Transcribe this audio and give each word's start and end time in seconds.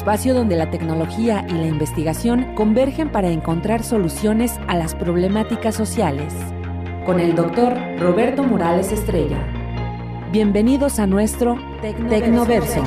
Espacio 0.00 0.32
donde 0.32 0.56
la 0.56 0.70
tecnología 0.70 1.44
y 1.46 1.52
la 1.52 1.66
investigación 1.66 2.54
convergen 2.54 3.12
para 3.12 3.28
encontrar 3.28 3.82
soluciones 3.82 4.58
a 4.66 4.74
las 4.74 4.94
problemáticas 4.94 5.74
sociales. 5.74 6.32
Con 7.04 7.20
el 7.20 7.34
doctor 7.34 7.76
Roberto 7.98 8.42
Morales 8.42 8.92
Estrella. 8.92 9.36
Bienvenidos 10.32 10.98
a 10.98 11.06
nuestro 11.06 11.58
Tecnoverso. 11.82 12.82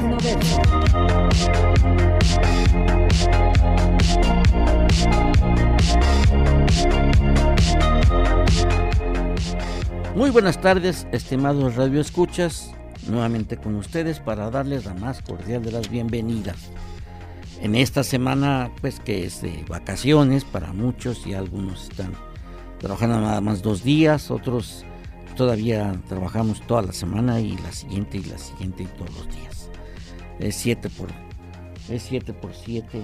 Muy 10.16 10.32
buenas 10.32 10.59
tardes, 10.59 11.05
estimados 11.12 11.76
radioescuchas, 11.76 12.71
nuevamente 13.07 13.57
con 13.57 13.76
ustedes 13.76 14.20
para 14.20 14.49
darles 14.49 14.85
la 14.85 14.95
más 14.95 15.21
cordial 15.21 15.62
de 15.62 15.73
las 15.73 15.91
bienvenidas. 15.91 16.71
En 17.64 17.76
esta 17.76 18.04
semana, 18.04 18.70
pues 18.82 19.00
que 19.00 19.24
es 19.24 19.42
de 19.42 19.64
vacaciones 19.70 20.44
para 20.44 20.74
muchos 20.74 21.26
y 21.26 21.34
algunos 21.34 21.84
están 21.84 22.12
trabajando 22.78 23.22
nada 23.22 23.40
más 23.40 23.62
dos 23.62 23.86
días, 23.86 24.32
otros 24.32 24.84
todavía 25.38 25.96
trabajamos 26.10 26.60
toda 26.68 26.82
la 26.82 26.91
semana 26.91 27.40
y 27.40 27.56
la 27.60 27.72
siguiente 27.72 28.18
y 28.18 28.24
la 28.26 28.38
siguiente 28.38 28.84
y 28.84 28.88
todos 28.88 29.16
los 29.16 29.34
días. 29.34 29.70
Es 30.40 30.58
7 30.58 30.90
por 30.90 31.08
es 31.90 32.04
7 32.04 32.34
por 32.34 32.54
7, 32.54 33.02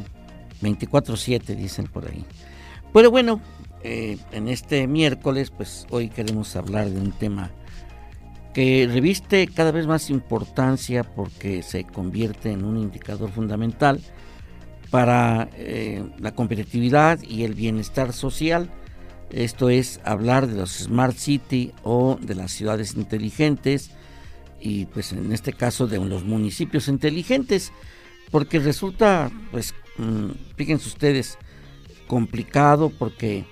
24 0.59 1.15
7 1.15 1.55
dicen 1.55 1.87
por 1.87 2.09
ahí. 2.09 2.25
Pero 2.91 3.11
bueno, 3.11 3.39
eh, 3.81 4.17
en 4.33 4.49
este 4.49 4.87
miércoles, 4.87 5.51
pues 5.51 5.87
hoy 5.89 6.09
queremos 6.09 6.57
hablar 6.57 6.89
de 6.89 6.99
un 6.99 7.13
tema 7.13 7.49
que 8.53 8.89
reviste 8.91 9.47
cada 9.47 9.71
vez 9.71 9.87
más 9.87 10.09
importancia 10.09 11.05
porque 11.05 11.63
se 11.63 11.85
convierte 11.85 12.51
en 12.51 12.65
un 12.65 12.75
indicador 12.75 13.31
fundamental 13.31 14.01
para 14.89 15.49
eh, 15.53 16.03
la 16.19 16.33
competitividad 16.33 17.21
y 17.21 17.43
el 17.43 17.53
bienestar 17.53 18.13
social. 18.13 18.69
Esto 19.29 19.69
es 19.69 19.99
hablar 20.03 20.47
de 20.47 20.55
los 20.55 20.71
Smart 20.71 21.15
City 21.15 21.71
o 21.83 22.17
de 22.21 22.35
las 22.35 22.51
ciudades 22.51 22.95
inteligentes 22.95 23.91
y 24.59 24.85
pues 24.87 25.13
en 25.13 25.31
este 25.31 25.53
caso 25.53 25.87
de 25.87 25.99
los 25.99 26.23
municipios 26.23 26.87
inteligentes 26.87 27.71
porque 28.31 28.59
resulta 28.59 29.31
pues 29.51 29.73
mm, 29.97 30.31
fíjense 30.57 30.87
ustedes 30.87 31.37
complicado 32.07 32.89
porque 32.89 33.45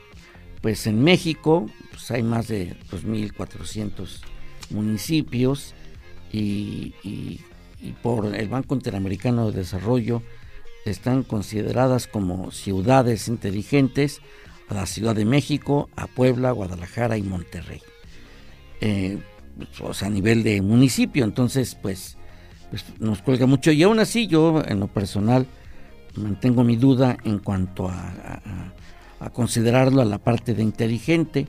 pues 0.61 0.87
en 0.87 1.03
México 1.03 1.67
pues 1.91 2.11
hay 2.11 2.23
más 2.23 2.47
de 2.47 2.75
2.400 2.91 4.19
municipios 4.69 5.73
y, 6.31 6.93
por 8.01 8.35
el 8.35 8.49
Banco 8.49 8.75
Interamericano 8.75 9.49
de 9.49 9.59
Desarrollo 9.59 10.21
están 10.91 11.23
consideradas 11.23 12.07
como 12.07 12.51
ciudades 12.51 13.27
inteligentes 13.27 14.21
a 14.69 14.73
la 14.73 14.85
Ciudad 14.85 15.15
de 15.15 15.25
México, 15.25 15.89
a 15.95 16.07
Puebla, 16.07 16.51
Guadalajara 16.51 17.17
y 17.17 17.23
Monterrey. 17.23 17.81
Eh, 18.81 19.17
pues, 19.79 20.03
a 20.03 20.09
nivel 20.09 20.43
de 20.43 20.61
municipio, 20.61 21.23
entonces 21.23 21.75
pues, 21.81 22.17
pues 22.69 22.85
nos 22.99 23.21
cuelga 23.21 23.45
mucho 23.45 23.71
y 23.71 23.83
aún 23.83 23.99
así 23.99 24.27
yo 24.27 24.61
en 24.65 24.79
lo 24.79 24.87
personal 24.87 25.47
mantengo 26.15 26.63
mi 26.63 26.75
duda 26.75 27.17
en 27.23 27.39
cuanto 27.39 27.89
a 27.89 28.73
a 29.19 29.29
considerarlo 29.29 30.01
a 30.01 30.05
la 30.05 30.19
parte 30.19 30.53
de 30.53 30.63
inteligente, 30.63 31.47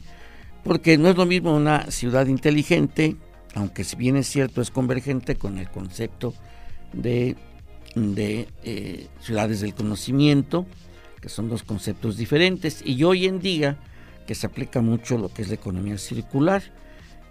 porque 0.64 0.98
no 0.98 1.08
es 1.08 1.16
lo 1.16 1.26
mismo 1.26 1.54
una 1.54 1.90
ciudad 1.90 2.26
inteligente, 2.26 3.16
aunque 3.54 3.84
si 3.84 3.96
bien 3.96 4.16
es 4.16 4.26
cierto 4.26 4.60
es 4.60 4.70
convergente 4.70 5.36
con 5.36 5.58
el 5.58 5.70
concepto 5.70 6.34
de, 6.92 7.36
de 7.94 8.48
eh, 8.64 9.08
ciudades 9.20 9.60
del 9.60 9.74
conocimiento, 9.74 10.66
que 11.20 11.28
son 11.28 11.48
dos 11.48 11.62
conceptos 11.62 12.16
diferentes, 12.16 12.82
y 12.84 13.02
hoy 13.04 13.26
en 13.26 13.40
día 13.40 13.78
que 14.26 14.34
se 14.34 14.46
aplica 14.46 14.80
mucho 14.80 15.18
lo 15.18 15.28
que 15.28 15.42
es 15.42 15.48
la 15.48 15.54
economía 15.54 15.98
circular, 15.98 16.62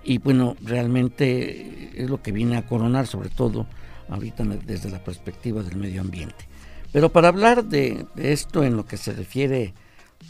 y 0.03 0.19
bueno, 0.19 0.55
realmente 0.61 2.01
es 2.01 2.09
lo 2.09 2.21
que 2.21 2.31
viene 2.31 2.57
a 2.57 2.65
coronar, 2.65 3.07
sobre 3.07 3.29
todo 3.29 3.67
ahorita 4.09 4.43
desde 4.43 4.89
la 4.89 5.03
perspectiva 5.03 5.63
del 5.63 5.77
medio 5.77 6.01
ambiente. 6.01 6.47
Pero 6.91 7.11
para 7.11 7.27
hablar 7.27 7.65
de, 7.65 8.05
de 8.15 8.31
esto 8.31 8.63
en 8.63 8.77
lo 8.77 8.85
que 8.85 8.97
se 8.97 9.13
refiere 9.13 9.73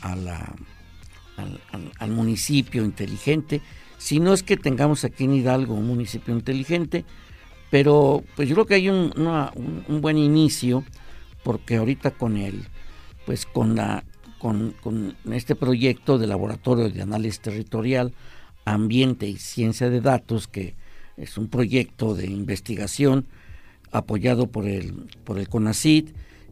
al, 0.01 2.09
municipio 2.09 2.83
inteligente, 2.83 3.61
si 3.97 4.19
no 4.19 4.33
es 4.33 4.43
que 4.43 4.57
tengamos 4.57 5.03
aquí 5.03 5.25
en 5.25 5.35
Hidalgo 5.35 5.75
un 5.75 5.87
municipio 5.87 6.33
inteligente, 6.33 7.05
pero 7.69 8.23
pues 8.35 8.47
yo 8.47 8.55
creo 8.55 8.65
que 8.65 8.75
hay 8.75 8.89
un, 8.89 9.11
buen 10.01 10.17
inicio, 10.17 10.83
porque 11.43 11.77
ahorita 11.77 12.11
con 12.11 12.37
el, 12.37 12.65
pues 13.25 13.45
con 13.45 13.75
la, 13.75 14.03
con, 14.39 14.73
con 14.81 15.15
este 15.31 15.55
proyecto 15.55 16.17
de 16.17 16.27
laboratorio 16.27 16.89
de 16.89 17.01
análisis 17.01 17.41
territorial, 17.41 18.13
ambiente 18.65 19.27
y 19.27 19.37
ciencia 19.37 19.89
de 19.89 20.01
datos, 20.01 20.47
que 20.47 20.75
es 21.17 21.37
un 21.37 21.47
proyecto 21.47 22.15
de 22.15 22.27
investigación 22.27 23.25
apoyado 23.91 24.47
por 24.47 24.67
el, 24.67 24.93
por 25.23 25.39
el 25.39 25.49
CONACID, 25.49 26.09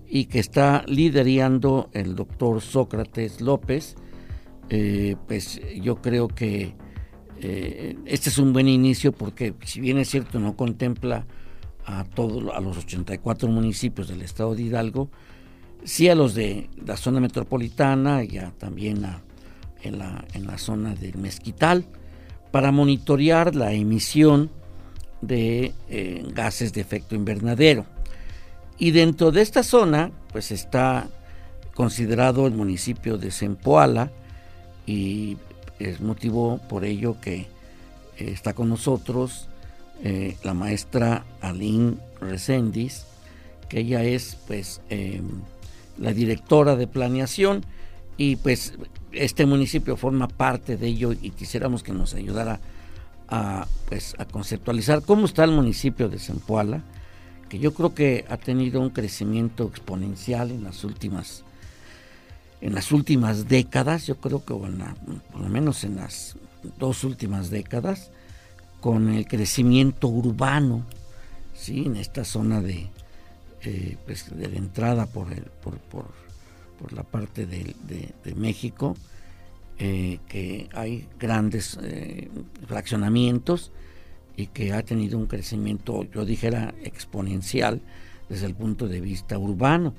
y 0.08 0.26
que 0.26 0.40
está 0.40 0.84
liderando 0.88 1.90
el 1.94 2.16
doctor 2.16 2.62
Sócrates 2.62 3.42
López, 3.42 3.96
eh, 4.70 5.16
pues 5.28 5.60
yo 5.82 5.96
creo 6.02 6.28
que 6.28 6.76
eh, 7.42 7.98
este 8.06 8.30
es 8.30 8.38
un 8.38 8.54
buen 8.54 8.68
inicio 8.68 9.12
porque 9.12 9.54
si 9.66 9.80
bien 9.80 9.98
es 9.98 10.10
cierto 10.10 10.40
no 10.40 10.56
contempla 10.56 11.26
a 11.86 12.04
todos 12.04 12.54
a 12.54 12.60
los 12.60 12.78
84 12.78 13.48
municipios 13.50 14.08
del 14.08 14.22
estado 14.22 14.56
de 14.56 14.64
Hidalgo, 14.64 15.10
sí 15.84 16.10
a 16.10 16.16
los 16.16 16.34
de 16.34 16.70
la 16.84 16.98
zona 16.98 17.20
metropolitana 17.20 18.24
y 18.24 18.40
también 18.58 19.06
en, 19.84 20.00
la, 20.00 20.26
en 20.34 20.48
la 20.48 20.58
zona 20.58 20.96
del 20.96 21.18
Mezquital 21.18 21.86
para 22.52 22.72
monitorear 22.72 23.56
la 23.56 23.74
emisión 23.74 24.50
de 25.22 25.74
eh, 25.90 26.24
gases 26.34 26.74
de 26.74 26.82
efecto 26.82 27.16
invernadero. 27.16 27.86
Y 28.78 28.92
dentro 28.92 29.32
de 29.32 29.42
esta 29.42 29.64
zona, 29.64 30.12
pues 30.32 30.52
está 30.52 31.08
considerado 31.74 32.48
el 32.48 32.54
municipio 32.54 33.18
de 33.18 33.32
Zempoala 33.32 34.12
y 34.86 35.38
es 35.80 36.02
motivo 36.02 36.60
por 36.70 36.86
ello 36.86 37.18
que 37.22 37.42
eh, 37.42 37.48
está 38.18 38.54
con 38.54 38.70
nosotros 38.70 39.48
eh, 40.04 40.38
la 40.44 40.54
maestra 40.54 41.26
Aline 41.42 41.96
Resendiz, 42.20 43.06
que 43.70 43.80
ella 43.80 44.04
es 44.04 44.38
pues 44.48 44.82
em, 44.90 45.42
la 45.98 46.12
directora 46.12 46.76
de 46.76 46.88
planeación 46.88 47.66
y 48.18 48.36
pues 48.36 48.74
este 49.14 49.46
municipio 49.46 49.96
forma 49.96 50.28
parte 50.28 50.76
de 50.78 50.88
ello 50.88 51.14
y 51.14 51.32
quisiéramos 51.32 51.82
que 51.82 51.94
nos 51.94 52.14
ayudara 52.14 52.60
a, 53.28 53.68
pues, 53.88 54.16
a 54.18 54.26
conceptualizar 54.26 55.02
cómo 55.02 55.26
está 55.26 55.46
el 55.46 55.52
municipio 55.52 56.10
de 56.10 56.20
Zempoala, 56.20 56.84
que 57.50 57.60
yo 57.60 57.74
creo 57.74 57.96
que 57.96 58.26
ha 58.30 58.38
tenido 58.38 58.82
un 58.82 58.90
crecimiento 58.90 59.66
exponencial 59.66 60.52
en 60.52 60.64
las 60.64 60.84
últimas 60.84 61.45
en 62.62 62.74
las 62.74 62.92
últimas 62.92 63.48
décadas, 63.48 64.08
yo 64.08 64.18
creo 64.18 64.44
que 64.44 64.54
por 64.54 65.42
lo 65.42 65.50
menos 65.50 65.84
en 65.84 65.98
las 65.98 66.36
dos 66.80 67.04
últimas 67.04 67.50
décadas, 67.50 68.12
con 68.82 69.10
el 69.10 69.28
crecimiento 69.28 70.08
urbano, 70.08 70.84
¿sí? 71.54 71.86
en 71.86 71.96
esta 71.96 72.24
zona 72.24 72.62
de, 72.62 72.88
eh, 73.64 73.98
pues, 74.06 74.36
de 74.36 74.46
entrada 74.58 75.08
por, 75.08 75.32
el, 75.34 75.44
por, 75.64 75.80
por, 75.80 76.06
la 76.94 77.02
parte 77.02 77.48
de, 77.48 77.74
México, 78.36 78.96
eh, 79.80 80.20
que 80.28 80.70
hay 80.74 81.08
grandes 81.20 81.80
eh, 81.82 82.30
fraccionamientos 82.68 83.72
y 84.38 84.48
que 84.48 84.72
ha 84.74 84.84
tenido 84.84 85.18
un 85.18 85.26
crecimiento, 85.26 86.04
yo 86.04 86.26
dijera, 86.26 86.76
exponencial 86.84 87.82
desde 88.30 88.46
el 88.46 88.54
punto 88.54 88.88
de 88.88 89.02
vista 89.02 89.38
urbano. 89.40 89.94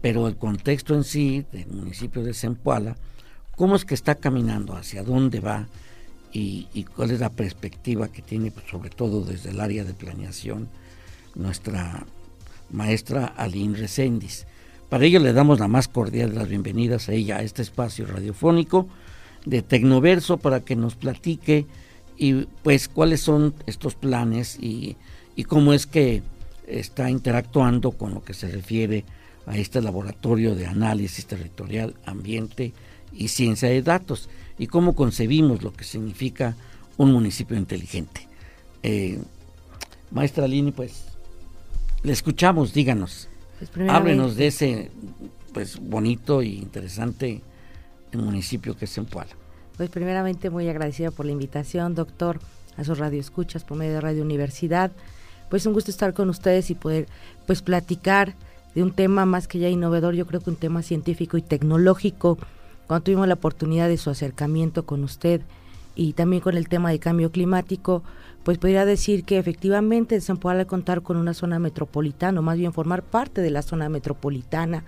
Pero 0.00 0.28
el 0.28 0.36
contexto 0.36 0.94
en 0.94 1.04
sí 1.04 1.44
del 1.52 1.68
municipio 1.68 2.22
de 2.22 2.34
Zempoala, 2.34 2.96
cómo 3.56 3.76
es 3.76 3.84
que 3.84 3.94
está 3.94 4.14
caminando, 4.14 4.74
hacia 4.74 5.02
dónde 5.02 5.40
va 5.40 5.68
y, 6.32 6.86
cuál 6.94 7.10
es 7.10 7.20
la 7.20 7.30
perspectiva 7.30 8.08
que 8.08 8.22
tiene, 8.22 8.50
pues, 8.50 8.66
sobre 8.70 8.90
todo 8.90 9.22
desde 9.22 9.50
el 9.50 9.60
área 9.60 9.84
de 9.84 9.94
planeación, 9.94 10.68
nuestra 11.34 12.06
maestra 12.70 13.26
Aline 13.26 13.76
Recendis. 13.76 14.46
Para 14.88 15.04
ello 15.04 15.20
le 15.20 15.32
damos 15.32 15.60
la 15.60 15.68
más 15.68 15.88
cordial 15.88 16.30
de 16.30 16.36
las 16.36 16.48
bienvenidas 16.48 17.08
a 17.08 17.12
ella 17.12 17.36
a 17.36 17.42
este 17.42 17.62
espacio 17.62 18.06
radiofónico 18.06 18.88
de 19.44 19.62
Tecnoverso 19.62 20.38
para 20.38 20.60
que 20.60 20.76
nos 20.76 20.94
platique 20.94 21.66
y 22.16 22.46
pues 22.62 22.88
cuáles 22.88 23.20
son 23.20 23.54
estos 23.66 23.94
planes 23.94 24.58
y, 24.60 24.96
y 25.36 25.44
cómo 25.44 25.72
es 25.72 25.86
que 25.86 26.22
está 26.66 27.10
interactuando 27.10 27.92
con 27.92 28.14
lo 28.14 28.22
que 28.22 28.34
se 28.34 28.48
refiere 28.48 29.04
este 29.52 29.80
laboratorio 29.80 30.54
de 30.54 30.66
análisis 30.66 31.26
territorial, 31.26 31.94
ambiente 32.04 32.72
y 33.12 33.28
ciencia 33.28 33.68
de 33.68 33.82
datos 33.82 34.28
y 34.58 34.66
cómo 34.66 34.94
concebimos 34.94 35.62
lo 35.62 35.72
que 35.72 35.84
significa 35.84 36.54
un 36.96 37.12
municipio 37.12 37.56
inteligente. 37.56 38.28
Eh, 38.82 39.18
maestra 40.10 40.46
Lini, 40.46 40.72
pues 40.72 41.04
le 42.02 42.12
escuchamos, 42.12 42.72
díganos. 42.72 43.28
Pues 43.58 43.90
Háblenos 43.90 44.36
de 44.36 44.46
ese 44.46 44.90
pues 45.52 45.78
bonito 45.80 46.42
y 46.42 46.58
interesante 46.58 47.42
municipio 48.12 48.76
que 48.76 48.84
es 48.84 48.94
Zempoala. 48.94 49.30
Pues 49.76 49.90
primeramente 49.90 50.50
muy 50.50 50.68
agradecida 50.68 51.10
por 51.10 51.26
la 51.26 51.32
invitación, 51.32 51.94
doctor, 51.94 52.40
a 52.76 52.84
sus 52.84 52.98
radioescuchas 52.98 53.64
por 53.64 53.76
medio 53.76 53.94
de 53.94 54.00
Radio 54.00 54.22
Universidad. 54.22 54.90
Pues 55.48 55.66
un 55.66 55.72
gusto 55.72 55.90
estar 55.90 56.14
con 56.14 56.28
ustedes 56.28 56.70
y 56.70 56.74
poder 56.74 57.08
pues 57.46 57.62
platicar 57.62 58.34
de 58.74 58.82
un 58.82 58.92
tema 58.92 59.26
más 59.26 59.48
que 59.48 59.58
ya 59.58 59.68
innovador, 59.68 60.14
yo 60.14 60.26
creo 60.26 60.40
que 60.40 60.50
un 60.50 60.56
tema 60.56 60.82
científico 60.82 61.36
y 61.36 61.42
tecnológico. 61.42 62.38
Cuando 62.86 63.04
tuvimos 63.04 63.28
la 63.28 63.34
oportunidad 63.34 63.88
de 63.88 63.96
su 63.96 64.10
acercamiento 64.10 64.84
con 64.84 65.04
usted 65.04 65.42
y 65.94 66.12
también 66.12 66.42
con 66.42 66.56
el 66.56 66.68
tema 66.68 66.90
de 66.90 66.98
cambio 66.98 67.30
climático, 67.30 68.02
pues 68.42 68.58
podría 68.58 68.84
decir 68.84 69.24
que 69.24 69.38
efectivamente 69.38 70.20
se 70.20 70.34
puede 70.34 70.66
contar 70.66 71.02
con 71.02 71.16
una 71.16 71.34
zona 71.34 71.58
metropolitana, 71.58 72.40
o 72.40 72.42
más 72.42 72.58
bien 72.58 72.72
formar 72.72 73.02
parte 73.02 73.42
de 73.42 73.50
la 73.50 73.62
zona 73.62 73.88
metropolitana, 73.88 74.84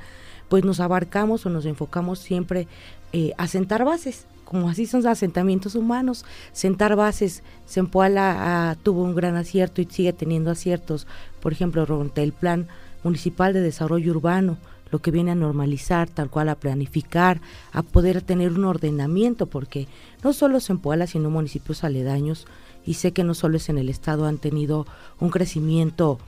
pues 0.48 0.64
nos 0.64 0.80
abarcamos 0.80 1.44
o 1.46 1.50
nos 1.50 1.66
enfocamos 1.66 2.18
siempre 2.18 2.66
eh, 3.12 3.32
a 3.36 3.46
sentar 3.46 3.84
bases, 3.84 4.26
como 4.44 4.68
así 4.68 4.86
son 4.86 5.02
los 5.02 5.10
asentamientos 5.10 5.74
humanos, 5.74 6.24
sentar 6.52 6.94
bases. 6.94 7.42
Zempoala 7.66 8.70
ah, 8.70 8.76
tuvo 8.82 9.02
un 9.02 9.14
gran 9.14 9.36
acierto 9.36 9.80
y 9.80 9.86
sigue 9.86 10.12
teniendo 10.12 10.50
aciertos, 10.50 11.06
por 11.40 11.52
ejemplo, 11.52 11.86
durante 11.86 12.22
el 12.22 12.32
Plan 12.32 12.68
Municipal 13.04 13.52
de 13.52 13.60
Desarrollo 13.60 14.12
Urbano, 14.12 14.58
lo 14.90 15.00
que 15.00 15.10
viene 15.10 15.30
a 15.30 15.34
normalizar, 15.34 16.08
tal 16.08 16.28
cual 16.28 16.50
a 16.50 16.54
planificar, 16.54 17.40
a 17.72 17.82
poder 17.82 18.20
tener 18.20 18.52
un 18.52 18.64
ordenamiento, 18.64 19.46
porque 19.46 19.88
no 20.22 20.32
solo 20.32 20.60
Zempoala, 20.60 21.06
sino 21.06 21.30
municipios 21.30 21.82
aledaños, 21.82 22.46
y 22.84 22.94
sé 22.94 23.12
que 23.12 23.24
no 23.24 23.34
solo 23.34 23.56
es 23.56 23.68
en 23.68 23.78
el 23.78 23.88
Estado, 23.88 24.26
han 24.26 24.38
tenido 24.38 24.86
un 25.18 25.30
crecimiento 25.30 26.18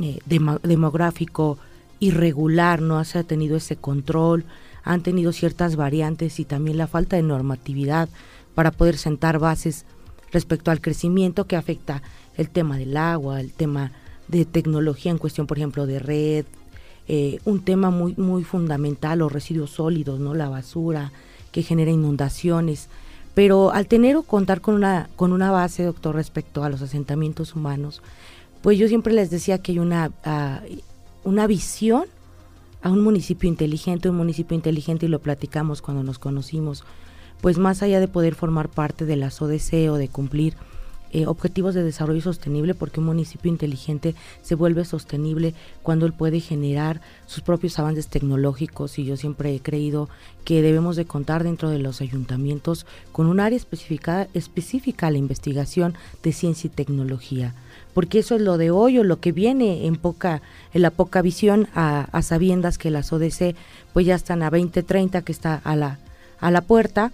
eh, 0.00 0.18
demográfico 0.26 1.58
irregular, 2.00 2.82
no 2.82 3.02
se 3.04 3.18
ha 3.18 3.22
tenido 3.22 3.56
ese 3.56 3.76
control, 3.76 4.44
han 4.84 5.02
tenido 5.02 5.32
ciertas 5.32 5.76
variantes 5.76 6.40
y 6.40 6.44
también 6.44 6.76
la 6.76 6.88
falta 6.88 7.16
de 7.16 7.22
normatividad 7.22 8.08
para 8.54 8.72
poder 8.72 8.98
sentar 8.98 9.38
bases 9.38 9.86
respecto 10.32 10.70
al 10.70 10.80
crecimiento 10.80 11.46
que 11.46 11.56
afecta 11.56 12.02
el 12.36 12.50
tema 12.50 12.76
del 12.76 12.96
agua, 12.96 13.40
el 13.40 13.52
tema 13.52 13.92
de 14.28 14.44
tecnología 14.44 15.10
en 15.10 15.18
cuestión, 15.18 15.46
por 15.46 15.58
ejemplo, 15.58 15.86
de 15.86 15.98
red, 15.98 16.44
eh, 17.08 17.40
un 17.44 17.60
tema 17.64 17.90
muy, 17.90 18.14
muy 18.16 18.44
fundamental, 18.44 19.18
los 19.18 19.32
residuos 19.32 19.70
sólidos, 19.70 20.20
¿no? 20.20 20.34
La 20.34 20.48
basura 20.48 21.12
que 21.50 21.62
genera 21.62 21.90
inundaciones. 21.90 22.88
Pero 23.34 23.72
al 23.72 23.86
tener 23.86 24.16
o 24.16 24.22
contar 24.22 24.60
con 24.60 24.74
una, 24.74 25.08
con 25.16 25.32
una 25.32 25.50
base, 25.50 25.84
doctor, 25.84 26.14
respecto 26.14 26.64
a 26.64 26.68
los 26.68 26.82
asentamientos 26.82 27.54
humanos, 27.54 28.02
pues 28.62 28.78
yo 28.78 28.88
siempre 28.88 29.12
les 29.12 29.30
decía 29.30 29.58
que 29.58 29.72
hay 29.72 29.78
una, 29.78 30.12
uh, 30.24 31.28
una 31.28 31.46
visión 31.46 32.04
a 32.82 32.90
un 32.90 33.02
municipio 33.02 33.48
inteligente, 33.48 34.08
un 34.08 34.16
municipio 34.16 34.54
inteligente, 34.54 35.06
y 35.06 35.08
lo 35.08 35.20
platicamos 35.20 35.82
cuando 35.82 36.02
nos 36.02 36.18
conocimos, 36.18 36.84
pues 37.40 37.58
más 37.58 37.82
allá 37.82 38.00
de 38.00 38.08
poder 38.08 38.34
formar 38.34 38.68
parte 38.68 39.04
de 39.04 39.16
la 39.16 39.30
SODC 39.30 39.90
o 39.90 39.96
de 39.96 40.08
cumplir 40.08 40.54
eh, 41.12 41.26
objetivos 41.26 41.74
de 41.74 41.82
desarrollo 41.82 42.20
sostenible, 42.20 42.74
porque 42.74 43.00
un 43.00 43.06
municipio 43.06 43.50
inteligente 43.50 44.14
se 44.42 44.54
vuelve 44.54 44.84
sostenible 44.84 45.54
cuando 45.82 46.06
él 46.06 46.12
puede 46.12 46.40
generar 46.40 47.00
sus 47.26 47.42
propios 47.42 47.78
avances 47.78 48.08
tecnológicos. 48.08 48.98
Y 48.98 49.04
yo 49.04 49.16
siempre 49.16 49.54
he 49.54 49.60
creído 49.60 50.08
que 50.44 50.62
debemos 50.62 50.96
de 50.96 51.04
contar 51.04 51.44
dentro 51.44 51.70
de 51.70 51.78
los 51.78 52.00
ayuntamientos 52.00 52.86
con 53.12 53.26
un 53.26 53.40
área 53.40 53.56
específica, 53.56 54.28
específica 54.34 55.06
a 55.06 55.10
la 55.10 55.18
investigación 55.18 55.94
de 56.22 56.32
ciencia 56.32 56.68
y 56.68 56.70
tecnología 56.70 57.54
porque 57.94 58.20
eso 58.20 58.36
es 58.36 58.40
lo 58.40 58.56
de 58.58 58.70
hoy 58.70 58.98
o 58.98 59.04
lo 59.04 59.20
que 59.20 59.32
viene 59.32 59.86
en 59.86 59.96
poca 59.96 60.40
en 60.72 60.82
la 60.82 60.90
poca 60.90 61.22
visión 61.22 61.68
a, 61.74 62.08
a 62.12 62.22
sabiendas 62.22 62.78
que 62.78 62.90
las 62.90 63.12
ODC 63.12 63.54
pues 63.92 64.06
ya 64.06 64.14
están 64.14 64.42
a 64.42 64.50
2030 64.50 65.22
que 65.22 65.32
está 65.32 65.60
a 65.62 65.76
la 65.76 65.98
a 66.40 66.50
la 66.50 66.62
puerta 66.62 67.12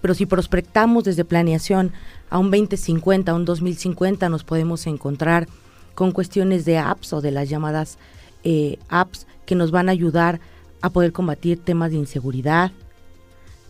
pero 0.00 0.14
si 0.14 0.26
prospectamos 0.26 1.04
desde 1.04 1.24
planeación 1.24 1.92
a 2.30 2.38
un 2.38 2.50
2050, 2.50 3.32
a 3.32 3.34
un 3.34 3.44
2050, 3.44 4.28
nos 4.28 4.44
podemos 4.44 4.86
encontrar 4.86 5.48
con 5.94 6.12
cuestiones 6.12 6.64
de 6.64 6.78
apps 6.78 7.12
o 7.12 7.20
de 7.20 7.30
las 7.30 7.48
llamadas 7.48 7.98
eh, 8.44 8.78
apps 8.88 9.26
que 9.46 9.54
nos 9.54 9.70
van 9.70 9.88
a 9.88 9.92
ayudar 9.92 10.40
a 10.80 10.90
poder 10.90 11.12
combatir 11.12 11.58
temas 11.58 11.90
de 11.90 11.98
inseguridad, 11.98 12.72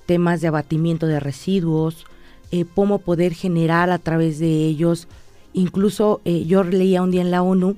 temas 0.06 0.40
de 0.40 0.48
abatimiento 0.48 1.06
de 1.06 1.20
residuos, 1.20 2.04
eh, 2.52 2.64
cómo 2.74 2.98
poder 2.98 3.34
generar 3.34 3.90
a 3.90 3.98
través 3.98 4.38
de 4.38 4.66
ellos, 4.66 5.08
incluso 5.52 6.20
eh, 6.24 6.44
yo 6.44 6.62
leía 6.62 7.02
un 7.02 7.10
día 7.10 7.22
en 7.22 7.30
la 7.30 7.42
ONU 7.42 7.76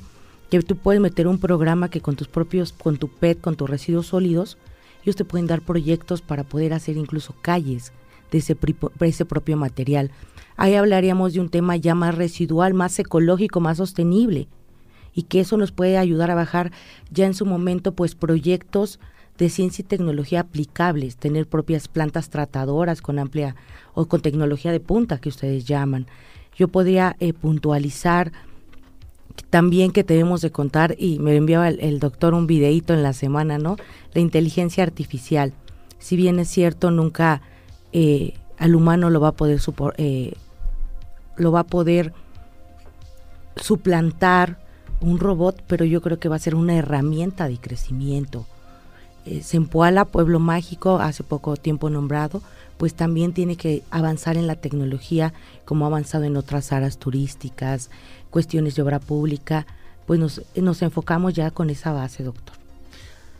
que 0.50 0.60
tú 0.62 0.76
puedes 0.76 1.00
meter 1.00 1.28
un 1.28 1.38
programa 1.38 1.88
que 1.88 2.02
con 2.02 2.16
tus 2.16 2.28
propios, 2.28 2.72
con 2.72 2.98
tu 2.98 3.08
PET, 3.08 3.40
con 3.40 3.56
tus 3.56 3.70
residuos 3.70 4.08
sólidos, 4.08 4.58
ellos 5.02 5.16
te 5.16 5.24
pueden 5.24 5.46
dar 5.46 5.62
proyectos 5.62 6.20
para 6.20 6.44
poder 6.44 6.74
hacer 6.74 6.98
incluso 6.98 7.34
calles 7.40 7.92
de 8.32 8.38
ese, 8.38 9.24
propio 9.24 9.56
material. 9.56 10.10
Ahí 10.56 10.74
hablaríamos 10.74 11.34
de 11.34 11.40
un 11.40 11.48
tema 11.48 11.76
ya 11.76 11.94
más 11.94 12.14
residual, 12.14 12.74
más 12.74 12.98
ecológico, 12.98 13.60
más 13.60 13.76
sostenible 13.76 14.48
y 15.14 15.24
que 15.24 15.40
eso 15.40 15.56
nos 15.56 15.72
puede 15.72 15.98
ayudar 15.98 16.30
a 16.30 16.34
bajar 16.34 16.72
ya 17.10 17.26
en 17.26 17.34
su 17.34 17.46
momento 17.46 17.92
pues 17.92 18.14
proyectos 18.14 18.98
de 19.38 19.48
ciencia 19.48 19.82
y 19.82 19.86
tecnología 19.86 20.40
aplicables, 20.40 21.16
tener 21.16 21.46
propias 21.46 21.88
plantas 21.88 22.30
tratadoras 22.30 23.00
con 23.00 23.18
amplia 23.18 23.56
o 23.94 24.06
con 24.06 24.20
tecnología 24.20 24.72
de 24.72 24.80
punta 24.80 25.18
que 25.18 25.28
ustedes 25.28 25.64
llaman. 25.64 26.06
Yo 26.56 26.68
podría 26.68 27.16
eh, 27.18 27.32
puntualizar 27.32 28.32
también 29.50 29.92
que 29.92 30.04
tenemos 30.04 30.40
de 30.40 30.50
contar, 30.50 30.94
y 30.98 31.18
me 31.18 31.36
enviaba 31.36 31.68
el, 31.68 31.98
doctor 31.98 32.34
un 32.34 32.46
videíto 32.46 32.94
en 32.94 33.02
la 33.02 33.12
semana, 33.12 33.58
¿no? 33.58 33.76
La 34.12 34.20
inteligencia 34.20 34.82
artificial. 34.82 35.52
Si 35.98 36.16
bien 36.16 36.38
es 36.38 36.48
cierto, 36.48 36.90
nunca 36.90 37.42
eh, 37.92 38.34
al 38.58 38.74
humano 38.74 39.10
lo 39.10 39.20
va 39.20 39.28
a 39.28 39.32
poder 39.32 39.60
eh, 39.96 40.34
lo 41.36 41.52
va 41.52 41.60
a 41.60 41.64
poder 41.64 42.12
suplantar 43.56 44.58
un 45.00 45.18
robot, 45.18 45.62
pero 45.66 45.84
yo 45.84 46.00
creo 46.00 46.18
que 46.18 46.28
va 46.28 46.36
a 46.36 46.40
ser 46.40 46.54
una 46.54 46.76
herramienta 46.76 47.48
de 47.48 47.58
crecimiento. 47.58 48.46
Eh, 49.24 49.42
pueblo 50.10 50.40
mágico, 50.40 50.98
hace 50.98 51.22
poco 51.22 51.56
tiempo 51.56 51.90
nombrado, 51.90 52.42
pues 52.76 52.94
también 52.94 53.32
tiene 53.32 53.56
que 53.56 53.82
avanzar 53.90 54.36
en 54.36 54.46
la 54.46 54.56
tecnología 54.56 55.32
como 55.64 55.84
ha 55.84 55.88
avanzado 55.88 56.24
en 56.24 56.36
otras 56.36 56.72
áreas 56.72 56.98
turísticas, 56.98 57.90
cuestiones 58.30 58.74
de 58.74 58.82
obra 58.82 58.98
pública, 58.98 59.66
pues 60.06 60.18
nos, 60.18 60.42
nos 60.56 60.82
enfocamos 60.82 61.34
ya 61.34 61.50
con 61.50 61.70
esa 61.70 61.92
base, 61.92 62.24
doctor. 62.24 62.56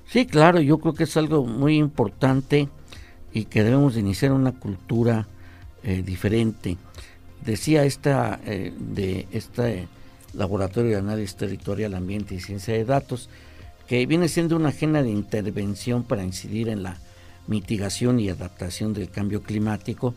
Sí, 0.07 0.27
claro, 0.27 0.61
yo 0.61 0.79
creo 0.79 0.95
que 0.95 1.05
es 1.05 1.17
algo 1.17 1.45
muy 1.45 1.77
importante 1.79 2.69
y 3.33 3.47
que 3.47 3.65
debemos 3.65 3.97
iniciar 3.97 4.33
una 4.33 4.53
cultura 4.53 5.27
eh, 5.83 6.03
diferente. 6.05 6.77
Decía 7.45 7.85
esta 7.85 8.41
eh, 8.47 8.73
de 8.79 9.27
este 9.33 9.89
laboratorio 10.35 10.93
de 10.93 10.97
análisis 10.99 11.37
territorial, 11.37 11.95
ambiente 11.95 12.35
y 12.35 12.41
ciencia 12.41 12.75
de 12.75 12.85
datos, 12.85 13.29
que 13.87 14.07
viene 14.07 14.29
siendo 14.29 14.57
una 14.57 14.69
agenda 14.69 15.03
de 15.03 15.11
intervención 15.11 16.05
para 16.05 16.23
incidir 16.23 16.69
en 16.69 16.83
la 16.83 16.99
mitigación 17.47 18.21
y 18.21 18.29
adaptación 18.29 18.95
del 18.95 19.11
cambio 19.11 19.43
climático 19.43 20.15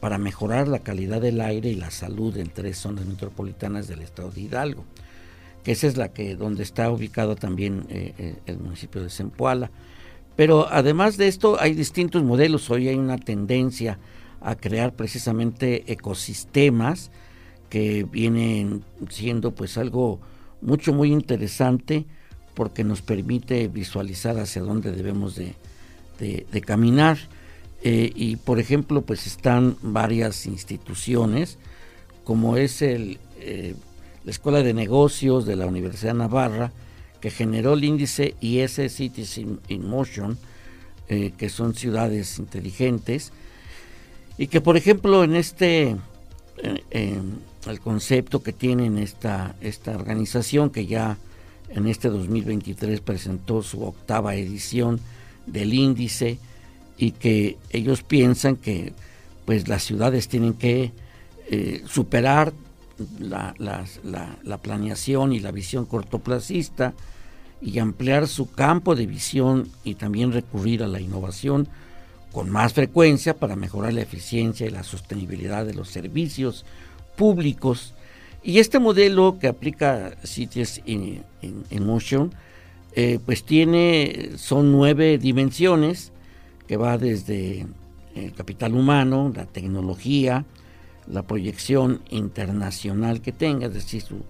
para 0.00 0.18
mejorar 0.18 0.68
la 0.68 0.78
calidad 0.78 1.20
del 1.20 1.40
aire 1.40 1.70
y 1.70 1.74
la 1.74 1.90
salud 1.90 2.36
en 2.36 2.50
tres 2.50 2.78
zonas 2.78 3.04
metropolitanas 3.04 3.88
del 3.88 4.02
estado 4.02 4.30
de 4.30 4.42
Hidalgo, 4.42 4.84
que 5.64 5.72
esa 5.72 5.88
es 5.88 5.96
la 5.96 6.10
que 6.10 6.36
donde 6.36 6.62
está 6.62 6.90
ubicado 6.90 7.34
también 7.34 7.86
eh, 7.88 8.36
el 8.46 8.58
municipio 8.58 9.02
de 9.02 9.10
Zempoala. 9.10 9.70
Pero 10.38 10.68
además 10.70 11.16
de 11.16 11.26
esto 11.26 11.60
hay 11.60 11.74
distintos 11.74 12.22
modelos. 12.22 12.70
Hoy 12.70 12.86
hay 12.86 12.94
una 12.94 13.18
tendencia 13.18 13.98
a 14.40 14.54
crear 14.54 14.94
precisamente 14.94 15.82
ecosistemas 15.92 17.10
que 17.68 18.04
vienen 18.04 18.84
siendo 19.10 19.50
pues 19.50 19.76
algo 19.76 20.20
mucho 20.60 20.92
muy 20.92 21.10
interesante 21.10 22.06
porque 22.54 22.84
nos 22.84 23.02
permite 23.02 23.66
visualizar 23.66 24.38
hacia 24.38 24.62
dónde 24.62 24.92
debemos 24.92 25.34
de, 25.34 25.56
caminar. 26.64 27.18
Eh, 27.82 28.12
y 28.14 28.36
por 28.36 28.60
ejemplo 28.60 29.02
pues 29.02 29.26
están 29.26 29.76
varias 29.82 30.46
instituciones 30.46 31.58
como 32.22 32.56
es 32.56 32.80
el, 32.80 33.18
eh, 33.40 33.74
la 34.24 34.30
Escuela 34.30 34.62
de 34.62 34.72
Negocios 34.72 35.46
de 35.46 35.56
la 35.56 35.66
Universidad 35.66 36.12
de 36.12 36.18
Navarra, 36.20 36.70
que 37.20 37.30
generó 37.30 37.74
el 37.74 37.84
índice 37.84 38.34
IS 38.40 38.80
Cities 38.88 39.38
in, 39.38 39.88
Motion, 39.88 40.38
eh, 41.08 41.32
que 41.36 41.48
son 41.48 41.74
ciudades 41.74 42.38
inteligentes, 42.38 43.32
y 44.36 44.46
que 44.46 44.60
por 44.60 44.76
ejemplo 44.76 45.24
en 45.24 45.34
este, 45.34 45.96
eh, 46.90 47.20
el 47.66 47.80
concepto 47.80 48.42
que 48.42 48.52
tiene 48.52 49.02
esta, 49.02 49.56
esta 49.60 49.92
organización, 49.96 50.70
que 50.70 50.86
ya 50.86 51.16
en 51.70 51.86
este 51.86 52.08
2023 52.08 53.00
presentó 53.00 53.62
su 53.62 53.82
octava 53.82 54.34
edición 54.34 55.00
del 55.46 55.74
índice, 55.74 56.38
y 56.98 57.12
que 57.12 57.56
ellos 57.70 58.02
piensan 58.02 58.56
que 58.56 58.92
pues 59.46 59.68
las 59.68 59.84
ciudades 59.84 60.28
tienen 60.28 60.52
que 60.52 60.92
eh, 61.48 61.82
superar 61.86 62.52
la, 63.18 63.54
la, 63.58 64.58
planeación 64.58 65.32
y 65.32 65.40
la 65.40 65.52
visión 65.52 65.86
cortoplacista 65.86 66.94
y 67.60 67.78
ampliar 67.78 68.28
su 68.28 68.50
campo 68.50 68.94
de 68.94 69.06
visión 69.06 69.68
y 69.84 69.94
también 69.94 70.32
recurrir 70.32 70.82
a 70.82 70.88
la 70.88 71.00
innovación 71.00 71.68
con 72.32 72.50
más 72.50 72.74
frecuencia 72.74 73.34
para 73.34 73.56
mejorar 73.56 73.94
la 73.94 74.02
eficiencia 74.02 74.66
y 74.66 74.70
la 74.70 74.82
sostenibilidad 74.82 75.64
de 75.64 75.74
los 75.74 75.88
servicios 75.88 76.64
públicos. 77.16 77.94
Y 78.42 78.58
este 78.58 78.78
modelo 78.78 79.38
que 79.40 79.48
aplica 79.48 80.16
Cities 80.24 80.82
in, 80.86 81.22
Motion, 81.80 82.32
eh, 82.94 83.18
pues 83.24 83.44
tiene, 83.44 84.30
son 84.36 84.72
nueve 84.72 85.18
dimensiones 85.18 86.12
que 86.66 86.76
va 86.76 86.98
desde 86.98 87.66
el 88.14 88.32
capital 88.34 88.74
humano, 88.74 89.32
la 89.34 89.46
tecnología, 89.46 90.44
la 91.10 91.22
proyección 91.22 92.00
internacional 92.10 93.20
que 93.20 93.32
tenga, 93.32 93.66
es 93.66 93.74
decir, 93.74 94.02
su 94.02 94.22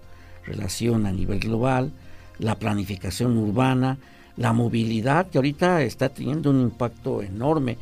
relación 0.45 1.05
a 1.05 1.11
nivel 1.11 1.39
global, 1.39 1.91
la 2.39 2.55
planificación 2.55 3.37
urbana, 3.37 3.97
la 4.37 4.53
movilidad, 4.53 5.29
que 5.29 5.37
ahorita 5.37 5.83
está 5.83 6.09
teniendo 6.09 6.49
un 6.49 6.61
impacto 6.61 7.21
enorme. 7.21 7.77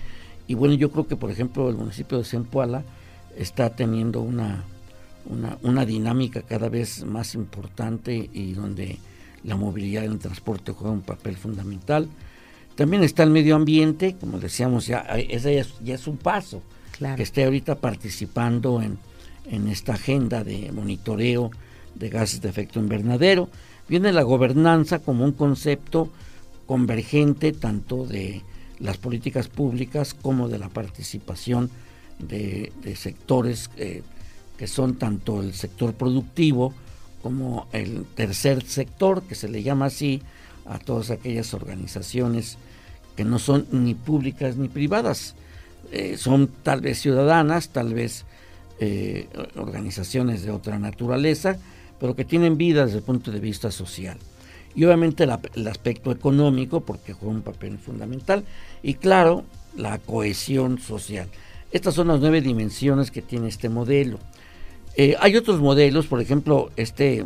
Y 0.48 0.56
bueno, 0.56 0.74
yo 0.74 0.92
creo 0.92 1.08
que, 1.08 1.16
por 1.16 1.30
ejemplo, 1.30 1.70
el 1.70 1.75
municipio 1.75 2.18
de 2.18 2.24
Zempoala 2.24 2.84
está 3.36 3.70
teniendo 3.70 4.22
una, 4.22 4.63
una, 5.62 5.86
dinámica 5.86 6.42
cada 6.42 6.70
vez 6.70 7.04
más 7.06 7.36
importante 7.36 8.30
y 8.34 8.54
donde 8.54 8.98
la 9.44 9.56
movilidad 9.56 10.06
en 10.06 10.13
el 10.13 10.20
transporte 10.20 10.72
juega 10.72 10.94
un 10.94 11.01
papel 11.01 11.36
fundamental. 11.38 12.10
También 12.75 13.04
está 13.04 13.24
el 13.24 13.30
medio 13.30 13.56
ambiente, 13.56 14.16
como 14.20 14.39
decíamos, 14.39 14.88
ya, 14.88 15.00
ese 15.00 15.66
ya, 15.84 15.94
es, 15.94 16.08
un 16.08 16.18
paso 16.18 16.62
que 17.16 17.24
esté 17.24 17.46
ahorita 17.46 17.75
participando 17.75 18.82
en, 18.82 18.98
en 19.46 19.68
esta 19.68 19.94
agenda 19.94 20.44
de 20.44 20.72
monitoreo 20.72 21.51
de 21.96 22.10
gases 22.10 22.42
de 22.42 22.50
efecto 22.50 22.80
invernadero. 22.80 23.50
Viene 23.88 24.12
la 24.12 24.24
gobernanza 24.24 25.00
como 25.00 25.24
un 25.24 25.32
concepto 25.32 26.10
convergente 26.66 27.54
tanto 27.54 28.06
de 28.06 28.42
las 28.80 28.98
políticas 28.98 29.48
públicas 29.48 30.13
como 30.13 30.50
de 30.50 30.60
la 30.60 30.70
participación 30.70 31.70
de, 32.20 32.72
sectores 32.96 33.70
eh, 33.77 34.04
que 34.58 34.68
son 34.68 34.96
tanto 34.96 35.42
el 35.42 35.54
sector 35.54 35.94
productivo 35.94 36.74
como 37.22 37.68
el 37.72 38.06
tercer 38.16 38.63
sector, 38.63 39.24
que 39.24 39.36
se 39.36 39.50
le 39.50 39.63
llama 39.63 39.88
así 39.88 40.22
a 40.66 40.80
todas 40.80 41.12
aquellas 41.12 41.54
organizaciones 41.54 42.58
que 43.16 43.24
no 43.24 43.39
son 43.39 43.68
ni 43.72 43.96
públicas 43.96 44.58
ni 44.58 44.68
privadas, 44.68 45.36
eh, 45.91 46.17
son 46.17 46.48
tal 46.63 46.82
vez 46.82 47.00
ciudadanas, 47.00 47.70
tal 47.70 47.94
vez 47.94 48.25
eh, 48.79 49.27
organizaciones 49.56 50.44
de 50.44 50.51
otra 50.51 50.79
naturaleza, 50.79 51.58
pero 52.00 52.15
que 52.15 52.25
tienen 52.25 52.58
vida 52.58 52.86
desde 52.86 52.98
el 53.00 53.03
punto 53.03 53.32
de 53.32 53.39
vista 53.39 53.72
social. 53.72 54.17
Y 54.75 54.86
obviamente 54.86 55.24
el 55.24 55.67
aspecto 55.67 56.12
económico, 56.12 56.82
porque 56.82 57.13
juega 57.13 57.34
un 57.34 57.41
papel 57.41 57.79
fundamental, 57.79 58.44
y 58.84 58.96
claro, 58.96 59.46
la 59.75 59.98
cohesión 59.98 60.77
social. 60.77 61.27
Estas 61.72 61.96
son 61.96 62.10
las 62.10 62.20
nueve 62.20 62.41
dimensiones 62.41 63.10
que 63.10 63.22
tiene 63.22 63.48
este 63.48 63.70
modelo. 63.70 64.20
Eh, 64.96 65.15
hay 65.20 65.36
otros 65.36 65.60
modelos, 65.60 66.08
por 66.08 66.22
ejemplo, 66.22 66.70
este, 66.75 67.25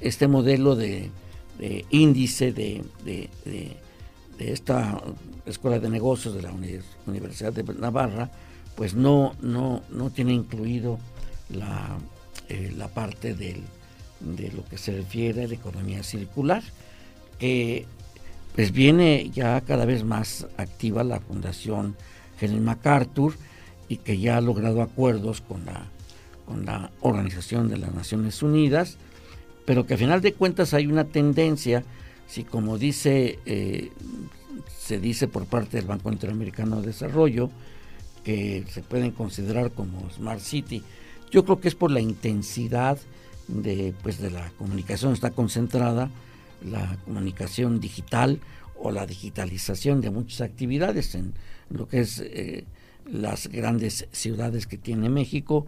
este 0.00 0.28
modelo 0.28 0.76
de, 0.76 1.10
índice 1.90 2.52
de, 2.52 2.82
esta 4.38 5.00
Escuela 5.46 5.78
de 5.78 5.88
Negocios 5.88 6.34
de 6.34 6.42
la 6.42 6.52
Universidad 7.06 7.52
de 7.52 7.62
Navarra, 7.74 8.30
pues 8.74 8.94
no, 8.94 9.34
no, 9.40 9.82
no 9.90 10.10
tiene 10.10 10.32
incluido 10.32 10.98
la, 11.48 11.98
eh, 12.48 12.72
la 12.76 12.88
parte 12.88 13.34
del, 13.34 13.62
de 14.20 14.50
lo 14.52 14.64
que 14.64 14.78
se 14.78 14.92
refiere 14.92 15.44
a 15.44 15.48
la 15.48 15.54
economía 15.54 16.02
circular, 16.02 16.62
que 17.38 17.86
pues 18.54 18.72
viene 18.72 19.30
ya 19.30 19.60
cada 19.60 19.84
vez 19.84 20.04
más 20.04 20.46
activa 20.56 21.04
la 21.04 21.20
Fundación 21.20 21.94
Helen 22.40 22.64
MacArthur 22.64 23.34
y 23.88 23.98
que 23.98 24.18
ya 24.18 24.38
ha 24.38 24.40
logrado 24.40 24.82
acuerdos 24.82 25.40
con 25.42 25.64
la, 25.66 25.86
con 26.46 26.64
la 26.64 26.90
Organización 27.00 27.68
de 27.68 27.76
las 27.76 27.94
Naciones 27.94 28.42
Unidas, 28.42 28.96
pero 29.66 29.86
que 29.86 29.94
a 29.94 29.98
final 29.98 30.22
de 30.22 30.32
cuentas 30.32 30.72
hay 30.74 30.86
una 30.86 31.04
tendencia, 31.04 31.84
si 32.26 32.44
como 32.44 32.78
dice, 32.78 33.38
eh, 33.46 33.90
se 34.78 34.98
dice 34.98 35.28
por 35.28 35.46
parte 35.46 35.76
del 35.76 35.86
Banco 35.86 36.10
Interamericano 36.10 36.80
de 36.80 36.88
Desarrollo, 36.88 37.50
que 38.24 38.64
se 38.68 38.82
pueden 38.82 39.12
considerar 39.12 39.72
como 39.72 40.10
Smart 40.10 40.40
City, 40.40 40.82
yo 41.30 41.44
creo 41.44 41.60
que 41.60 41.68
es 41.68 41.74
por 41.74 41.90
la 41.90 42.00
intensidad 42.00 42.98
de, 43.48 43.94
pues, 44.02 44.18
de 44.20 44.30
la 44.30 44.50
comunicación, 44.58 45.12
está 45.12 45.30
concentrada 45.30 46.10
la 46.64 46.96
comunicación 47.04 47.80
digital 47.80 48.40
o 48.78 48.90
la 48.90 49.06
digitalización 49.06 50.00
de 50.00 50.10
muchas 50.10 50.40
actividades 50.40 51.14
en 51.14 51.34
lo 51.70 51.88
que 51.88 52.00
es 52.00 52.20
eh, 52.24 52.64
las 53.10 53.48
grandes 53.48 54.08
ciudades 54.12 54.66
que 54.66 54.78
tiene 54.78 55.08
México, 55.08 55.66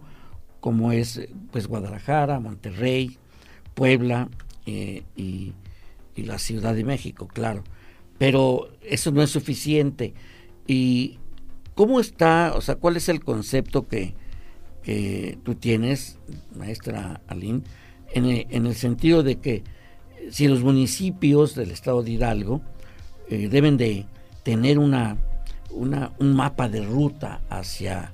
como 0.59 0.91
es 0.91 1.21
pues 1.51 1.67
Guadalajara, 1.67 2.39
Monterrey, 2.39 3.17
Puebla 3.73 4.29
eh, 4.65 5.03
y, 5.15 5.53
la 6.23 6.39
Ciudad 6.39 6.75
de 6.75 6.83
México, 6.83 7.27
claro. 7.27 7.63
Pero 8.17 8.71
eso 8.81 9.11
no 9.11 9.21
es 9.21 9.29
suficiente. 9.29 10.13
¿Y 10.67 11.19
cómo 11.75 11.99
está, 11.99 12.53
o 12.55 12.61
sea, 12.61 12.75
cuál 12.75 12.97
es 12.97 13.09
el 13.09 13.23
concepto 13.23 13.87
que, 13.87 14.13
que 14.83 15.37
tú 15.43 15.55
tienes, 15.55 16.19
maestra 16.55 17.21
Aline, 17.27 17.61
en 18.11 18.65
el, 18.65 18.75
sentido 18.75 19.23
de 19.23 19.37
que 19.37 19.63
si 20.31 20.47
los 20.47 20.61
municipios 20.61 21.55
del 21.55 21.71
estado 21.71 22.03
de 22.03 22.11
Hidalgo 22.11 22.61
eh, 23.29 23.47
deben 23.49 23.77
de 23.77 24.05
tener 24.43 24.79
una, 24.79 25.17
una, 25.71 26.11
un 26.19 26.35
mapa 26.35 26.69
de 26.69 26.83
ruta 26.83 27.41
hacia, 27.49 28.13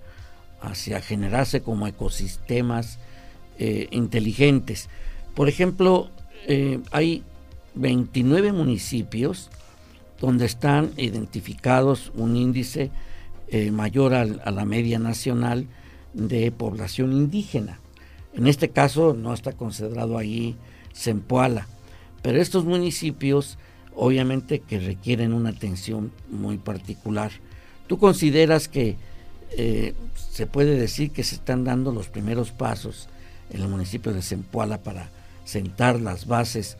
hacia 0.61 1.01
generarse 1.01 1.61
como 1.61 1.87
ecosistemas 1.87 2.99
eh, 3.57 3.87
inteligentes. 3.91 4.89
Por 5.33 5.47
ejemplo, 5.49 6.09
eh, 6.47 6.79
hay 6.91 7.23
29 7.75 8.51
municipios 8.51 9.49
donde 10.19 10.45
están 10.45 10.91
identificados 10.97 12.11
un 12.15 12.35
índice 12.35 12.91
mayor 13.71 14.13
a 14.13 14.25
la 14.25 14.65
media 14.65 14.97
nacional 14.97 15.67
de 16.13 16.51
población 16.51 17.13
indígena. 17.13 17.79
En 18.33 18.47
este 18.47 18.69
caso 18.69 19.13
no 19.13 19.33
está 19.33 19.53
considerado 19.53 20.17
ahí 20.17 20.55
Zempoala, 20.93 21.67
pero 22.21 22.41
estos 22.41 22.65
municipios 22.65 23.57
obviamente 23.95 24.59
que 24.59 24.79
requieren 24.79 25.33
una 25.33 25.49
atención 25.49 26.11
muy 26.29 26.57
particular. 26.57 27.31
¿Tú 27.87 27.97
consideras 27.97 28.67
que 28.67 28.97
eh, 29.51 29.93
se 30.31 30.47
puede 30.47 30.77
decir 30.77 31.11
que 31.11 31.23
se 31.23 31.35
están 31.35 31.63
dando 31.63 31.91
los 31.91 32.09
primeros 32.09 32.51
pasos 32.51 33.07
en 33.49 33.61
el 33.61 33.67
municipio 33.69 34.13
de 34.13 34.21
Zempoala 34.21 34.83
para 34.83 35.09
sentar 35.45 36.01
las 36.01 36.27
bases 36.27 36.77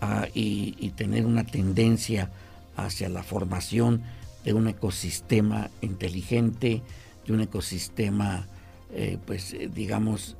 ah, 0.00 0.26
y 0.34 0.90
tener 0.96 1.26
una 1.26 1.44
tendencia 1.44 2.30
hacia 2.76 3.08
la 3.08 3.22
formación 3.22 4.02
de 4.44 4.52
un 4.52 4.68
ecosistema 4.68 5.70
inteligente, 5.80 6.82
de 7.26 7.32
un 7.32 7.40
ecosistema 7.40 8.46
eh, 8.92 9.18
pues 9.26 9.52
eh, 9.52 9.68
digamos, 9.74 10.36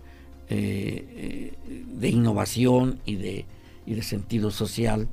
eh, 0.48 1.52
de 1.94 2.08
innovación 2.08 3.00
y 3.04 3.16
de, 3.16 3.44
y 3.84 3.94
de 3.94 4.02
sentido 4.02 4.50
social 4.52 5.08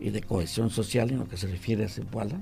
y 0.00 0.10
de 0.10 0.22
cohesión 0.22 0.70
social 0.70 1.10
en 1.10 1.18
lo 1.18 1.28
que 1.28 1.36
se 1.36 1.46
refiere 1.46 1.84
a 1.84 1.88
Zempoala? 1.88 2.38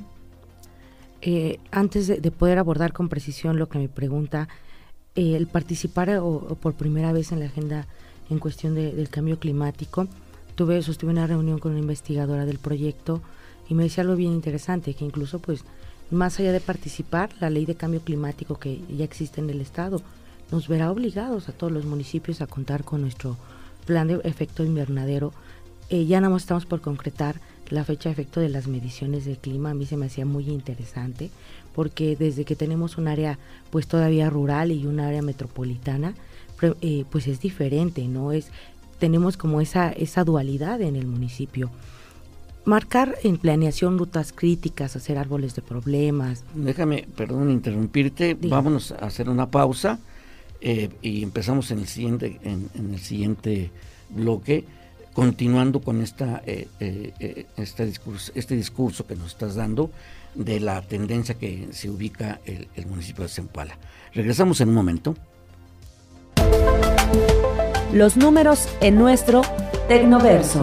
antes 1.72 2.06
de, 2.06 2.30
poder 2.30 2.58
abordar 2.58 2.92
con 2.92 3.08
precisión 3.08 3.58
lo 3.58 3.68
que 3.68 3.80
me 3.80 3.88
pregunta, 3.88 4.48
el 5.16 5.48
participar 5.48 6.18
o, 6.22 6.56
por 6.60 6.75
primera 6.75 7.12
vez 7.12 7.32
en 7.32 7.40
la 7.40 7.46
agenda 7.46 7.88
en 8.30 8.38
cuestión 8.38 8.76
del 8.76 9.08
cambio 9.08 9.40
climático, 9.40 10.06
tuve, 10.56 10.82
sostuve 10.82 11.12
una 11.12 11.28
reunión 11.28 11.60
con 11.60 11.72
una 11.72 11.80
investigadora 11.80 12.44
del 12.44 12.58
proyecto 12.58 13.22
y 13.68 13.75
me 13.75 13.84
decía 13.84 14.02
algo 14.02 14.16
bien 14.16 14.32
interesante, 14.32 14.94
que 14.94 15.04
incluso 15.04 15.38
pues 15.38 15.64
más 16.10 16.38
allá 16.38 16.52
de 16.52 16.60
participar, 16.60 17.30
la 17.40 17.50
ley 17.50 17.66
de 17.66 17.75
cambio 17.75 18.00
climático 18.00 18.58
que 18.58 18.80
ya 18.88 19.04
existe 19.04 19.40
en 19.40 19.50
el 19.50 19.60
Estado, 19.60 20.02
nos 20.50 20.68
verá 20.68 20.90
obligados 20.90 21.48
a 21.48 21.52
todos 21.52 21.72
los 21.72 21.84
municipios 21.84 22.40
a 22.40 22.46
contar 22.46 22.84
con 22.84 23.02
nuestro 23.02 23.36
plan 23.84 24.08
de 24.08 24.20
efecto 24.25 24.64
invernadero, 24.64 25.32
eh, 25.88 26.06
ya 26.06 26.20
nada 26.20 26.32
más 26.32 26.42
estamos 26.42 26.66
por 26.66 26.80
concretar 26.80 27.40
la 27.70 27.84
fecha 27.84 28.08
de 28.08 28.14
efecto 28.14 28.40
de 28.40 28.48
las 28.48 28.66
mediciones 28.66 29.25
del 29.25 29.38
clima. 29.38 29.70
A 29.70 29.75
mí 29.75 29.86
se 29.86 29.96
me 29.96 30.06
hacía 30.06 30.26
muy 30.26 30.48
interesante 30.48 31.30
porque 31.75 32.16
desde 32.16 32.44
que 32.44 32.56
tenemos 32.56 32.98
un 32.98 33.08
área 33.08 33.38
pues 33.70 33.86
todavía 33.86 34.30
rural 34.30 34.72
y 34.72 34.86
un 34.86 35.00
área 35.00 35.22
metropolitana, 35.22 36.14
eh, 36.80 37.04
pues 37.10 37.26
es 37.26 37.40
diferente, 37.40 38.06
¿no? 38.08 38.32
Es, 38.32 38.48
tenemos 38.98 39.36
como 39.36 39.60
esa, 39.60 39.90
esa 39.92 40.24
dualidad 40.24 40.80
en 40.80 40.96
el 40.96 41.06
municipio. 41.06 41.70
Marcar 42.64 43.16
en 43.22 43.36
planeación 43.38 43.96
rutas 43.96 44.32
críticas, 44.32 44.96
hacer 44.96 45.18
árboles 45.18 45.54
de 45.54 45.62
problemas. 45.62 46.42
Déjame, 46.54 47.06
perdón, 47.16 47.50
interrumpirte. 47.50 48.34
Vámonos 48.34 48.90
a 48.90 49.06
hacer 49.06 49.28
una 49.28 49.48
pausa 49.48 50.00
eh, 50.60 50.90
y 51.00 51.22
empezamos 51.22 51.70
en 51.70 51.78
el 51.78 51.86
siguiente, 51.86 52.40
en, 52.42 52.68
el 52.74 52.98
siguiente 52.98 53.70
bloque, 54.10 54.64
continuando 55.12 55.80
con 55.80 56.02
esta, 56.02 56.42
eh, 56.44 56.66
eh, 56.80 57.46
este, 57.56 57.86
discurso, 57.86 58.32
este 58.34 58.56
discurso 58.56 59.06
que 59.06 59.14
nos 59.14 59.28
estás 59.28 59.54
dando 59.54 59.92
de 60.34 60.58
la 60.58 60.82
tendencia 60.82 61.36
que 61.36 61.68
se 61.70 61.88
ubica 61.88 62.40
el, 62.44 62.66
el 62.74 62.86
municipio 62.86 63.22
de 63.22 63.30
Zempoala. 63.30 63.78
Regresamos 64.12 64.60
en 64.60 64.70
un 64.70 64.74
momento. 64.74 65.14
Los 67.96 68.18
números 68.18 68.68
en 68.82 68.98
nuestro 68.98 69.40
Tecnoverso. 69.88 70.62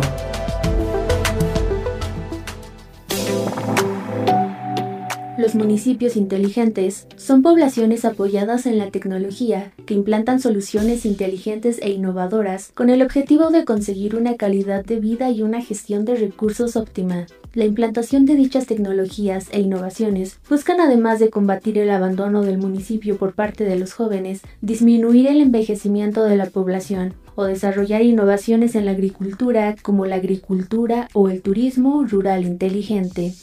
Los 5.43 5.55
municipios 5.55 6.15
inteligentes 6.15 7.05
son 7.17 7.41
poblaciones 7.41 8.05
apoyadas 8.05 8.65
en 8.65 8.77
la 8.77 8.91
tecnología 8.91 9.73
que 9.85 9.93
implantan 9.93 10.39
soluciones 10.39 11.05
inteligentes 11.05 11.79
e 11.81 11.89
innovadoras 11.89 12.71
con 12.73 12.89
el 12.89 13.01
objetivo 13.01 13.49
de 13.49 13.65
conseguir 13.65 14.15
una 14.15 14.37
calidad 14.37 14.85
de 14.85 15.01
vida 15.01 15.31
y 15.31 15.41
una 15.41 15.61
gestión 15.61 16.05
de 16.05 16.15
recursos 16.15 16.77
óptima. 16.77 17.25
La 17.53 17.65
implantación 17.65 18.25
de 18.25 18.35
dichas 18.35 18.67
tecnologías 18.67 19.47
e 19.51 19.59
innovaciones 19.59 20.39
buscan 20.49 20.79
además 20.79 21.19
de 21.19 21.29
combatir 21.29 21.77
el 21.77 21.89
abandono 21.89 22.43
del 22.43 22.57
municipio 22.57 23.17
por 23.17 23.33
parte 23.33 23.65
de 23.65 23.77
los 23.77 23.91
jóvenes, 23.91 24.43
disminuir 24.61 25.27
el 25.27 25.41
envejecimiento 25.41 26.23
de 26.23 26.37
la 26.37 26.45
población 26.45 27.15
o 27.35 27.43
desarrollar 27.43 28.01
innovaciones 28.01 28.75
en 28.75 28.85
la 28.85 28.91
agricultura 28.91 29.75
como 29.81 30.05
la 30.05 30.15
agricultura 30.15 31.09
o 31.11 31.27
el 31.27 31.41
turismo 31.41 32.05
rural 32.05 32.45
inteligente. 32.45 33.33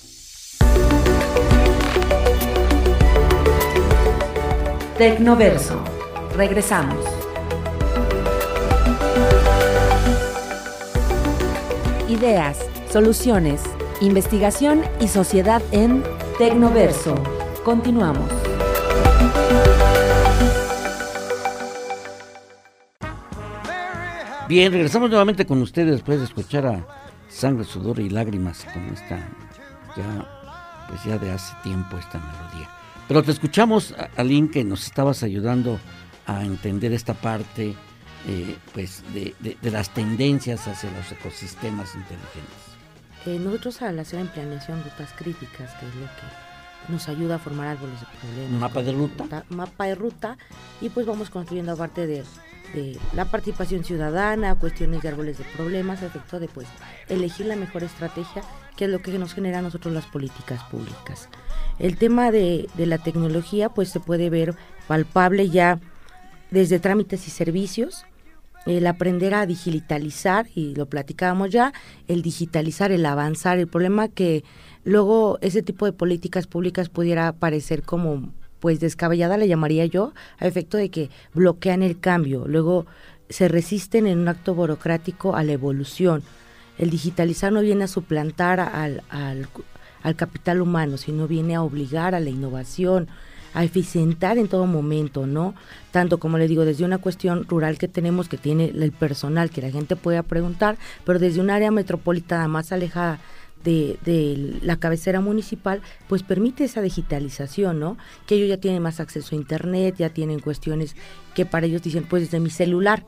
Tecnoverso. 5.01 5.83
Regresamos. 6.37 7.03
Ideas, 12.07 12.59
soluciones, 12.93 13.63
investigación 14.03 14.83
y 15.01 15.09
sociedad 15.09 15.63
en 15.73 16.03
Tecnoverso. 16.37 17.15
Continuamos. 17.65 18.31
Bien, 24.51 24.71
regresamos 24.71 25.09
nuevamente 25.09 25.47
con 25.47 25.63
ustedes 25.63 25.93
después 25.93 26.19
de 26.19 26.27
escuchar 26.27 26.67
a 26.67 26.87
Sangre, 27.31 27.65
Sudor 27.65 28.01
y 28.01 28.11
Lágrimas 28.11 28.67
con 28.71 28.85
esta 28.91 29.17
ya 29.97 30.85
pues 30.91 31.03
ya 31.05 31.17
de 31.17 31.31
hace 31.31 31.55
tiempo 31.63 31.97
esta 31.97 32.19
melodía. 32.19 32.80
Pero 33.11 33.25
te 33.25 33.33
escuchamos, 33.33 33.93
Aline, 34.17 34.53
que 34.53 34.63
nos 34.63 34.85
estabas 34.85 35.25
ayudando 35.25 35.81
a 36.27 36.45
entender 36.45 36.93
esta 36.93 37.13
parte 37.13 37.75
eh, 38.29 38.57
pues 38.73 39.03
de, 39.13 39.35
las 39.69 39.91
tendencias 39.91 40.69
hacia 40.69 40.93
los 40.93 41.11
ecosistemas 41.11 41.97
inteligentes. 41.97 43.27
Eh, 43.27 43.41
nosotros 43.41 43.83
al 43.83 43.99
hacer 43.99 44.21
en 44.21 44.29
planeación 44.29 44.85
rutas 44.85 45.13
críticas, 45.17 45.75
que 45.81 45.89
es 45.89 45.95
lo 45.97 46.07
que 46.07 46.93
nos 46.93 47.09
ayuda 47.09 47.35
a 47.35 47.39
formar 47.41 47.67
árboles 47.67 47.99
de 47.99 48.07
problemas. 48.07 48.61
Mapa 48.61 48.81
de 48.81 48.93
ruta. 48.93 49.45
Mapa 49.49 49.85
de 49.87 49.95
ruta 49.97 50.39
y 50.81 50.89
pues 50.91 51.05
vamos 51.05 51.31
construyendo 51.31 51.73
aparte 51.73 52.07
de, 52.07 52.23
de 52.75 52.99
la 53.15 53.25
participación 53.25 53.85
ciudadana, 53.85 54.55
cuestiones 54.55 55.03
de 55.03 55.09
árboles 55.09 55.39
de 55.39 55.45
problemas, 55.57 56.03
efecto 56.03 56.41
de 56.41 56.49
pues 56.49 56.67
elegir 57.09 57.47
la 57.47 57.57
mejor 57.57 57.83
estrategia, 57.83 58.43
que 58.77 58.87
es 58.87 58.91
lo 58.91 59.01
que 59.01 59.19
nos 59.19 59.35
genera 59.35 59.59
a 59.59 59.63
nosotros 59.63 59.93
las 59.93 60.07
políticas 60.07 60.63
públicas. 60.65 61.29
El 61.79 61.97
tema 61.97 62.31
de, 62.31 62.69
la 62.77 62.99
tecnología 62.99 63.69
pues 63.69 63.89
se 63.89 64.01
puede 64.01 64.31
ver 64.31 64.55
palpable 64.87 65.49
ya 65.49 65.81
desde 66.51 66.79
trámites 66.79 67.27
y 67.27 67.31
servicios, 67.31 68.05
el 68.67 68.87
aprender 68.87 69.35
a 69.35 69.47
digitalizar, 69.47 70.47
y 70.55 70.75
lo 70.75 70.87
platicábamos 70.87 71.51
ya, 71.51 71.73
el 72.09 72.23
digitalizar, 72.23 72.93
el 72.93 73.07
avanzar, 73.07 73.59
el 73.59 73.69
problema 73.69 74.09
que 74.09 74.45
luego 74.85 75.39
ese 75.41 75.63
tipo 75.63 75.87
de 75.87 75.93
políticas 75.93 76.47
públicas 76.47 76.89
pudiera 76.89 77.33
parecer 77.33 77.83
como 77.83 78.33
pues 78.61 78.79
descabellada 78.79 79.37
le 79.37 79.49
llamaría 79.49 79.87
yo, 79.87 80.13
a 80.39 80.47
efecto 80.47 80.77
de 80.77 80.91
que 80.91 81.11
bloquean 81.35 81.83
el 81.83 81.99
cambio, 81.99 82.47
luego 82.47 82.87
se 83.29 83.49
resisten 83.49 84.07
en 84.07 84.19
un 84.19 84.29
acto 84.29 84.55
burocrático 84.55 85.37
a 85.37 85.43
la 85.43 85.53
evolución. 85.53 86.23
El 86.79 86.91
digitalizar 86.91 87.53
no 87.53 87.61
viene 87.61 87.85
a 87.85 87.89
suplantar 87.89 88.61
al, 88.61 89.03
al, 89.09 89.49
al 90.03 90.17
capital 90.17 90.61
humano, 90.61 90.97
sino 90.97 91.29
viene 91.29 91.55
a 91.55 91.63
obligar 91.63 92.15
a 92.15 92.21
la 92.21 92.31
innovación, 92.31 93.09
a 93.55 93.65
eficientar 93.65 94.39
en 94.39 94.49
todo 94.49 94.67
momento, 94.67 95.27
¿no? 95.27 95.55
Tanto 95.91 96.19
como 96.19 96.39
le 96.39 96.49
digo, 96.49 96.65
desde 96.65 96.85
una 96.85 96.99
cuestión 96.99 97.47
rural 97.49 97.79
que 97.79 97.89
tenemos, 97.89 98.29
que 98.29 98.37
tiene 98.37 98.67
el 98.67 98.93
personal, 98.93 99.51
que 99.51 99.63
la 99.63 99.71
gente 99.71 99.97
pueda 99.97 100.23
preguntar, 100.23 100.79
pero 101.05 101.19
desde 101.19 101.41
un 101.41 101.51
área 101.51 101.71
metropolitana 101.71 102.49
más 102.49 102.73
alejada 102.73 103.19
de, 103.65 103.99
de, 104.05 104.59
la 104.63 104.77
cabecera 104.77 105.21
municipal, 105.21 105.83
pues 106.09 106.23
permite 106.23 106.65
esa 106.65 106.83
digitalización, 106.83 107.81
¿no? 107.81 107.97
Que 108.27 108.37
ellos 108.37 108.49
ya 108.49 108.57
tienen 108.57 108.83
más 108.83 109.01
acceso 109.01 109.35
a 109.35 109.39
Internet, 109.39 109.97
ya 109.99 110.11
tienen 110.11 110.41
cuestiones 110.41 110.97
que 111.35 111.47
para 111.47 111.67
ellos 111.67 111.83
dicen, 111.83 112.05
pues 112.09 112.25
desde 112.25 112.41
mi 112.41 112.51
celular. 112.51 113.05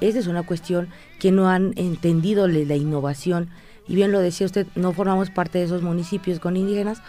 Esa 0.00 0.18
es 0.18 0.26
una 0.26 0.42
cuestión 0.42 0.88
que 1.18 1.32
no 1.32 1.48
han 1.48 1.72
entendido 1.76 2.48
la 2.48 2.74
innovación 2.74 3.48
y 3.86 3.94
bien 3.94 4.12
lo 4.12 4.20
decía 4.20 4.46
usted, 4.46 4.66
no 4.74 4.92
formamos 4.92 5.30
parte 5.30 5.58
de 5.58 5.64
esos 5.64 5.82
municipios 5.82 6.40
con 6.40 6.56
indígenas, 6.56 7.02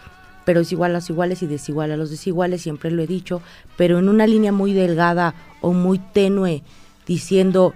pero 0.43 0.59
es 0.59 0.71
igual 0.71 0.91
a 0.91 0.95
los 0.95 1.09
iguales 1.09 1.41
y 1.41 1.47
desigual 1.47 1.91
a 1.91 1.97
los 1.97 2.09
desiguales, 2.09 2.61
siempre 2.61 2.91
lo 2.91 3.01
he 3.01 3.07
dicho, 3.07 3.41
pero 3.77 3.97
en 3.97 4.09
una 4.09 4.27
línea 4.27 4.51
muy 4.51 4.73
delgada 4.73 5.33
o 5.61 5.73
muy 5.73 5.99
tenue, 5.99 6.63
diciendo 7.07 7.73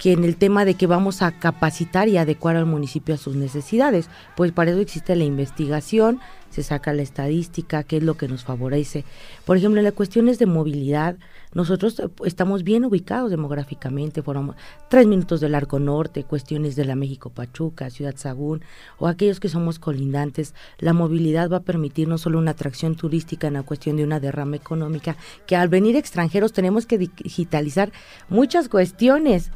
que 0.00 0.12
en 0.12 0.24
el 0.24 0.36
tema 0.36 0.64
de 0.64 0.76
que 0.76 0.86
vamos 0.86 1.20
a 1.20 1.30
capacitar 1.30 2.08
y 2.08 2.16
adecuar 2.16 2.56
al 2.56 2.64
municipio 2.64 3.14
a 3.14 3.18
sus 3.18 3.36
necesidades, 3.36 4.08
pues 4.34 4.50
para 4.50 4.70
eso 4.70 4.80
existe 4.80 5.14
la 5.14 5.24
investigación, 5.24 6.20
se 6.48 6.62
saca 6.62 6.94
la 6.94 7.02
estadística, 7.02 7.82
qué 7.84 7.98
es 7.98 8.02
lo 8.02 8.16
que 8.16 8.26
nos 8.26 8.42
favorece. 8.42 9.04
Por 9.44 9.58
ejemplo, 9.58 9.78
en 9.78 9.84
las 9.84 9.92
cuestiones 9.92 10.38
de 10.38 10.46
movilidad, 10.46 11.18
nosotros 11.52 12.00
eh, 12.00 12.08
estamos 12.24 12.64
bien 12.64 12.86
ubicados 12.86 13.30
demográficamente, 13.30 14.22
fueron 14.22 14.54
tres 14.88 15.06
minutos 15.06 15.38
del 15.38 15.54
Arco 15.54 15.78
Norte, 15.78 16.24
cuestiones 16.24 16.76
de 16.76 16.86
la 16.86 16.94
México 16.94 17.28
Pachuca, 17.28 17.90
Ciudad 17.90 18.16
Sagún, 18.16 18.62
o 18.98 19.06
aquellos 19.06 19.38
que 19.38 19.50
somos 19.50 19.78
colindantes, 19.78 20.54
la 20.78 20.94
movilidad 20.94 21.50
va 21.50 21.58
a 21.58 21.62
permitir 21.62 22.08
no 22.08 22.16
solo 22.16 22.38
una 22.38 22.52
atracción 22.52 22.96
turística 22.96 23.48
en 23.48 23.54
la 23.54 23.64
cuestión 23.64 23.98
de 23.98 24.04
una 24.04 24.18
derrama 24.18 24.56
económica, 24.56 25.16
que 25.46 25.56
al 25.56 25.68
venir 25.68 25.94
extranjeros 25.94 26.54
tenemos 26.54 26.86
que 26.86 26.96
digitalizar 26.96 27.92
muchas 28.30 28.70
cuestiones, 28.70 29.50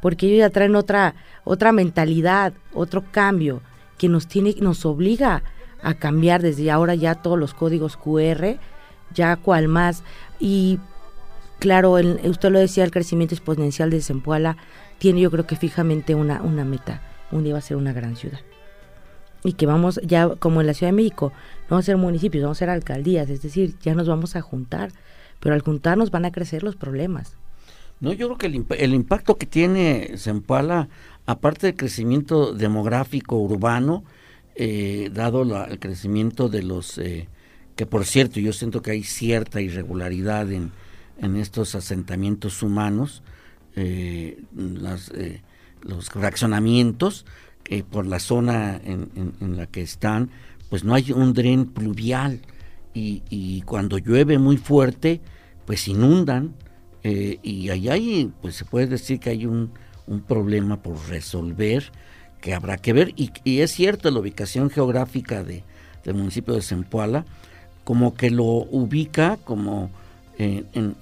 porque 0.00 0.26
ellos 0.26 0.38
ya 0.38 0.50
traen 0.50 0.76
otra, 0.76 1.14
otra 1.44 1.72
mentalidad, 1.72 2.52
otro 2.72 3.04
cambio, 3.10 3.62
que 3.98 4.08
nos 4.08 4.26
tiene, 4.26 4.54
nos 4.60 4.86
obliga 4.86 5.42
a 5.82 5.94
cambiar 5.94 6.42
desde 6.42 6.70
ahora 6.70 6.94
ya 6.94 7.16
todos 7.16 7.38
los 7.38 7.54
códigos 7.54 7.96
QR, 7.96 8.58
ya 9.14 9.36
cual 9.36 9.68
más. 9.68 10.02
Y 10.38 10.78
claro, 11.58 11.92
usted 12.24 12.50
lo 12.50 12.58
decía, 12.58 12.84
el 12.84 12.90
crecimiento 12.90 13.34
exponencial 13.34 13.90
de 13.90 14.00
Zempoala 14.00 14.56
tiene 14.98 15.20
yo 15.20 15.30
creo 15.30 15.46
que 15.46 15.56
fijamente 15.56 16.14
una, 16.14 16.42
una 16.42 16.64
meta, 16.64 17.02
un 17.30 17.44
día 17.44 17.54
va 17.54 17.58
a 17.58 17.62
ser 17.62 17.76
una 17.76 17.92
gran 17.92 18.16
ciudad. 18.16 18.40
Y 19.42 19.54
que 19.54 19.66
vamos, 19.66 19.98
ya 20.04 20.28
como 20.36 20.60
en 20.60 20.66
la 20.66 20.74
Ciudad 20.74 20.92
de 20.92 20.96
México, 20.96 21.32
no 21.62 21.70
vamos 21.70 21.84
a 21.84 21.86
ser 21.86 21.96
municipios, 21.96 22.42
vamos 22.42 22.58
a 22.58 22.60
ser 22.60 22.70
alcaldías, 22.70 23.30
es 23.30 23.40
decir, 23.40 23.74
ya 23.80 23.94
nos 23.94 24.06
vamos 24.06 24.36
a 24.36 24.42
juntar, 24.42 24.92
pero 25.40 25.54
al 25.54 25.62
juntarnos 25.62 26.10
van 26.10 26.26
a 26.26 26.32
crecer 26.32 26.62
los 26.62 26.76
problemas. 26.76 27.39
No, 28.00 28.12
yo 28.12 28.26
creo 28.28 28.38
que 28.38 28.46
el, 28.46 28.66
el 28.78 28.94
impacto 28.94 29.36
que 29.36 29.46
tiene 29.46 30.14
Zempoala, 30.16 30.88
aparte 31.26 31.66
del 31.68 31.76
crecimiento 31.76 32.54
demográfico 32.54 33.36
urbano, 33.36 34.04
eh, 34.54 35.10
dado 35.12 35.42
el 35.66 35.78
crecimiento 35.78 36.48
de 36.48 36.62
los, 36.62 36.98
eh, 36.98 37.28
que 37.76 37.86
por 37.86 38.04
cierto 38.04 38.40
yo 38.40 38.52
siento 38.52 38.82
que 38.82 38.92
hay 38.92 39.04
cierta 39.04 39.60
irregularidad 39.60 40.50
en, 40.50 40.72
en 41.18 41.36
estos 41.36 41.74
asentamientos 41.74 42.62
humanos, 42.62 43.22
eh, 43.76 44.42
las, 44.54 45.10
eh, 45.10 45.42
los 45.82 46.12
reaccionamientos 46.14 47.24
eh, 47.66 47.82
por 47.82 48.06
la 48.06 48.18
zona 48.18 48.80
en, 48.84 49.34
en, 49.40 49.56
la 49.56 49.66
que 49.66 49.82
están, 49.82 50.30
pues 50.68 50.84
no 50.84 50.94
hay 50.94 51.12
un 51.12 51.34
dren 51.34 51.66
pluvial. 51.66 52.40
Y, 52.92 53.22
y 53.30 53.62
cuando 53.62 53.98
llueve 53.98 54.38
muy 54.38 54.56
fuerte, 54.56 55.20
pues 55.66 55.86
inundan 55.86 56.54
y 57.02 57.70
ahí 57.70 57.88
hay, 57.88 58.32
pues 58.42 58.56
se 58.56 58.64
puede 58.64 58.86
decir 58.86 59.20
que 59.20 59.30
hay 59.30 59.46
un, 59.46 59.72
un 60.06 60.20
problema 60.20 60.76
por 60.82 61.08
resolver 61.08 61.90
que 62.40 62.52
habrá 62.52 62.76
que 62.76 62.92
ver. 62.92 63.14
Y, 63.16 63.60
es 63.60 63.70
cierto, 63.70 64.10
la 64.10 64.20
ubicación 64.20 64.70
geográfica 64.70 65.42
de, 65.42 65.62
del 66.04 66.14
municipio 66.16 66.54
de 66.54 66.62
Zempoala, 66.62 67.24
como 67.84 68.14
que 68.14 68.30
lo 68.30 68.44
ubica 68.44 69.38
como 69.44 69.90
en, 70.38 70.94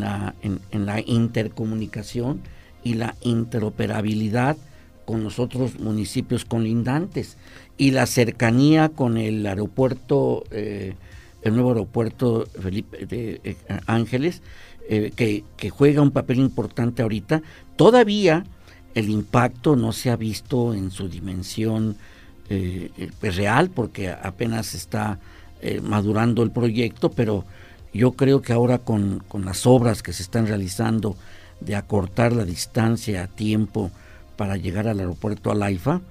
la, 0.00 0.34
en, 0.42 0.86
la, 0.86 1.00
intercomunicación 1.00 2.40
y 2.84 2.94
la 2.94 3.14
interoperabilidad 3.22 4.56
con 5.06 5.24
los 5.24 5.38
otros 5.38 5.80
municipios 5.80 6.44
colindantes 6.44 7.38
y 7.78 7.92
la 7.92 8.06
cercanía 8.06 8.90
con 8.90 9.16
el 9.16 9.46
aeropuerto, 9.46 10.44
eh, 10.50 10.94
el 11.42 11.54
nuevo 11.54 11.70
aeropuerto 11.70 12.44
de 12.44 13.40
eh, 13.42 13.56
Ángeles, 13.86 14.42
eh, 14.94 15.42
que, 15.56 15.70
juega 15.70 16.02
un 16.02 16.10
papel 16.10 16.38
importante 16.38 17.02
ahorita. 17.02 17.42
Todavía 17.76 18.44
el 18.94 19.08
impacto 19.08 19.76
no 19.76 19.92
se 19.92 20.10
ha 20.10 20.16
visto 20.16 20.74
en 20.74 20.90
su 20.90 21.08
dimensión 21.08 21.96
pues, 23.20 23.36
real 23.36 23.70
porque 23.70 24.10
apenas 24.10 24.74
está 24.74 25.18
madurando 25.82 26.42
el 26.42 26.50
proyecto, 26.50 27.10
pero 27.10 27.46
yo 27.94 28.12
creo 28.12 28.42
que 28.42 28.52
ahora 28.52 28.76
con, 28.78 29.20
con 29.26 29.46
las 29.46 29.64
obras 29.64 30.02
que 30.02 30.12
se 30.12 30.22
están 30.22 30.46
realizando 30.46 31.16
de 31.60 31.76
acortar 31.76 32.34
la 32.34 32.44
distancia 32.44 33.22
a 33.22 33.26
tiempo 33.28 33.90
para 34.36 34.58
llegar 34.58 34.86
al 34.88 35.00
aeropuerto 35.00 35.50
Alaifa, 35.50 36.02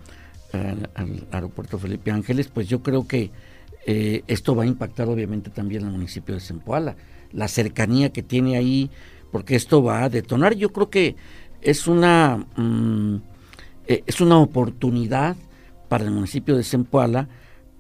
al, 0.54 0.90
al 0.96 1.28
aeropuerto 1.32 1.78
Felipe 1.78 2.10
Ángeles, 2.10 2.48
pues 2.48 2.68
yo 2.68 2.82
creo 2.82 3.08
que 3.08 3.30
eh, 3.86 4.24
esto 4.28 4.56
va 4.56 4.64
a 4.64 4.68
impactar 4.68 5.08
obviamente 5.10 5.50
también 5.50 5.84
al 5.84 5.92
municipio 5.92 6.36
de 6.36 6.42
Zempoala, 6.42 6.96
la 7.34 7.48
cercanía 7.48 8.12
que 8.12 8.24
tiene 8.24 8.58
ahí, 8.58 8.90
porque 9.32 9.56
esto 9.56 9.84
va 9.84 10.04
a 10.04 10.10
detonar. 10.10 10.56
Yo 10.56 10.72
creo 10.72 10.90
que 10.90 11.16
es 11.62 11.88
una 11.88 12.46
mm, 12.56 13.16
eh, 13.88 14.04
es 14.06 14.22
una 14.22 14.38
oportunidad 14.40 15.36
para 15.90 16.06
el 16.06 16.12
municipio 16.12 16.56
de 16.56 16.64
Zempoala 16.64 17.28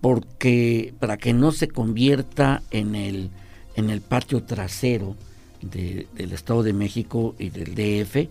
porque 0.01 0.93
para 0.99 1.17
que 1.17 1.33
no 1.33 1.51
se 1.51 1.67
convierta 1.67 2.63
en 2.71 2.95
el 2.95 3.29
en 3.75 3.89
el 3.89 4.01
patio 4.01 4.43
trasero 4.43 5.15
del 5.61 6.31
Estado 6.33 6.63
de 6.63 6.73
México 6.73 7.35
y 7.37 7.51
del 7.51 7.75
DF, 7.75 8.27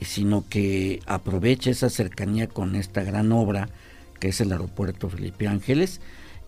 sino 0.00 0.44
que 0.48 1.00
aproveche 1.06 1.70
esa 1.70 1.88
cercanía 1.88 2.48
con 2.48 2.74
esta 2.74 3.02
gran 3.02 3.32
obra 3.32 3.68
que 4.20 4.28
es 4.28 4.40
el 4.40 4.52
aeropuerto 4.52 5.08
Felipe 5.08 5.46
Ángeles 5.46 6.00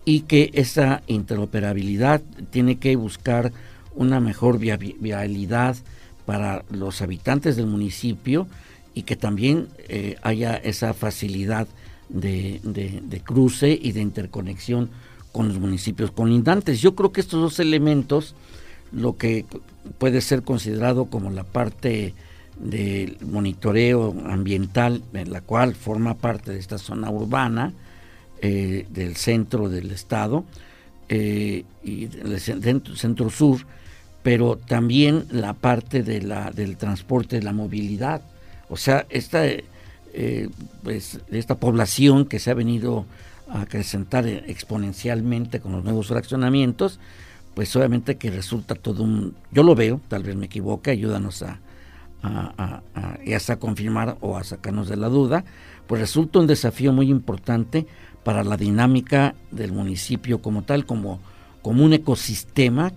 y 0.05 0.21
que 0.23 0.51
esa 0.55 1.03
interoperabilidad 1.07 2.23
tiene 2.51 2.77
que 2.79 2.97
buscar 2.97 3.53
una 3.97 4.21
mejor 4.21 4.59
viabilidad 4.59 5.77
para 6.25 6.65
los 6.71 7.03
habitantes 7.03 7.57
del 7.57 7.67
municipio 7.67 8.47
y 8.95 9.03
que 9.03 9.17
también 9.17 9.69
eh, 9.89 10.17
haya 10.23 10.57
esa 10.57 10.95
facilidad 10.95 11.67
de, 12.09 12.61
de, 12.63 13.21
cruce 13.21 13.79
y 13.81 13.93
de 13.93 14.01
interconexión 14.01 14.91
con 15.33 15.49
los 15.49 15.59
municipios 15.59 16.11
colindantes. 16.13 16.81
Yo 16.81 16.95
creo 16.95 17.13
que 17.13 17.21
estos 17.21 17.41
dos 17.41 17.59
elementos, 17.59 18.35
lo 18.93 19.17
que 19.17 19.45
puede 19.99 20.21
ser 20.21 20.43
considerado 20.43 21.07
como 21.07 21.31
la 21.31 21.45
parte 21.45 22.15
del 22.59 23.19
monitoreo 23.21 24.15
ambiental, 24.27 25.03
en 25.13 25.31
la 25.31 25.41
cual 25.41 25.75
forma 25.75 26.15
parte 26.15 26.53
de 26.53 26.59
esta 26.59 26.79
zona 26.79 27.11
urbana 27.11 27.73
eh, 28.41 28.87
del 28.91 29.17
centro 29.17 29.69
del 29.69 29.91
estado 29.91 30.45
eh, 31.09 31.65
y 31.83 32.07
del 32.07 32.41
centro, 32.41 33.31
sur, 33.31 33.61
pero 34.27 34.57
también 34.57 35.25
la 35.31 35.53
parte 35.53 36.03
de 36.03 36.21
la, 36.21 36.51
del 36.51 36.77
transporte, 36.77 37.37
de 37.37 37.45
la 37.45 37.53
movilidad. 37.53 38.23
O 38.69 38.77
sea, 38.77 39.07
esta, 39.09 39.47
eh, 39.47 40.49
pues, 40.83 41.21
esta 41.31 41.55
población 41.61 42.25
que 42.25 42.41
se 42.41 42.51
ha 42.51 42.55
venido 42.55 43.07
a 43.49 43.61
acrecentar 43.61 44.27
exponencialmente 44.27 45.61
con 45.61 45.71
los 45.71 45.85
nuevos 45.85 46.09
fraccionamientos, 46.09 46.99
pues 47.55 47.77
obviamente 47.77 48.17
que 48.17 48.33
resulta 48.33 48.75
todo 48.75 49.05
un, 49.05 49.37
yo 49.53 49.63
lo 49.63 49.77
veo, 49.77 50.01
tal 50.09 50.25
vez 50.25 50.35
me 50.35 50.47
equivoque, 50.47 50.91
ayúdanos 50.91 51.43
a, 51.43 51.61
a, 52.25 52.83
a, 52.97 53.57
confirmar 53.61 54.17
o 54.23 54.37
a 54.37 54.43
sacarnos 54.43 54.89
de 54.89 54.97
la 54.97 55.09
duda, 55.09 55.45
pues 55.87 56.01
resulta 56.01 56.41
un 56.41 56.49
desafío 56.49 56.93
muy 56.93 57.11
importante 57.11 57.87
para 58.25 58.43
la 58.43 58.57
dinámica 58.57 59.37
del 59.53 59.71
municipio 59.71 60.43
como 60.43 60.65
tal, 60.65 60.85
como, 60.85 61.21
como 61.63 61.85
un 61.85 61.93
ecosistema 61.93 62.93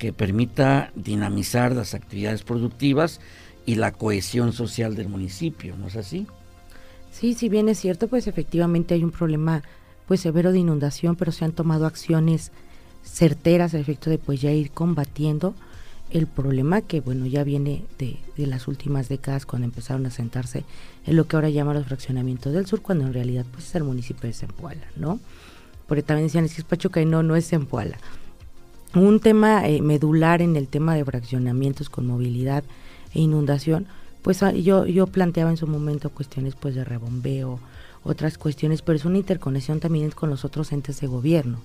que 0.00 0.14
permita 0.14 0.90
dinamizar 0.94 1.76
las 1.76 1.92
actividades 1.92 2.42
productivas 2.42 3.20
y 3.66 3.74
la 3.74 3.92
cohesión 3.92 4.54
social 4.54 4.96
del 4.96 5.10
municipio, 5.10 5.76
¿no 5.76 5.88
es 5.88 5.96
así? 5.96 6.26
Sí, 7.12 7.34
si 7.34 7.50
bien 7.50 7.68
es 7.68 7.78
cierto, 7.78 8.08
pues 8.08 8.26
efectivamente 8.26 8.94
hay 8.94 9.04
un 9.04 9.10
problema 9.10 9.62
pues 10.08 10.20
severo 10.22 10.52
de 10.52 10.58
inundación, 10.58 11.16
pero 11.16 11.32
se 11.32 11.44
han 11.44 11.52
tomado 11.52 11.84
acciones 11.84 12.50
certeras 13.04 13.74
a 13.74 13.78
efecto 13.78 14.08
de 14.08 14.16
pues 14.16 14.40
ya 14.40 14.50
ir 14.50 14.70
combatiendo 14.70 15.54
el 16.10 16.26
problema 16.26 16.80
que 16.80 17.00
bueno 17.00 17.26
ya 17.26 17.44
viene 17.44 17.84
de, 17.98 18.18
las 18.38 18.68
últimas 18.68 19.08
décadas 19.08 19.44
cuando 19.44 19.66
empezaron 19.66 20.06
a 20.06 20.10
sentarse 20.10 20.64
en 21.06 21.14
lo 21.14 21.28
que 21.28 21.36
ahora 21.36 21.50
llaman 21.50 21.76
los 21.76 21.86
fraccionamientos 21.86 22.52
del 22.52 22.66
sur 22.66 22.80
cuando 22.80 23.06
en 23.06 23.12
realidad 23.12 23.44
pues 23.52 23.66
es 23.66 23.74
el 23.74 23.84
municipio 23.84 24.26
de 24.26 24.32
Zempoala, 24.32 24.86
¿no? 24.96 25.20
Porque 25.86 26.02
también 26.02 26.26
decían 26.26 26.46
es 26.46 26.54
que 26.54 26.62
es 26.62 26.66
Pachuca 26.66 27.02
y 27.02 27.06
no, 27.06 27.22
no 27.22 27.36
es 27.36 27.48
Zempoala. 27.48 27.98
Un 28.94 29.20
tema 29.20 29.68
eh, 29.68 29.80
medular 29.82 30.42
en 30.42 30.56
el 30.56 30.66
tema 30.66 30.96
de 30.96 31.04
fraccionamientos 31.04 31.88
con 31.88 32.06
movilidad 32.06 32.64
e 33.14 33.20
inundación, 33.20 33.86
pues 34.22 34.42
ah, 34.42 34.52
yo, 34.52 34.84
yo 34.84 35.06
planteaba 35.06 35.50
en 35.50 35.56
su 35.56 35.68
momento 35.68 36.10
cuestiones 36.10 36.56
pues 36.56 36.74
de 36.74 36.84
rebombeo, 36.84 37.60
otras 38.02 38.36
cuestiones, 38.36 38.82
pero 38.82 38.96
es 38.96 39.04
una 39.04 39.18
interconexión 39.18 39.78
también 39.78 40.10
con 40.10 40.28
los 40.28 40.44
otros 40.44 40.72
entes 40.72 41.00
de 41.00 41.06
gobierno, 41.06 41.58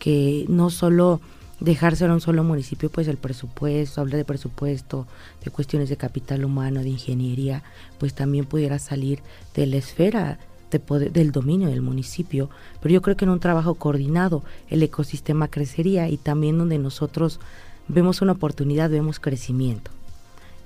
que 0.00 0.46
no 0.48 0.70
solo 0.70 1.20
dejárselo 1.60 2.12
a 2.12 2.16
un 2.16 2.20
solo 2.20 2.42
municipio, 2.42 2.90
pues 2.90 3.06
el 3.06 3.18
presupuesto, 3.18 4.00
hablar 4.00 4.16
de 4.16 4.24
presupuesto, 4.24 5.06
de 5.44 5.50
cuestiones 5.52 5.88
de 5.88 5.96
capital 5.96 6.44
humano, 6.44 6.80
de 6.80 6.88
ingeniería, 6.88 7.62
pues 7.98 8.14
también 8.14 8.46
pudiera 8.46 8.80
salir 8.80 9.20
de 9.54 9.66
la 9.66 9.76
esfera 9.76 10.38
de 10.70 11.10
del 11.10 11.32
dominio 11.32 11.68
del 11.68 11.82
municipio, 11.82 12.50
pero 12.80 12.92
yo 12.92 13.02
creo 13.02 13.16
que 13.16 13.24
en 13.24 13.30
un 13.30 13.40
trabajo 13.40 13.74
coordinado 13.74 14.42
el 14.68 14.82
ecosistema 14.82 15.48
crecería 15.48 16.08
y 16.08 16.16
también 16.16 16.58
donde 16.58 16.78
nosotros 16.78 17.40
vemos 17.88 18.20
una 18.20 18.32
oportunidad, 18.32 18.90
vemos 18.90 19.18
crecimiento. 19.20 19.90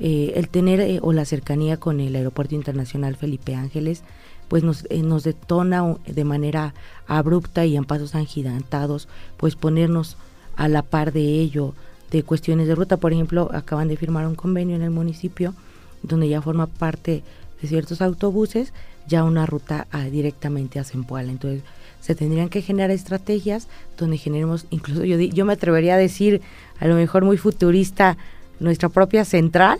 Eh, 0.00 0.32
el 0.36 0.48
tener 0.48 0.80
eh, 0.80 0.98
o 1.00 1.12
la 1.12 1.24
cercanía 1.24 1.76
con 1.76 2.00
el 2.00 2.16
Aeropuerto 2.16 2.54
Internacional 2.54 3.16
Felipe 3.16 3.54
Ángeles, 3.54 4.02
pues 4.48 4.64
nos, 4.64 4.84
eh, 4.90 5.02
nos 5.02 5.22
detona 5.22 5.96
de 6.06 6.24
manera 6.24 6.74
abrupta 7.06 7.64
y 7.64 7.76
en 7.76 7.84
pasos 7.84 8.14
agigantados, 8.14 9.08
pues 9.36 9.54
ponernos 9.54 10.16
a 10.56 10.68
la 10.68 10.82
par 10.82 11.12
de 11.12 11.40
ello 11.40 11.74
de 12.10 12.22
cuestiones 12.24 12.66
de 12.66 12.74
ruta. 12.74 12.96
Por 12.96 13.12
ejemplo, 13.12 13.50
acaban 13.52 13.88
de 13.88 13.96
firmar 13.96 14.26
un 14.26 14.34
convenio 14.34 14.76
en 14.76 14.82
el 14.82 14.90
municipio 14.90 15.54
donde 16.02 16.28
ya 16.28 16.42
forma 16.42 16.66
parte 16.66 17.22
de 17.60 17.68
ciertos 17.68 18.02
autobuses 18.02 18.72
ya 19.06 19.24
una 19.24 19.46
ruta 19.46 19.86
directamente 20.10 20.78
a 20.78 20.84
Zempoala. 20.84 21.30
Entonces, 21.30 21.62
se 22.00 22.14
tendrían 22.14 22.48
que 22.48 22.62
generar 22.62 22.90
estrategias 22.90 23.68
donde 23.96 24.18
generemos, 24.18 24.66
incluso 24.70 25.04
yo, 25.04 25.18
yo 25.18 25.44
me 25.44 25.52
atrevería 25.52 25.94
a 25.94 25.98
decir, 25.98 26.40
a 26.80 26.86
lo 26.86 26.96
mejor 26.96 27.24
muy 27.24 27.36
futurista, 27.36 28.16
nuestra 28.60 28.88
propia 28.88 29.24
central 29.24 29.78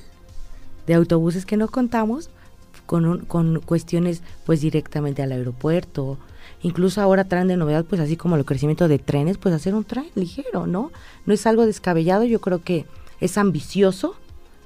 de 0.87 0.95
autobuses 0.95 1.47
que 1.47 1.57
no 1.57 1.69
contamos 1.69 2.31
con, 2.87 3.25
con 3.27 3.61
cuestiones 3.61 4.23
pues 4.45 4.61
directamente 4.61 5.23
al 5.23 5.33
aeropuerto, 5.33 6.19
Incluso 6.63 7.01
ahora 7.01 7.25
traen 7.25 7.49
de 7.49 7.57
novedad, 7.57 7.85
pues 7.85 8.01
así 8.01 8.17
como 8.17 8.37
el 8.37 8.45
crecimiento 8.45 8.87
de 8.87 8.99
trenes, 8.99 9.37
pues 9.37 9.55
hacer 9.55 9.75
un 9.75 9.85
tren 9.85 10.07
ligero, 10.15 10.67
¿no? 10.67 10.93
No 11.27 11.35
es 11.35 11.47
algo 11.47 11.67
descabellado, 11.67 12.25
yo 12.25 12.41
creo 12.41 12.63
que 12.63 12.87
es 13.21 13.37
ambicioso, 13.37 14.15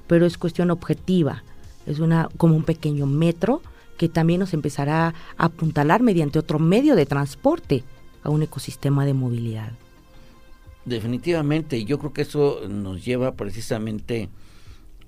pero 0.05 0.25
es 0.25 0.37
cuestión 0.37 0.69
objetiva. 0.69 1.43
Es 1.87 1.99
una 1.99 2.29
como 2.37 2.55
un 2.55 2.63
pequeño 2.63 3.07
metro 3.07 3.61
que 3.97 4.09
también 4.09 4.39
nos 4.39 4.53
empezará 4.53 5.13
a 5.37 5.45
apuntalar 5.45 6.01
mediante 6.01 6.39
otro 6.39 6.59
medio 6.59 6.95
de 6.95 7.05
transporte 7.05 7.83
a 8.23 8.29
un 8.29 8.43
ecosistema 8.43 9.05
de 9.05 9.13
movilidad. 9.13 9.71
Definitivamente, 10.85 11.83
yo 11.83 11.99
creo 11.99 12.13
que 12.13 12.21
eso 12.21 12.61
nos 12.69 13.03
lleva 13.03 13.33
precisamente 13.33 14.29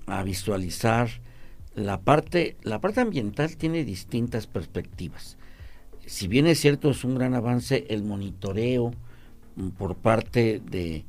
a 0.06 0.22
visualizar 0.22 1.08
la 1.74 2.00
parte, 2.00 2.56
la 2.62 2.80
parte 2.80 3.00
ambiental 3.00 3.56
tiene 3.56 3.84
distintas 3.84 4.46
perspectivas 4.46 5.38
si 6.10 6.26
bien 6.26 6.48
es 6.48 6.58
cierto, 6.58 6.90
es 6.90 7.04
un 7.04 7.14
gran 7.14 7.34
avance 7.34 7.86
el 7.88 8.02
monitoreo 8.02 8.92
mm, 9.54 9.68
por 9.68 9.94
parte 9.94 10.60
de, 10.68 11.04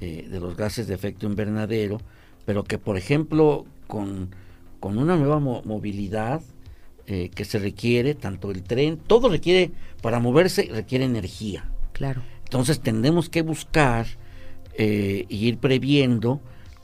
eh, 0.00 0.26
de 0.28 0.40
los 0.40 0.56
gases 0.56 0.88
de 0.88 0.94
efecto 0.94 1.26
invernadero, 1.26 1.98
pero 2.46 2.64
que, 2.64 2.76
por 2.76 2.96
ejemplo, 2.96 3.64
con, 3.86 4.34
con 4.80 4.98
una 4.98 5.16
nueva 5.16 5.38
movilidad 5.38 6.42
eh, 7.12 7.28
que 7.34 7.44
se 7.44 7.58
requiere, 7.58 8.14
tanto 8.14 8.52
el 8.52 8.62
tren, 8.62 8.96
todo 8.96 9.28
requiere, 9.28 9.72
para 10.00 10.20
moverse, 10.20 10.68
requiere 10.70 11.04
energía. 11.04 11.68
Claro. 11.92 12.22
Entonces 12.44 12.78
tendremos 12.78 13.28
que 13.28 13.42
buscar 13.42 14.06
eh, 14.78 15.26
y 15.28 15.48
ir 15.48 15.58
previendo 15.58 16.40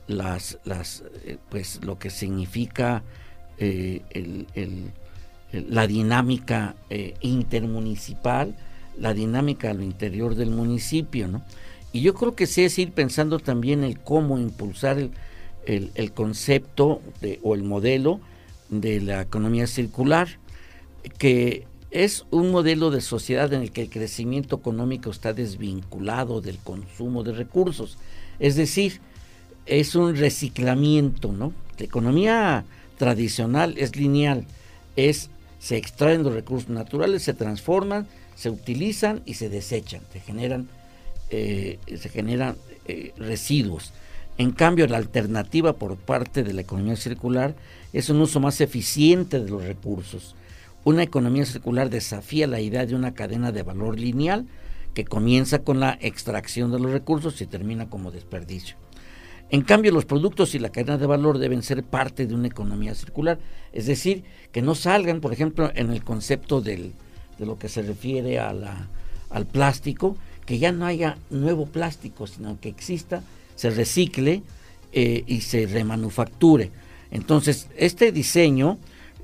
las, 0.08 0.58
las 0.64 1.04
pues 1.48 1.78
lo 1.84 1.96
que 2.00 2.10
significa 2.10 3.04
la 5.52 5.86
dinámica 5.86 6.74
intermunicipal, 7.20 8.56
la 8.98 9.14
dinámica 9.14 9.70
al 9.70 9.84
interior 9.84 10.34
del 10.34 10.50
municipio, 10.50 11.28
¿no? 11.28 11.42
Y 11.92 12.00
yo 12.00 12.14
creo 12.14 12.34
que 12.34 12.48
sí 12.48 12.64
es 12.64 12.76
ir 12.80 12.90
pensando 12.90 13.38
también 13.38 13.84
en 13.84 13.94
cómo 13.94 14.38
impulsar 14.38 15.08
el, 15.66 16.12
concepto 16.14 17.00
o 17.44 17.54
el 17.54 17.62
modelo 17.62 18.20
de 18.68 19.00
la 19.00 19.22
economía 19.22 19.66
circular, 19.66 20.28
que 21.18 21.66
es 21.90 22.26
un 22.30 22.50
modelo 22.50 22.90
de 22.90 23.00
sociedad 23.00 23.52
en 23.52 23.62
el 23.62 23.70
que 23.70 23.82
el 23.82 23.90
crecimiento 23.90 24.56
económico 24.56 25.10
está 25.10 25.32
desvinculado 25.32 26.40
del 26.40 26.58
consumo 26.58 27.22
de 27.22 27.32
recursos. 27.32 27.96
Es 28.38 28.56
decir, 28.56 29.00
es 29.66 29.94
un 29.94 30.16
reciclamiento, 30.16 31.32
¿no? 31.32 31.52
La 31.78 31.84
economía 31.84 32.64
tradicional 32.98 33.74
es 33.78 33.96
lineal, 33.96 34.44
es 34.96 35.30
se 35.58 35.76
extraen 35.76 36.22
los 36.22 36.34
recursos 36.34 36.68
naturales, 36.68 37.22
se 37.22 37.34
transforman, 37.34 38.06
se 38.34 38.50
utilizan 38.50 39.22
y 39.24 39.34
se 39.34 39.48
desechan, 39.48 40.02
se 40.12 40.20
generan, 40.20 40.68
eh, 41.30 41.78
se 41.96 42.08
generan 42.08 42.56
eh, 42.86 43.12
residuos. 43.16 43.92
En 44.38 44.52
cambio, 44.52 44.86
la 44.86 44.98
alternativa 44.98 45.72
por 45.74 45.96
parte 45.96 46.42
de 46.42 46.52
la 46.52 46.60
economía 46.60 46.96
circular 46.96 47.54
es 47.92 48.10
un 48.10 48.20
uso 48.20 48.38
más 48.38 48.60
eficiente 48.60 49.40
de 49.40 49.48
los 49.48 49.64
recursos. 49.64 50.34
Una 50.84 51.02
economía 51.02 51.46
circular 51.46 51.88
desafía 51.88 52.46
la 52.46 52.60
idea 52.60 52.84
de 52.84 52.94
una 52.94 53.14
cadena 53.14 53.50
de 53.50 53.62
valor 53.62 53.98
lineal 53.98 54.46
que 54.92 55.04
comienza 55.04 55.60
con 55.60 55.80
la 55.80 55.98
extracción 56.00 56.70
de 56.70 56.78
los 56.78 56.92
recursos 56.92 57.40
y 57.40 57.46
termina 57.46 57.88
como 57.88 58.10
desperdicio. 58.10 58.76
En 59.48 59.62
cambio, 59.62 59.92
los 59.92 60.04
productos 60.04 60.54
y 60.54 60.58
la 60.58 60.70
cadena 60.70 60.98
de 60.98 61.06
valor 61.06 61.38
deben 61.38 61.62
ser 61.62 61.82
parte 61.82 62.26
de 62.26 62.34
una 62.34 62.48
economía 62.48 62.94
circular, 62.94 63.38
es 63.72 63.86
decir, 63.86 64.24
que 64.52 64.60
no 64.60 64.74
salgan, 64.74 65.20
por 65.20 65.32
ejemplo, 65.32 65.70
en 65.74 65.90
el 65.92 66.02
concepto 66.02 66.60
de 66.60 66.90
lo 67.38 67.58
que 67.58 67.68
se 67.68 67.82
refiere 67.82 68.38
al 68.38 69.46
plástico, 69.50 70.16
que 70.44 70.58
ya 70.58 70.72
no 70.72 70.84
haya 70.84 71.18
nuevo 71.30 71.66
plástico, 71.66 72.26
sino 72.26 72.60
que 72.60 72.68
exista, 72.68 73.22
se 73.56 73.70
recicle 73.70 74.42
eh, 74.92 75.24
y 75.26 75.40
se 75.40 75.66
remanufacture. 75.66 76.70
Entonces, 77.10 77.68
este 77.76 78.12
diseño 78.12 78.78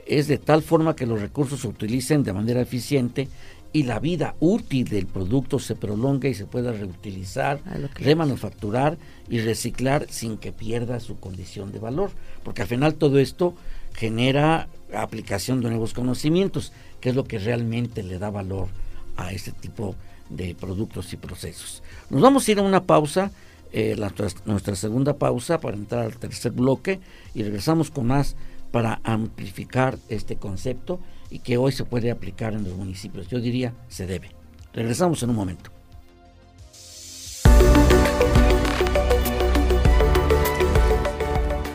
es 0.06 0.26
de 0.26 0.38
tal 0.38 0.62
forma 0.62 0.96
que 0.96 1.06
los 1.06 1.20
recursos 1.20 1.60
se 1.60 1.68
utilicen 1.68 2.24
de 2.24 2.32
manera 2.32 2.60
eficiente 2.60 3.28
y 3.72 3.84
la 3.84 4.00
vida 4.00 4.34
útil 4.40 4.88
del 4.88 5.06
producto 5.06 5.58
se 5.58 5.74
prolonga 5.74 6.28
y 6.28 6.34
se 6.34 6.44
pueda 6.44 6.72
reutilizar, 6.72 7.60
remanufacturar 7.94 8.98
y 9.30 9.40
reciclar 9.40 10.06
sin 10.10 10.36
que 10.36 10.52
pierda 10.52 11.00
su 11.00 11.18
condición 11.18 11.72
de 11.72 11.78
valor. 11.78 12.10
Porque 12.44 12.62
al 12.62 12.68
final 12.68 12.94
todo 12.94 13.18
esto 13.18 13.54
genera 13.94 14.68
aplicación 14.94 15.62
de 15.62 15.70
nuevos 15.70 15.94
conocimientos, 15.94 16.72
que 17.00 17.10
es 17.10 17.14
lo 17.14 17.24
que 17.24 17.38
realmente 17.38 18.02
le 18.02 18.18
da 18.18 18.30
valor 18.30 18.68
a 19.16 19.32
este 19.32 19.52
tipo 19.52 19.94
de 20.28 20.54
productos 20.54 21.12
y 21.12 21.16
procesos. 21.16 21.82
Nos 22.10 22.20
vamos 22.20 22.46
a 22.46 22.52
ir 22.52 22.58
a 22.58 22.62
una 22.62 22.84
pausa, 22.84 23.30
eh, 23.72 23.96
nuestra 24.44 24.76
segunda 24.76 25.14
pausa 25.14 25.58
para 25.60 25.76
entrar 25.76 26.04
al 26.04 26.16
tercer 26.16 26.52
bloque 26.52 27.00
y 27.34 27.42
regresamos 27.42 27.90
con 27.90 28.06
más 28.06 28.36
para 28.70 29.00
amplificar 29.04 29.98
este 30.08 30.36
concepto 30.36 31.00
y 31.30 31.38
que 31.38 31.56
hoy 31.56 31.72
se 31.72 31.84
puede 31.84 32.10
aplicar 32.10 32.54
en 32.54 32.64
los 32.64 32.76
municipios. 32.76 33.28
Yo 33.28 33.40
diría 33.40 33.74
se 33.88 34.06
debe. 34.06 34.30
Regresamos 34.72 35.22
en 35.22 35.30
un 35.30 35.36
momento. 35.36 35.70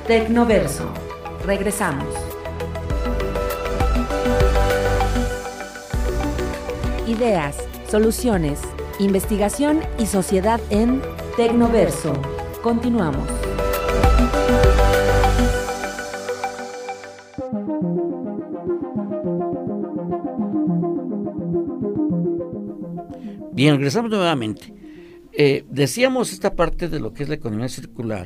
Tecnoverso. 0.07 0.89
Regresamos. 1.45 2.13
Ideas, 7.05 7.57
soluciones, 7.89 8.59
investigación 8.99 9.81
y 9.97 10.05
sociedad 10.05 10.59
en 10.69 11.01
Tecnoverso. 11.37 12.19
Continuamos. 12.63 13.29
Bien, 23.51 23.75
regresamos 23.75 24.09
nuevamente. 24.09 24.73
Eh, 25.31 25.63
decíamos 25.69 26.33
esta 26.33 26.55
parte 26.55 26.89
de 26.89 26.99
lo 26.99 27.13
que 27.13 27.21
es 27.21 27.29
la 27.29 27.35
economía 27.35 27.69
circular 27.69 28.25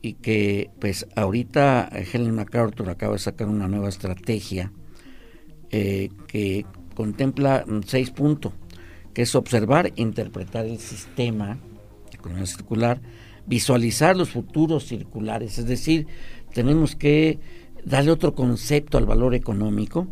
y 0.00 0.14
que 0.14 0.70
pues 0.80 1.06
ahorita 1.14 1.90
Helen 1.92 2.34
MacArthur 2.34 2.88
acaba 2.88 3.12
de 3.12 3.18
sacar 3.18 3.46
una 3.48 3.68
nueva 3.68 3.90
estrategia 3.90 4.72
eh, 5.70 6.08
que 6.28 6.64
contempla 6.94 7.66
seis 7.84 8.08
puntos, 8.10 8.54
que 9.12 9.20
es 9.20 9.34
observar, 9.34 9.92
interpretar 9.96 10.64
el 10.64 10.78
sistema 10.78 11.58
economía 12.22 12.46
circular, 12.46 13.00
visualizar 13.46 14.16
los 14.16 14.30
futuros 14.30 14.86
circulares, 14.86 15.58
es 15.58 15.66
decir, 15.66 16.06
tenemos 16.54 16.96
que 16.96 17.38
darle 17.84 18.12
otro 18.12 18.34
concepto 18.34 18.96
al 18.96 19.06
valor 19.06 19.34
económico, 19.34 20.08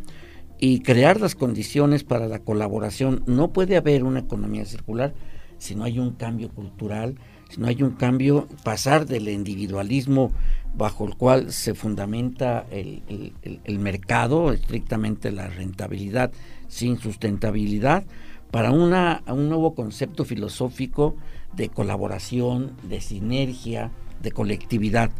y 0.60 0.80
crear 0.80 1.18
las 1.18 1.34
condiciones 1.34 2.04
para 2.04 2.28
la 2.28 2.40
colaboración. 2.40 3.24
No 3.26 3.50
puede 3.50 3.78
haber 3.78 4.04
una 4.04 4.20
economía 4.20 4.66
circular 4.66 5.14
si 5.56 5.74
no 5.74 5.84
hay 5.84 5.98
un 5.98 6.12
cambio 6.12 6.50
cultural, 6.50 7.16
si 7.48 7.60
no 7.60 7.66
hay 7.66 7.82
un 7.82 7.92
cambio, 7.92 8.46
pasar 8.62 9.06
del 9.06 9.28
individualismo 9.28 10.32
bajo 10.74 11.06
el 11.06 11.16
cual 11.16 11.52
se 11.52 11.74
fundamenta 11.74 12.66
el, 12.70 13.78
mercado, 13.78 14.52
estrictamente 14.52 15.32
la 15.32 15.48
rentabilidad 15.48 16.30
sin 16.68 16.98
sustentabilidad, 16.98 18.04
para 18.50 18.70
una, 18.70 19.22
un 19.26 19.48
nuevo 19.48 19.74
concepto 19.74 20.24
filosófico 20.24 21.16
de 21.54 21.68
colaboración, 21.68 22.76
de 22.82 23.00
sinergia, 23.00 23.90
de 24.22 24.32
colectividad 24.32 25.10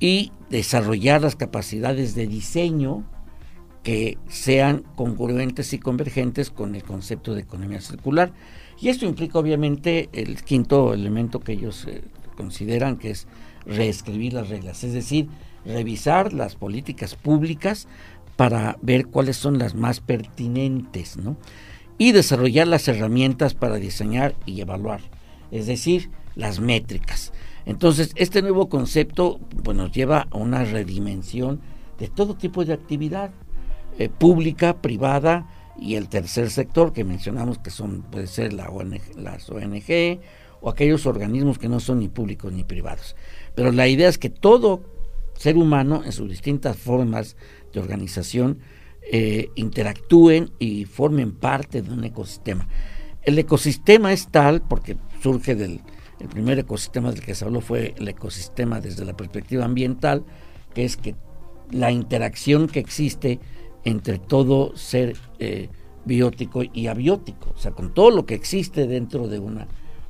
y 0.00 0.32
desarrollar 0.50 1.22
las 1.22 1.36
capacidades 1.36 2.14
de 2.14 2.26
diseño 2.26 3.04
que 3.82 4.18
sean 4.28 4.82
congruentes 4.96 5.72
y 5.72 5.78
convergentes 5.78 6.50
con 6.50 6.74
el 6.74 6.82
concepto 6.82 7.34
de 7.34 7.42
economía 7.42 7.80
circular. 7.80 8.32
Y 8.80 8.88
esto 8.88 9.06
implica 9.06 9.38
obviamente 9.38 10.08
el 10.12 10.42
quinto 10.42 10.92
elemento 10.92 11.40
que 11.40 11.52
ellos 11.52 11.86
eh, 11.86 12.02
consideran 12.36 12.96
que 12.96 13.10
es 13.10 13.28
reescribir 13.64 14.32
las 14.32 14.48
reglas, 14.48 14.82
es 14.84 14.92
decir, 14.92 15.28
revisar 15.64 16.32
las 16.32 16.56
políticas 16.56 17.14
públicas 17.14 17.88
para 18.36 18.76
ver 18.82 19.06
cuáles 19.06 19.36
son 19.36 19.58
las 19.58 19.74
más 19.74 20.00
pertinentes, 20.00 21.16
¿no? 21.16 21.36
Y 21.98 22.12
desarrollar 22.12 22.66
las 22.68 22.88
herramientas 22.88 23.54
para 23.54 23.76
diseñar 23.76 24.34
y 24.44 24.60
evaluar, 24.60 25.00
es 25.50 25.66
decir, 25.66 26.10
las 26.34 26.60
métricas. 26.60 27.32
Entonces, 27.64 28.12
este 28.14 28.42
nuevo 28.42 28.68
concepto 28.68 29.40
nos 29.74 29.90
lleva 29.92 30.28
a 30.30 30.36
una 30.38 30.64
redimensión 30.64 31.60
de 31.98 32.08
todo 32.08 32.34
tipo 32.36 32.64
de 32.64 32.72
actividad, 32.72 33.30
eh, 33.98 34.08
pública, 34.08 34.80
privada 34.80 35.48
y 35.78 35.96
el 35.96 36.08
tercer 36.08 36.50
sector 36.50 36.92
que 36.92 37.04
mencionamos 37.04 37.58
que 37.58 37.70
son 37.70 38.02
puede 38.02 38.26
ser 38.26 38.52
la 38.52 38.68
ONG, 38.68 39.16
las 39.16 39.50
ONG 39.50 40.20
o 40.60 40.70
aquellos 40.70 41.06
organismos 41.06 41.58
que 41.58 41.68
no 41.68 41.80
son 41.80 42.00
ni 42.00 42.08
públicos 42.08 42.52
ni 42.52 42.64
privados. 42.64 43.16
Pero 43.54 43.72
la 43.72 43.88
idea 43.88 44.08
es 44.08 44.18
que 44.18 44.30
todo 44.30 44.82
ser 45.34 45.56
humano 45.56 46.02
en 46.04 46.12
sus 46.12 46.28
distintas 46.28 46.76
formas 46.76 47.36
de 47.72 47.80
organización 47.80 48.58
eh, 49.10 49.50
interactúen 49.54 50.50
y 50.58 50.84
formen 50.84 51.32
parte 51.32 51.82
de 51.82 51.92
un 51.92 52.04
ecosistema. 52.04 52.68
El 53.22 53.38
ecosistema 53.38 54.12
es 54.12 54.28
tal 54.28 54.62
porque 54.62 54.96
surge 55.26 55.56
del 55.56 55.80
el 56.20 56.28
primer 56.28 56.58
ecosistema 56.60 57.10
del 57.10 57.20
que 57.20 57.34
se 57.34 57.44
habló 57.44 57.60
fue 57.60 57.94
el 57.98 58.06
ecosistema 58.08 58.80
desde 58.80 59.04
la 59.04 59.16
perspectiva 59.16 59.64
ambiental, 59.64 60.24
que 60.72 60.84
es 60.84 60.96
que 60.96 61.16
la 61.70 61.90
interacción 61.90 62.68
que 62.68 62.78
existe 62.78 63.40
entre 63.84 64.18
todo 64.18 64.76
ser 64.76 65.16
eh, 65.40 65.68
biótico 66.04 66.62
y 66.62 66.86
abiótico, 66.86 67.52
o 67.54 67.58
sea, 67.58 67.72
con 67.72 67.92
todo 67.92 68.12
lo 68.12 68.24
que 68.24 68.34
existe 68.34 68.86
dentro 68.86 69.26
de, 69.26 69.40
una, 69.40 69.66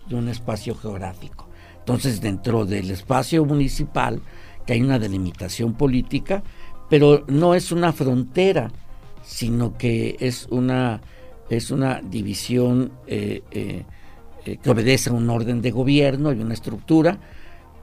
de 0.07 0.15
un 0.15 0.29
espacio 0.29 0.75
geográfico. 0.77 1.49
Entonces, 1.79 2.21
dentro 2.21 2.67
del 2.67 2.91
espacio 2.91 3.45
municipal, 3.45 4.21
que 4.67 4.75
hay 4.75 4.83
una 4.83 4.99
delimitación 4.99 5.75
política, 5.75 6.43
pero 6.91 7.25
no 7.27 7.55
es 7.55 7.73
una 7.73 7.93
frontera, 7.93 8.71
sino 9.25 9.77
que 9.77 10.17
es 10.21 10.47
una, 10.51 11.01
es 11.49 11.71
una 11.71 12.01
división 12.01 12.93
eh, 13.07 13.43
eh, 13.51 13.85
que 14.55 14.71
obedece 14.71 15.11
a 15.11 15.13
un 15.13 15.29
orden 15.29 15.61
de 15.61 15.73
gobierno 15.73 16.33
y 16.33 16.41
una 16.41 16.55
estructura, 16.55 17.19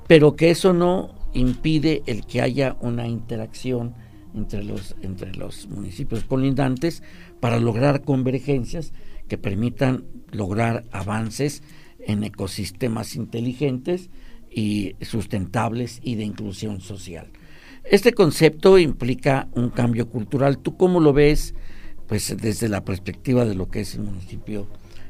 pero 0.08 0.36
que 0.36 0.50
eso 0.50 0.74
no 0.74 1.14
impide 1.34 2.04
el 2.06 2.26
que 2.26 2.42
haya 2.42 2.78
una 2.80 3.08
interacción 3.08 3.94
entre 4.34 4.64
los, 4.64 4.96
entre 5.02 5.34
los 5.36 5.68
municipios 5.68 6.24
colindantes 6.24 7.04
para 7.40 7.60
lograr 7.60 8.02
convergencias 8.04 8.94
que 9.28 9.38
permitan 9.38 10.06
lograr 10.32 10.86
avances 10.92 11.64
en 12.00 12.24
ecosistemas 12.24 13.16
inteligentes 13.16 14.10
y 14.50 14.96
sustentables 15.02 16.00
y 16.04 16.16
de 16.16 16.24
inclusión 16.24 16.82
social. 16.82 17.28
Este 17.84 18.14
concepto 18.14 18.78
implica 18.78 19.50
un 19.54 19.70
cambio 19.70 20.10
cultural. 20.10 20.58
¿Tú 20.58 20.78
cómo 20.78 21.00
lo 21.00 21.14
ves? 21.14 21.54
Pues 22.08 22.36
desde 22.38 22.70
la 22.70 22.86
perspectiva 22.86 23.46
de 23.46 23.56
lo 23.56 23.70
que 23.70 23.82
es 23.82 23.96
el 23.96 24.04
municipio 24.04 24.68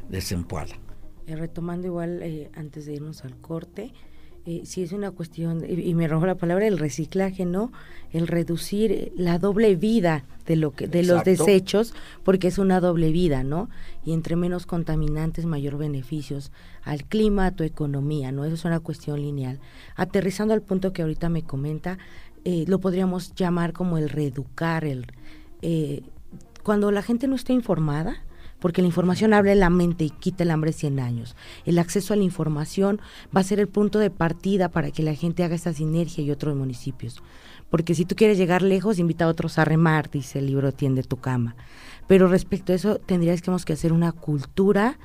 de 0.10 0.22
Zempoala. 0.22 0.83
Eh, 1.28 1.36
retomando 1.36 1.88
igual, 1.88 2.22
eh, 2.22 2.50
antes 2.56 2.86
de 2.86 2.94
irnos 2.96 3.24
al 3.24 3.36
corte, 3.38 3.94
eh, 4.46 4.64
si 4.66 4.84
es 4.84 4.92
una 4.92 5.12
cuestión, 5.12 5.64
y, 5.66 5.94
me 5.94 6.06
robo 6.10 6.26
la 6.26 6.36
palabra, 6.36 6.68
el 6.68 6.78
reciclaje, 6.78 7.46
¿no? 7.46 7.72
El 8.12 8.28
reducir 8.28 9.14
la 9.16 9.40
doble 9.40 9.78
vida 9.78 10.26
de 10.46 10.58
lo 10.58 10.72
que, 10.72 10.88
de 10.88 11.04
los 11.04 11.24
desechos, 11.24 11.94
porque 12.24 12.50
es 12.50 12.58
una 12.58 12.82
doble 12.82 13.14
vida, 13.14 13.44
¿no? 13.44 13.70
Y 14.04 14.12
entre 14.12 14.36
menos 14.36 14.66
contaminantes, 14.66 15.46
mayor 15.46 15.78
beneficios 15.78 16.52
al 16.82 17.06
clima, 17.06 17.46
a 17.46 17.52
tu 17.52 17.64
economía, 17.64 18.34
¿no? 18.34 18.44
Eso 18.44 18.56
es 18.56 18.66
una 18.66 18.82
cuestión 18.82 19.22
lineal. 19.22 19.62
Aterrizando 19.96 20.54
al 20.54 20.62
punto 20.62 20.92
que 20.92 21.04
ahorita 21.04 21.30
me 21.30 21.44
comenta, 21.44 21.98
eh, 22.44 22.66
lo 22.68 22.80
podríamos 22.80 23.34
llamar 23.36 23.72
como 23.72 23.98
el 23.98 24.10
reeducar, 24.10 24.84
el 24.84 25.06
cuando 26.64 26.92
la 26.92 27.02
gente 27.02 27.28
no 27.28 27.36
está 27.36 27.54
informada, 27.54 28.24
porque 28.64 28.82
la 28.82 28.88
información 28.88 29.34
abre 29.34 29.56
la 29.56 29.70
mente 29.70 30.06
y 30.06 30.10
quita 30.10 30.44
el 30.44 30.50
hambre 30.50 30.72
100 30.72 31.02
años. 31.02 31.36
El 31.66 31.80
acceso 31.80 32.14
a 32.14 32.16
la 32.16 32.24
información 32.24 33.02
va 33.36 33.42
a 33.42 33.44
ser 33.44 33.60
el 33.60 33.68
punto 33.68 34.00
de 34.00 34.10
partida 34.10 34.70
para 34.70 34.90
que 34.90 35.04
la 35.04 35.16
gente 35.16 35.44
haga 35.44 35.54
esta 35.54 35.74
sinergia 35.74 36.24
y 36.24 36.32
otros 36.32 36.56
municipios. 36.56 37.22
Porque 37.70 37.94
si 37.94 38.06
tú 38.06 38.16
quieres 38.16 38.38
llegar 38.38 38.62
lejos, 38.62 39.00
invita 39.00 39.26
a 39.26 39.28
otros 39.28 39.60
a 39.60 39.66
remar, 39.66 40.10
dice 40.10 40.40
el 40.40 40.46
libro 40.46 40.72
Tiende 40.72 41.04
tu 41.04 41.18
cama. 41.18 41.58
Pero 42.08 42.30
respecto 42.30 42.72
a 42.72 42.76
eso, 42.78 43.00
tendrías 43.00 43.42
que 43.42 43.74
hacer 43.74 43.92
una 43.92 44.14
cultura 44.14 44.98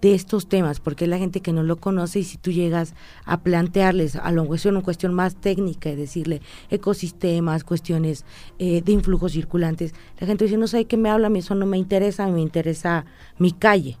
de 0.00 0.14
estos 0.14 0.48
temas, 0.48 0.80
porque 0.80 1.04
es 1.04 1.10
la 1.10 1.18
gente 1.18 1.40
que 1.40 1.52
no 1.52 1.62
lo 1.62 1.76
conoce 1.76 2.20
y 2.20 2.24
si 2.24 2.38
tú 2.38 2.50
llegas 2.50 2.94
a 3.24 3.40
plantearles, 3.40 4.16
a 4.16 4.30
lo 4.32 4.44
mejor 4.44 4.72
una 4.72 4.82
cuestión 4.82 5.14
más 5.14 5.36
técnica 5.36 5.90
y 5.90 5.96
decirle 5.96 6.40
ecosistemas, 6.70 7.64
cuestiones 7.64 8.24
eh, 8.58 8.82
de 8.82 8.92
influjos 8.92 9.32
circulantes, 9.32 9.94
la 10.18 10.26
gente 10.26 10.44
dice, 10.44 10.56
no 10.56 10.66
sé 10.66 10.84
qué 10.86 10.96
me 10.96 11.10
habla, 11.10 11.26
a 11.26 11.30
mí 11.30 11.40
eso 11.40 11.54
no 11.54 11.66
me 11.66 11.78
interesa, 11.78 12.26
me 12.28 12.40
interesa 12.40 13.04
mi 13.38 13.52
calle. 13.52 13.98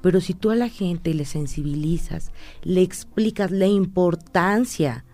Pero 0.00 0.20
si 0.20 0.34
tú 0.34 0.50
a 0.50 0.54
la 0.54 0.68
gente 0.68 1.12
le 1.14 1.24
sensibilizas, 1.24 2.30
le 2.62 2.82
explicas 2.82 3.50
la 3.50 3.66
importancia 3.66 5.04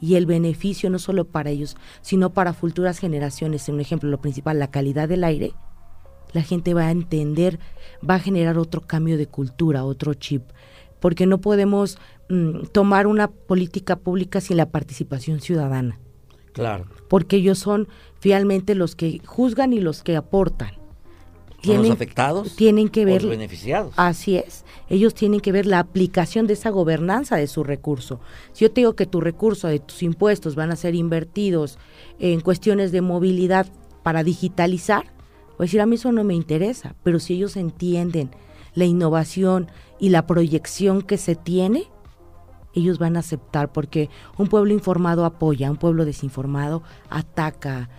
y 0.00 0.14
el 0.16 0.26
beneficio 0.26 0.90
no 0.90 0.98
solo 0.98 1.26
para 1.26 1.50
ellos, 1.50 1.76
sino 2.02 2.30
para 2.30 2.52
futuras 2.52 2.98
generaciones, 2.98 3.68
un 3.68 3.80
ejemplo, 3.80 4.10
lo 4.10 4.20
principal, 4.20 4.58
la 4.58 4.70
calidad 4.70 5.08
del 5.08 5.24
aire, 5.24 5.52
la 6.32 6.42
gente 6.42 6.74
va 6.74 6.86
a 6.86 6.90
entender, 6.90 7.58
va 8.08 8.16
a 8.16 8.20
generar 8.20 8.58
otro 8.58 8.82
cambio 8.82 9.16
de 9.16 9.26
cultura, 9.26 9.84
otro 9.84 10.14
chip, 10.14 10.42
porque 11.00 11.26
no 11.26 11.40
podemos 11.40 11.98
mm, 12.28 12.66
tomar 12.72 13.06
una 13.06 13.28
política 13.28 13.96
pública 13.96 14.40
sin 14.40 14.56
la 14.56 14.70
participación 14.70 15.40
ciudadana. 15.40 15.98
Claro. 16.52 16.86
Porque 17.08 17.36
ellos 17.36 17.58
son 17.58 17.88
finalmente 18.18 18.74
los 18.74 18.96
que 18.96 19.20
juzgan 19.24 19.72
y 19.72 19.80
los 19.80 20.02
que 20.02 20.16
aportan. 20.16 20.80
Tienen, 21.60 21.82
los 21.82 21.90
afectados 21.92 22.56
tienen 22.56 22.88
que 22.88 23.04
ver 23.04 23.22
los 23.22 23.30
beneficiados. 23.30 23.92
Así 23.98 24.36
es. 24.36 24.64
Ellos 24.88 25.12
tienen 25.12 25.40
que 25.40 25.52
ver 25.52 25.66
la 25.66 25.78
aplicación 25.78 26.46
de 26.46 26.54
esa 26.54 26.70
gobernanza 26.70 27.36
de 27.36 27.46
su 27.46 27.64
recurso. 27.64 28.18
Si 28.52 28.64
yo 28.64 28.70
te 28.70 28.80
digo 28.80 28.96
que 28.96 29.04
tu 29.04 29.20
recurso 29.20 29.68
de 29.68 29.78
tus 29.78 30.02
impuestos 30.02 30.54
van 30.54 30.70
a 30.70 30.76
ser 30.76 30.94
invertidos 30.94 31.78
en 32.18 32.40
cuestiones 32.40 32.92
de 32.92 33.02
movilidad 33.02 33.66
para 34.02 34.24
digitalizar, 34.24 35.12
o 35.60 35.62
decir, 35.62 35.82
a 35.82 35.84
mí 35.84 35.96
eso 35.96 36.10
no 36.10 36.24
me 36.24 36.32
interesa, 36.32 36.94
pero 37.02 37.18
si 37.18 37.34
ellos 37.34 37.54
entienden 37.54 38.30
la 38.72 38.86
innovación 38.86 39.70
y 39.98 40.08
la 40.08 40.26
proyección 40.26 41.02
que 41.02 41.18
se 41.18 41.34
tiene, 41.34 41.84
ellos 42.72 42.98
van 42.98 43.16
a 43.16 43.18
aceptar, 43.18 43.70
porque 43.70 44.08
un 44.38 44.48
pueblo 44.48 44.72
informado 44.72 45.26
apoya, 45.26 45.70
un 45.70 45.76
pueblo 45.76 46.06
desinformado 46.06 46.82
ataca, 47.10 47.90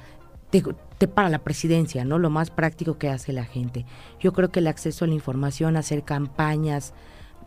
te, 0.50 0.64
para 1.08 1.30
la 1.30 1.44
presidencia, 1.44 2.04
¿no? 2.04 2.18
Lo 2.18 2.32
más 2.32 2.50
práctico 2.50 2.98
que 2.98 3.10
hace 3.10 3.32
la 3.32 3.46
gente. 3.46 3.86
Yo 4.20 4.34
creo 4.34 4.50
que 4.50 4.58
el 4.58 4.66
acceso 4.66 5.06
a 5.06 5.08
la 5.08 5.14
información, 5.14 5.78
hacer 5.78 6.02
campañas 6.02 6.96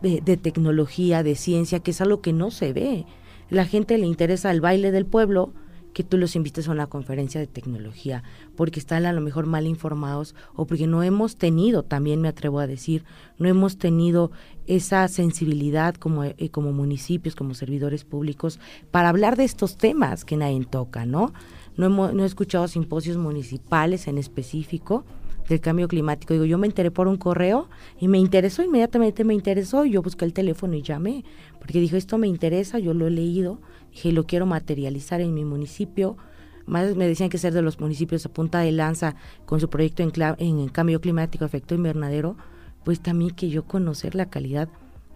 de, 0.01 0.21
de 0.21 0.37
tecnología, 0.37 1.23
de 1.23 1.35
ciencia, 1.35 1.81
que 1.81 1.91
es 1.91 1.99
algo 1.99 2.21
que 2.21 2.31
no 2.31 2.51
se 2.51 2.71
ve. 2.71 3.05
La 3.49 3.65
gente 3.65 3.97
le 3.97 4.05
interesa 4.07 4.49
el 4.51 4.61
baile 4.61 4.91
del 4.91 5.05
pueblo, 5.05 5.51
que 5.95 6.03
tú 6.03 6.17
los 6.17 6.35
invites 6.35 6.67
a 6.67 6.73
una 6.73 6.87
conferencia 6.87 7.39
de 7.39 7.47
tecnología, 7.47 8.21
porque 8.57 8.81
están 8.81 9.05
a 9.05 9.13
lo 9.13 9.21
mejor 9.21 9.45
mal 9.45 9.65
informados 9.65 10.35
o 10.53 10.67
porque 10.67 10.87
no 10.87 11.03
hemos 11.03 11.37
tenido, 11.37 11.83
también 11.83 12.19
me 12.19 12.27
atrevo 12.27 12.59
a 12.59 12.67
decir, 12.67 13.05
no 13.39 13.47
hemos 13.47 13.77
tenido 13.77 14.29
esa 14.67 15.07
sensibilidad 15.07 15.95
como, 15.95 16.25
eh, 16.25 16.49
como 16.51 16.73
municipios, 16.73 17.33
como 17.33 17.53
servidores 17.53 18.03
públicos, 18.03 18.59
para 18.91 19.07
hablar 19.07 19.37
de 19.37 19.45
estos 19.45 19.77
temas 19.77 20.25
que 20.25 20.35
nadie 20.35 20.65
toca, 20.65 21.05
¿no? 21.05 21.31
No, 21.77 21.85
hemos, 21.85 22.13
no 22.13 22.23
he 22.23 22.25
escuchado 22.25 22.67
simposios 22.67 23.15
municipales 23.15 24.09
en 24.09 24.17
específico 24.17 25.05
del 25.47 25.61
cambio 25.61 25.87
climático. 25.87 26.33
Digo, 26.33 26.43
yo 26.43 26.57
me 26.57 26.67
enteré 26.67 26.91
por 26.91 27.07
un 27.07 27.15
correo 27.15 27.69
y 28.01 28.09
me 28.09 28.19
interesó, 28.19 28.63
inmediatamente 28.63 29.23
me 29.23 29.33
interesó, 29.33 29.85
y 29.85 29.91
yo 29.91 30.01
busqué 30.01 30.25
el 30.25 30.33
teléfono 30.33 30.75
y 30.75 30.81
llamé, 30.81 31.23
porque 31.57 31.79
dije, 31.79 31.95
esto 31.95 32.17
me 32.17 32.27
interesa, 32.27 32.79
yo 32.79 32.93
lo 32.93 33.07
he 33.07 33.11
leído, 33.11 33.61
dije, 33.95 34.11
lo 34.11 34.25
quiero 34.25 34.45
materializar 34.45 35.21
en 35.21 35.33
mi 35.33 35.45
municipio. 35.45 36.17
Más 36.65 36.95
me 36.95 37.07
decían 37.07 37.29
que 37.29 37.37
ser 37.37 37.53
de 37.53 37.61
los 37.61 37.79
municipios 37.79 38.25
a 38.25 38.29
punta 38.29 38.59
de 38.59 38.71
lanza 38.71 39.15
con 39.45 39.59
su 39.59 39.69
proyecto 39.69 40.03
en, 40.03 40.11
en 40.37 40.67
cambio 40.69 40.99
climático, 40.99 41.45
efecto 41.45 41.75
invernadero, 41.75 42.35
pues 42.83 42.99
también 42.99 43.31
que 43.31 43.49
yo 43.49 43.63
conocer 43.63 44.13
la 44.13 44.29
calidad 44.29 44.67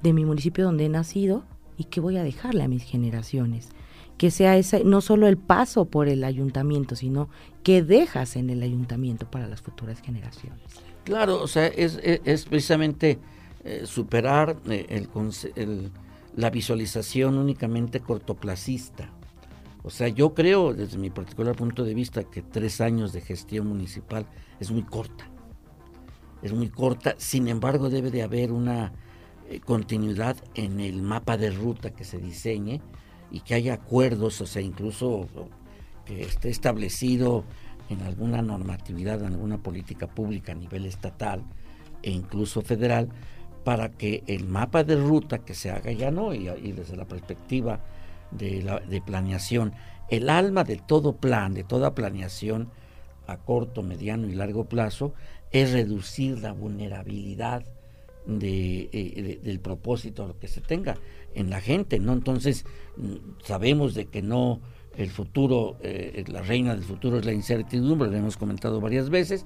de 0.02 0.13
mi 0.13 0.26
municipio 0.26 0.63
donde 0.63 0.86
he 0.86 0.89
nacido 0.89 1.44
y 1.78 1.86
qué 1.86 2.00
voy 2.00 2.18
a 2.18 2.24
dejarle 2.24 2.63
a 2.63 2.68
mis 2.68 2.84
generaciones. 2.84 3.70
Que 4.18 4.32
sea 4.32 4.58
ese, 4.58 4.84
no 4.84 5.02
solo 5.02 5.28
el 5.28 5.38
paso 5.38 5.86
por 5.86 6.08
el 6.08 6.24
ayuntamiento, 6.24 6.96
sino 6.96 7.30
que 7.63 7.84
dejas 7.84 8.36
en 8.36 8.50
el 8.50 8.63
ayuntamiento 8.63 9.30
para 9.30 9.48
las 9.48 9.62
futuras 9.62 10.02
generaciones. 10.02 10.62
Claro, 11.04 11.42
o 11.42 11.48
sea, 11.48 11.68
es, 11.68 12.00
es, 12.04 12.46
precisamente 12.46 13.18
eh, 13.63 13.84
superar 13.86 14.58
eh, 14.70 14.86
el, 14.89 15.10
el 15.56 15.92
la 16.39 16.49
visualización 16.49 17.38
únicamente 17.38 17.99
cortoplacista. 17.99 19.10
O 19.84 19.89
sea, 19.89 20.08
yo 20.08 20.34
creo, 20.34 20.73
desde 20.73 20.97
mi 20.97 21.10
particular 21.10 21.54
punto 21.54 21.84
de 21.84 21.93
vista, 21.93 22.23
que 22.23 22.41
tres 22.41 22.80
años 22.80 23.12
de 23.12 23.19
gestión 23.19 23.67
municipal 23.67 24.25
es 24.58 24.71
muy 24.71 24.84
corta. 24.84 25.30
Es 26.41 26.54
muy 26.54 26.69
corta, 26.69 27.15
sin 27.17 27.49
embargo 27.49 27.89
debe 27.89 28.10
de 28.10 28.23
haber 28.23 28.54
una 28.54 28.93
eh, 29.49 29.60
continuidad 29.60 30.38
en 30.56 30.80
el 30.80 31.02
mapa 31.02 31.36
de 31.36 31.52
ruta 31.52 31.89
que 31.89 32.06
se 32.06 32.19
diseñe 32.19 32.80
y 33.32 33.41
que 33.41 33.56
haya 33.56 33.73
acuerdos, 33.73 34.39
o 34.39 34.45
sea, 34.45 34.62
incluso 34.62 35.28
que 36.06 36.21
esté 36.21 36.47
establecido 36.47 37.43
en 37.89 38.02
alguna 38.04 38.41
normatividad, 38.41 39.19
en 39.19 39.34
alguna 39.34 39.58
política 39.58 40.08
pública 40.08 40.54
a 40.54 40.56
nivel 40.56 40.86
estatal 40.86 41.43
e 42.02 42.12
incluso 42.12 42.62
federal, 42.62 43.10
para 43.70 43.92
que 43.92 44.24
el 44.26 44.48
mapa 44.48 44.84
de 44.84 44.96
ruta 44.96 45.46
que 45.46 45.54
se 45.54 45.70
haga 45.70 45.92
ya 45.92 46.10
no, 46.10 46.34
y, 46.34 46.48
desde 46.72 46.98
la 46.98 47.06
perspectiva 47.06 47.80
de, 48.32 48.64
la, 48.64 48.80
de 48.80 49.00
planeación, 49.00 49.74
el 50.10 50.32
alma 50.32 50.64
de 50.64 50.78
todo 50.78 51.18
plan, 51.18 51.54
de 51.54 51.64
toda 51.64 51.94
planeación 51.94 52.72
a 53.28 53.38
corto, 53.38 53.84
mediano 53.84 54.28
y 54.28 54.34
largo 54.34 54.66
plazo, 54.66 55.14
es 55.52 55.72
reducir 55.72 56.40
la 56.40 56.52
vulnerabilidad 56.52 57.64
de, 58.26 58.90
eh, 58.92 59.40
del 59.44 59.60
propósito 59.60 60.36
que 60.42 60.48
se 60.48 60.62
tenga 60.62 60.98
en 61.36 61.52
la 61.52 61.62
gente, 61.62 62.00
¿no? 62.00 62.14
Entonces, 62.14 62.66
mm, 62.98 63.44
sabemos 63.44 63.94
de 63.94 64.08
que 64.08 64.24
no 64.24 64.62
el 64.98 65.12
futuro, 65.12 65.78
eh, 65.82 66.24
la 66.28 66.42
reina 66.42 66.74
del 66.74 66.84
futuro 66.84 67.20
es 67.20 67.26
la 67.26 67.34
incertidumbre, 67.34 68.10
lo 68.10 68.18
hemos 68.18 68.36
comentado 68.36 68.82
varias 68.82 69.12
veces, 69.12 69.46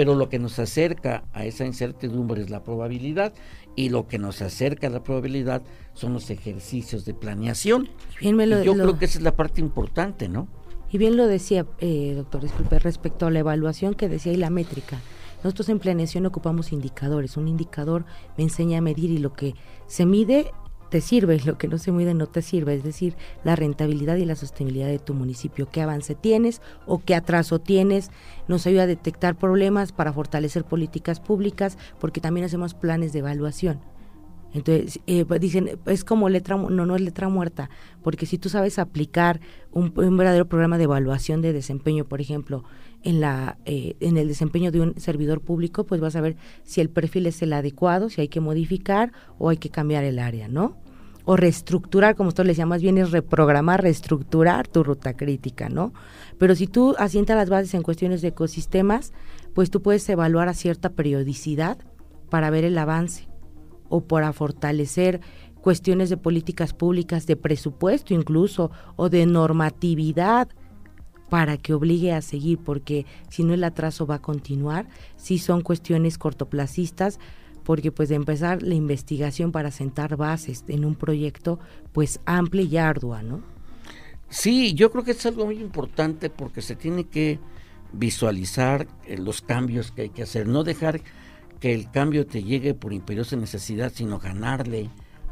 pero 0.00 0.14
lo 0.14 0.30
que 0.30 0.38
nos 0.38 0.58
acerca 0.58 1.24
a 1.34 1.44
esa 1.44 1.66
incertidumbre 1.66 2.40
es 2.40 2.48
la 2.48 2.64
probabilidad 2.64 3.34
y 3.76 3.90
lo 3.90 4.08
que 4.08 4.16
nos 4.16 4.40
acerca 4.40 4.86
a 4.86 4.90
la 4.90 5.02
probabilidad 5.02 5.60
son 5.92 6.14
los 6.14 6.30
ejercicios 6.30 7.04
de 7.04 7.12
planeación. 7.12 7.90
Bien 8.18 8.38
yo 8.64 8.72
creo 8.72 8.98
que 8.98 9.04
esa 9.04 9.18
es 9.18 9.24
la 9.24 9.36
parte 9.36 9.60
importante, 9.60 10.30
¿no? 10.30 10.48
Y 10.90 10.96
bien 10.96 11.18
lo 11.18 11.26
decía, 11.26 11.66
eh, 11.80 12.14
doctor, 12.16 12.40
disculpe, 12.40 12.78
respecto 12.78 13.26
a 13.26 13.30
la 13.30 13.40
evaluación 13.40 13.92
que 13.92 14.08
decía 14.08 14.32
y 14.32 14.36
la 14.36 14.48
métrica. 14.48 14.98
Nosotros 15.44 15.68
en 15.68 15.78
planeación 15.78 16.24
ocupamos 16.24 16.72
indicadores. 16.72 17.36
Un 17.36 17.48
indicador 17.48 18.06
me 18.38 18.44
enseña 18.44 18.78
a 18.78 18.80
medir 18.80 19.10
y 19.10 19.18
lo 19.18 19.34
que 19.34 19.54
se 19.86 20.06
mide 20.06 20.50
te 20.90 21.00
sirve, 21.00 21.40
lo 21.46 21.56
que 21.56 21.68
no 21.68 21.78
se 21.78 21.92
mide 21.92 22.12
no 22.14 22.26
te 22.26 22.42
sirve, 22.42 22.74
es 22.74 22.82
decir, 22.82 23.16
la 23.44 23.56
rentabilidad 23.56 24.16
y 24.16 24.24
la 24.24 24.36
sostenibilidad 24.36 24.88
de 24.88 24.98
tu 24.98 25.14
municipio, 25.14 25.68
qué 25.70 25.80
avance 25.80 26.14
tienes 26.14 26.60
o 26.86 26.98
qué 26.98 27.14
atraso 27.14 27.60
tienes, 27.60 28.10
nos 28.48 28.66
ayuda 28.66 28.82
a 28.82 28.86
detectar 28.86 29.36
problemas 29.36 29.92
para 29.92 30.12
fortalecer 30.12 30.64
políticas 30.64 31.20
públicas, 31.20 31.78
porque 31.98 32.20
también 32.20 32.44
hacemos 32.44 32.74
planes 32.74 33.12
de 33.12 33.20
evaluación. 33.20 33.80
Entonces, 34.52 35.00
eh, 35.06 35.24
pues, 35.24 35.40
dicen, 35.40 35.78
es 35.86 36.04
como 36.04 36.28
letra, 36.28 36.56
no, 36.56 36.68
no 36.86 36.96
es 36.96 37.00
letra 37.00 37.28
muerta, 37.28 37.70
porque 38.02 38.26
si 38.26 38.36
tú 38.36 38.48
sabes 38.48 38.78
aplicar 38.78 39.40
un, 39.70 39.94
verdadero 39.94 40.48
programa 40.48 40.76
de 40.76 40.84
evaluación 40.84 41.40
de 41.40 41.52
desempeño, 41.52 42.04
por 42.04 42.20
ejemplo, 42.20 42.64
en, 43.02 43.20
la, 43.20 43.58
eh, 43.64 43.96
en 44.00 44.16
el 44.16 44.28
desempeño 44.28 44.70
de 44.70 44.80
un 44.80 45.00
servidor 45.00 45.40
público, 45.40 45.84
pues 45.84 46.00
vas 46.00 46.16
a 46.16 46.20
ver 46.20 46.36
si 46.64 46.80
el 46.80 46.90
perfil 46.90 47.26
es 47.26 47.40
el 47.42 47.52
adecuado, 47.52 48.10
si 48.10 48.20
hay 48.20 48.28
que 48.28 48.40
modificar 48.40 49.12
o 49.38 49.48
hay 49.48 49.56
que 49.56 49.70
cambiar 49.70 50.04
el 50.04 50.18
área, 50.18 50.48
¿no? 50.48 50.76
o 51.24 51.36
reestructurar, 51.36 52.16
como 52.16 52.28
usted 52.28 52.44
le 52.44 52.50
decía, 52.50 52.66
más 52.66 52.82
bien 52.82 52.98
es 52.98 53.10
reprogramar, 53.10 53.82
reestructurar 53.82 54.66
tu 54.66 54.82
ruta 54.82 55.16
crítica, 55.16 55.68
¿no? 55.68 55.92
Pero 56.38 56.54
si 56.54 56.66
tú 56.66 56.94
asientas 56.98 57.36
las 57.36 57.50
bases 57.50 57.74
en 57.74 57.82
cuestiones 57.82 58.22
de 58.22 58.28
ecosistemas, 58.28 59.12
pues 59.54 59.70
tú 59.70 59.82
puedes 59.82 60.08
evaluar 60.08 60.48
a 60.48 60.54
cierta 60.54 60.90
periodicidad 60.90 61.78
para 62.30 62.50
ver 62.50 62.64
el 62.64 62.76
avance 62.78 63.28
o 63.88 64.02
para 64.02 64.32
fortalecer 64.32 65.20
cuestiones 65.60 66.08
de 66.10 66.16
políticas 66.16 66.72
públicas, 66.72 67.26
de 67.26 67.36
presupuesto 67.36 68.14
incluso, 68.14 68.70
o 68.96 69.08
de 69.08 69.26
normatividad 69.26 70.48
para 71.30 71.56
que 71.56 71.72
obligue 71.72 72.12
a 72.12 72.20
seguir, 72.20 72.58
porque 72.58 73.06
si 73.30 73.44
no 73.44 73.54
el 73.54 73.64
atraso 73.64 74.06
va 74.06 74.16
a 74.16 74.22
continuar, 74.22 74.88
si 75.16 75.38
son 75.38 75.62
cuestiones 75.62 76.18
cortoplacistas, 76.18 77.18
porque 77.64 77.92
pues 77.92 78.08
de 78.08 78.16
empezar 78.16 78.62
la 78.62 78.74
investigación 78.74 79.52
para 79.52 79.70
sentar 79.70 80.16
bases 80.16 80.64
en 80.68 80.84
un 80.84 80.96
proyecto 80.96 81.60
pues 81.92 82.20
amplia 82.26 82.64
y 82.64 82.76
ardua, 82.76 83.22
¿no? 83.22 83.42
Sí, 84.28 84.74
yo 84.74 84.90
creo 84.90 85.04
que 85.04 85.12
es 85.12 85.26
algo 85.26 85.46
muy 85.46 85.60
importante 85.60 86.30
porque 86.30 86.62
se 86.62 86.76
tiene 86.76 87.04
que 87.04 87.38
visualizar 87.92 88.86
eh, 89.06 89.18
los 89.18 89.40
cambios 89.42 89.90
que 89.90 90.02
hay 90.02 90.10
que 90.10 90.22
hacer, 90.22 90.46
no 90.46 90.62
dejar 90.62 91.00
que 91.58 91.74
el 91.74 91.90
cambio 91.90 92.26
te 92.26 92.42
llegue 92.42 92.74
por 92.74 92.92
imperiosa 92.92 93.36
necesidad, 93.36 93.92
sino 93.94 94.18
ganarle 94.18 94.88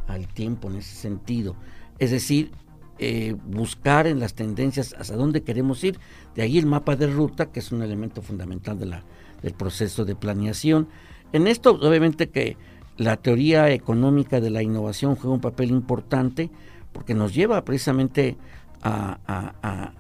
al 0.07 0.29
tiempo 0.29 0.69
en 0.69 0.77
ese 0.77 0.95
sentido. 0.95 1.57
Es 1.99 2.11
decir, 2.11 2.51
eh, 2.99 3.37
buscar 3.47 4.07
en 4.07 4.21
las 4.21 4.35
tendencias 4.35 4.95
hacia 4.99 5.17
dónde 5.17 5.43
queremos 5.43 5.83
ir. 5.85 5.99
De 6.35 6.43
ahí 6.43 6.59
el 6.59 6.67
mapa 6.67 6.97
de 6.97 7.07
ruta, 7.07 7.47
que 7.47 7.61
es 7.61 7.73
un 7.73 7.83
elemento 7.83 8.23
fundamental 8.23 8.79
de 8.79 8.87
la, 8.87 9.05
del 9.43 9.55
proceso 9.55 10.05
de 10.05 10.15
planeación. 10.15 10.89
En 11.33 11.47
esto, 11.47 11.73
obviamente 11.81 12.31
que 12.31 12.57
la 12.97 13.17
teoría 13.17 13.71
económica 13.71 14.41
de 14.41 14.51
la 14.51 14.63
innovación 14.63 15.15
juega 15.15 15.35
un 15.35 15.41
papel 15.41 15.71
importante 15.71 16.51
porque 16.93 17.15
nos 17.15 17.35
lleva 17.35 17.65
precisamente 17.65 18.37
a, 18.83 19.19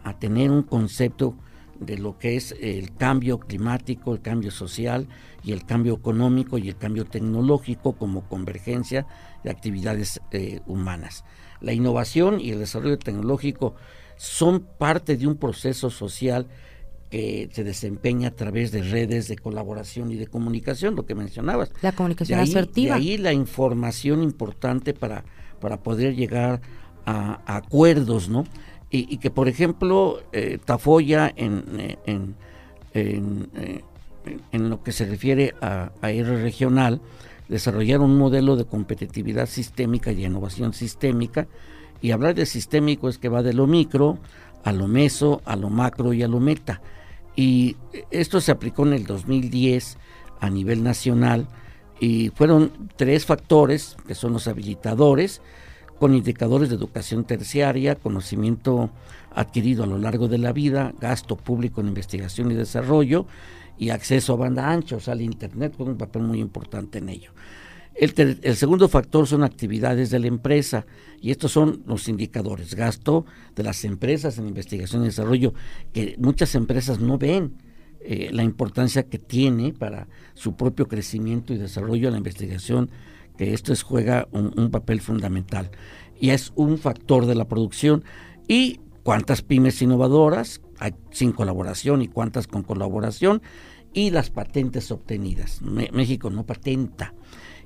a 0.04 0.18
tener 0.18 0.50
un 0.50 0.62
concepto 0.62 1.34
de 1.80 1.98
lo 1.98 2.18
que 2.18 2.36
es 2.36 2.54
el 2.60 2.94
cambio 2.94 3.38
climático, 3.38 4.12
el 4.12 4.20
cambio 4.20 4.50
social 4.50 5.06
y 5.44 5.52
el 5.52 5.64
cambio 5.64 5.94
económico 5.94 6.58
y 6.58 6.68
el 6.68 6.76
cambio 6.76 7.04
tecnológico 7.04 7.92
como 7.92 8.22
convergencia 8.28 9.06
de 9.44 9.50
actividades 9.50 10.20
eh, 10.32 10.60
humanas. 10.66 11.24
La 11.60 11.72
innovación 11.72 12.40
y 12.40 12.50
el 12.50 12.58
desarrollo 12.58 12.98
tecnológico 12.98 13.74
son 14.16 14.60
parte 14.60 15.16
de 15.16 15.26
un 15.26 15.36
proceso 15.36 15.90
social 15.90 16.46
que 17.10 17.48
se 17.52 17.64
desempeña 17.64 18.28
a 18.28 18.30
través 18.32 18.70
de 18.70 18.82
redes 18.82 19.28
de 19.28 19.36
colaboración 19.36 20.10
y 20.10 20.16
de 20.16 20.26
comunicación, 20.26 20.94
lo 20.94 21.06
que 21.06 21.14
mencionabas. 21.14 21.70
La 21.80 21.92
comunicación 21.92 22.38
asertiva. 22.40 22.96
De 22.96 23.00
ahí 23.00 23.18
la 23.18 23.32
información 23.32 24.22
importante 24.22 24.92
para, 24.92 25.24
para 25.60 25.78
poder 25.78 26.14
llegar 26.14 26.60
a, 27.06 27.40
acuerdos, 27.46 28.28
¿no? 28.28 28.44
Y, 28.90 29.18
que, 29.18 29.30
por 29.30 29.48
ejemplo, 29.48 30.22
eh, 30.32 30.58
Tafoya 30.64 31.30
en, 31.36 31.96
en, 32.06 32.34
en, 32.94 33.50
eh, 33.54 33.82
en, 34.50 34.70
lo 34.70 34.82
que 34.82 34.92
se 34.92 35.04
refiere 35.04 35.54
a, 35.60 35.92
a 36.00 36.10
R 36.10 36.42
regional, 36.42 37.02
desarrollar 37.48 38.00
un 38.00 38.16
modelo 38.16 38.56
de 38.56 38.64
competitividad 38.64 39.46
sistémica 39.46 40.12
y 40.12 40.24
innovación 40.24 40.72
sistémica. 40.72 41.46
Y 42.00 42.12
hablar 42.12 42.34
de 42.34 42.46
sistémico 42.46 43.08
es 43.08 43.18
que 43.18 43.28
va 43.28 43.42
de 43.42 43.54
lo 43.54 43.66
micro 43.66 44.18
a 44.64 44.72
lo 44.72 44.86
meso, 44.86 45.42
a 45.44 45.56
lo 45.56 45.70
macro 45.70 46.12
y 46.12 46.22
a 46.22 46.28
lo 46.28 46.40
meta. 46.40 46.80
Y 47.34 47.76
esto 48.10 48.40
se 48.40 48.52
aplicó 48.52 48.86
en 48.86 48.92
el 48.92 49.06
2010 49.06 49.96
a 50.40 50.50
nivel 50.50 50.82
nacional 50.82 51.46
y 52.00 52.30
fueron 52.30 52.90
tres 52.96 53.26
factores 53.26 53.96
que 54.06 54.14
son 54.14 54.32
los 54.32 54.46
habilitadores, 54.48 55.40
con 55.98 56.14
indicadores 56.14 56.68
de 56.68 56.76
educación 56.76 57.24
terciaria, 57.24 57.96
conocimiento 57.96 58.90
adquirido 59.34 59.84
a 59.84 59.86
lo 59.86 59.98
largo 59.98 60.28
de 60.28 60.38
la 60.38 60.52
vida, 60.52 60.92
gasto 61.00 61.36
público 61.36 61.80
en 61.80 61.88
investigación 61.88 62.50
y 62.50 62.54
desarrollo 62.54 63.26
y 63.78 63.90
acceso 63.90 64.32
a 64.32 64.36
banda 64.36 64.70
ancha, 64.70 64.96
o 64.96 65.00
sea, 65.00 65.14
al 65.14 65.22
Internet 65.22 65.76
con 65.76 65.88
un 65.88 65.96
papel 65.96 66.22
muy 66.22 66.40
importante 66.40 66.98
en 66.98 67.08
ello. 67.08 67.32
El, 67.98 68.54
segundo 68.54 68.88
factor 68.88 69.26
son 69.26 69.42
actividades 69.42 70.10
de 70.10 70.20
la 70.20 70.28
empresa 70.28 70.86
y 71.20 71.32
estos 71.32 71.50
son 71.50 71.82
los 71.84 72.08
indicadores, 72.08 72.76
gasto 72.76 73.26
de 73.56 73.64
las 73.64 73.84
empresas 73.84 74.38
en 74.38 74.46
investigación 74.46 75.02
y 75.02 75.06
desarrollo, 75.06 75.52
que 75.92 76.14
muchas 76.16 76.54
empresas 76.54 77.00
no 77.00 77.18
ven 77.18 77.54
eh, 78.00 78.30
la 78.32 78.44
importancia 78.44 79.02
que 79.02 79.18
tiene 79.18 79.72
para 79.72 80.06
su 80.34 80.54
propio 80.54 80.86
crecimiento 80.86 81.52
y 81.52 81.58
desarrollo 81.58 82.12
la 82.12 82.18
investigación, 82.18 82.88
que 83.36 83.52
esto 83.52 83.72
es, 83.72 83.82
juega 83.82 84.28
un, 84.30 84.52
un 84.56 84.70
papel 84.70 85.00
fundamental 85.00 85.72
y 86.20 86.30
es 86.30 86.52
un 86.54 86.78
factor 86.78 87.26
de 87.26 87.34
la 87.34 87.48
producción 87.48 88.04
y 88.46 88.78
cuántas 89.02 89.42
pymes 89.42 89.82
innovadoras 89.82 90.60
sin 91.10 91.32
colaboración 91.32 92.02
y 92.02 92.08
cuántas 92.08 92.46
con 92.46 92.62
colaboración 92.62 93.42
y 93.92 94.10
las 94.10 94.30
patentes 94.30 94.90
obtenidas. 94.90 95.62
México 95.62 96.30
no 96.30 96.44
patenta. 96.44 97.14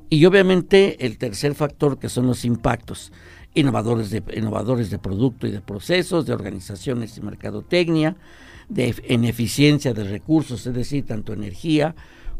Y 0.08 0.24
obviamente 0.26 1.06
el 1.06 1.16
tercer 1.18 1.54
factor 1.54 1.98
que 1.98 2.08
son 2.08 2.26
los 2.26 2.44
impactos, 2.44 3.12
innovadores 3.54 4.10
de, 4.10 4.22
innovadores 4.34 4.90
de 4.90 4.98
producto 4.98 5.46
y 5.46 5.50
de 5.50 5.60
procesos, 5.60 6.26
de 6.26 6.34
organizaciones 6.34 7.16
y 7.16 7.22
mercadotecnia, 7.22 8.16
de, 8.68 8.94
en 9.04 9.24
eficiencia 9.24 9.92
de 9.94 10.04
recursos, 10.04 10.66
es 10.66 10.74
decir, 10.74 11.06
tanto 11.06 11.32
energía 11.32 11.94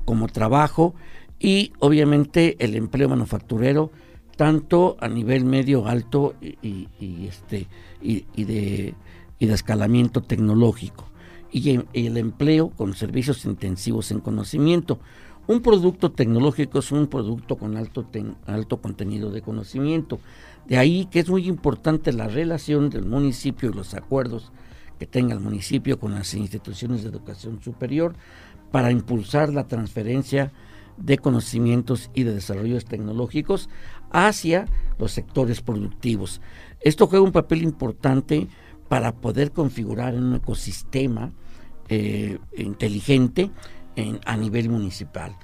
como 0.05 0.29
trabajo, 0.29 0.95
y 1.39 1.73
obviamente 1.81 2.57
el 2.61 2.77
empleo 2.77 3.09
manufacturero, 3.09 3.91
tanto 4.37 4.97
a 5.01 5.09
nivel 5.09 5.45
medio, 5.45 5.87
alto 5.87 6.35
y, 6.41 6.89
este, 7.27 7.67
y, 8.01 8.45
de, 8.45 8.95
y 9.43 9.47
de 9.47 9.55
escalamiento 9.55 10.23
tecnológico 10.23 11.05
y, 11.51 11.81
el 11.95 12.17
empleo 12.17 12.71
con 12.71 12.95
servicios 12.95 13.45
intensivos 13.45 14.13
en 14.13 14.21
conocimiento. 14.21 15.01
Un 15.49 15.63
producto 15.63 16.13
tecnológico 16.13 16.79
es 16.79 16.93
un 16.93 17.09
producto 17.09 17.57
con 17.57 17.77
alto, 17.77 18.07
alto 18.47 18.81
contenido 18.81 19.33
de 19.33 19.43
conocimiento. 19.43 20.21
De 20.69 20.79
ahí 20.79 21.07
que 21.07 21.19
es 21.19 21.29
muy 21.29 21.49
importante 21.49 22.13
la 22.13 22.29
relación 22.29 22.89
del 22.89 23.05
municipio 23.05 23.71
y 23.71 23.75
los 23.75 23.95
acuerdos 23.95 24.53
que 25.01 25.09
tenga 25.09 25.35
el 25.35 25.41
municipio 25.41 25.99
con 25.99 26.15
las 26.15 26.35
instituciones 26.35 27.03
de 27.03 27.09
educación 27.09 27.61
superior 27.61 28.15
para 28.71 28.93
impulsar 28.93 29.53
la 29.53 29.67
transferencia 29.67 30.53
de 30.99 31.19
conocimientos 31.19 32.13
y 32.15 32.23
de 32.23 32.35
desarrollos 32.35 32.85
tecnológicos 32.85 33.69
hacia 34.13 34.67
los 35.01 35.11
sectores 35.11 35.63
productivos. 35.63 36.41
Esto 36.81 37.09
juega 37.09 37.25
un 37.25 37.33
papel 37.33 37.63
importante 37.63 38.47
para 38.93 39.13
poder 39.13 39.53
configurar 39.53 40.13
en 40.13 40.23
un 40.23 40.35
ecosistema 40.35 41.33
eh, 41.89 42.39
inteligente 42.55 43.51
a 44.27 44.37
nivel 44.37 44.69
municipal. 44.69 45.35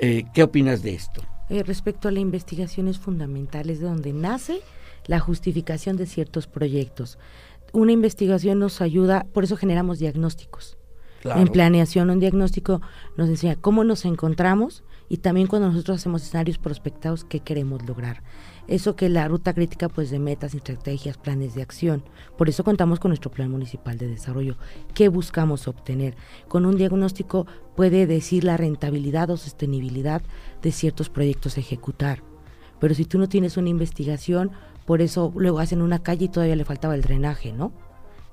Eh, 0.00 0.24
¿Qué 0.32 0.42
opinas 0.42 0.82
de 0.82 0.94
esto? 0.94 1.20
Eh, 1.50 1.62
respecto 1.62 2.08
a 2.08 2.10
la 2.10 2.20
investigación 2.20 2.88
es 2.88 2.98
fundamental, 2.98 3.68
es 3.68 3.80
de 3.80 3.86
donde 3.86 4.14
nace 4.14 4.62
la 5.04 5.20
justificación 5.20 5.98
de 5.98 6.06
ciertos 6.06 6.46
proyectos. 6.46 7.18
Una 7.74 7.92
investigación 7.92 8.60
nos 8.60 8.80
ayuda, 8.80 9.26
por 9.34 9.44
eso 9.44 9.58
generamos 9.58 9.98
diagnósticos. 9.98 10.78
En 11.22 11.48
planeación, 11.48 12.08
un 12.08 12.18
diagnóstico 12.20 12.80
nos 13.18 13.28
enseña 13.28 13.56
cómo 13.56 13.84
nos 13.84 14.06
encontramos 14.06 14.84
y 15.10 15.18
también 15.18 15.48
cuando 15.48 15.68
nosotros 15.68 15.98
hacemos 15.98 16.22
escenarios 16.22 16.56
prospectados, 16.56 17.24
qué 17.24 17.40
queremos 17.40 17.84
lograr. 17.86 18.22
Eso 18.68 18.96
que 18.96 19.08
la 19.08 19.28
ruta 19.28 19.54
crítica 19.54 19.88
pues 19.88 20.10
de 20.10 20.18
metas, 20.18 20.54
estrategias, 20.54 21.18
planes 21.18 21.54
de 21.54 21.62
acción. 21.62 22.02
Por 22.36 22.48
eso 22.48 22.64
contamos 22.64 22.98
con 22.98 23.10
nuestro 23.10 23.30
plan 23.30 23.50
municipal 23.50 23.96
de 23.96 24.08
desarrollo. 24.08 24.56
¿Qué 24.92 25.08
buscamos 25.08 25.68
obtener? 25.68 26.16
Con 26.48 26.66
un 26.66 26.76
diagnóstico 26.76 27.46
puede 27.76 28.06
decir 28.06 28.42
la 28.42 28.56
rentabilidad 28.56 29.30
o 29.30 29.36
sostenibilidad 29.36 30.22
de 30.62 30.72
ciertos 30.72 31.08
proyectos 31.08 31.56
a 31.56 31.60
ejecutar. 31.60 32.22
Pero 32.80 32.94
si 32.94 33.04
tú 33.04 33.18
no 33.18 33.28
tienes 33.28 33.56
una 33.56 33.68
investigación, 33.68 34.50
por 34.84 35.00
eso 35.00 35.32
luego 35.36 35.60
hacen 35.60 35.80
una 35.80 36.02
calle 36.02 36.26
y 36.26 36.28
todavía 36.28 36.56
le 36.56 36.64
faltaba 36.64 36.94
el 36.94 37.02
drenaje, 37.02 37.52
¿no? 37.52 37.72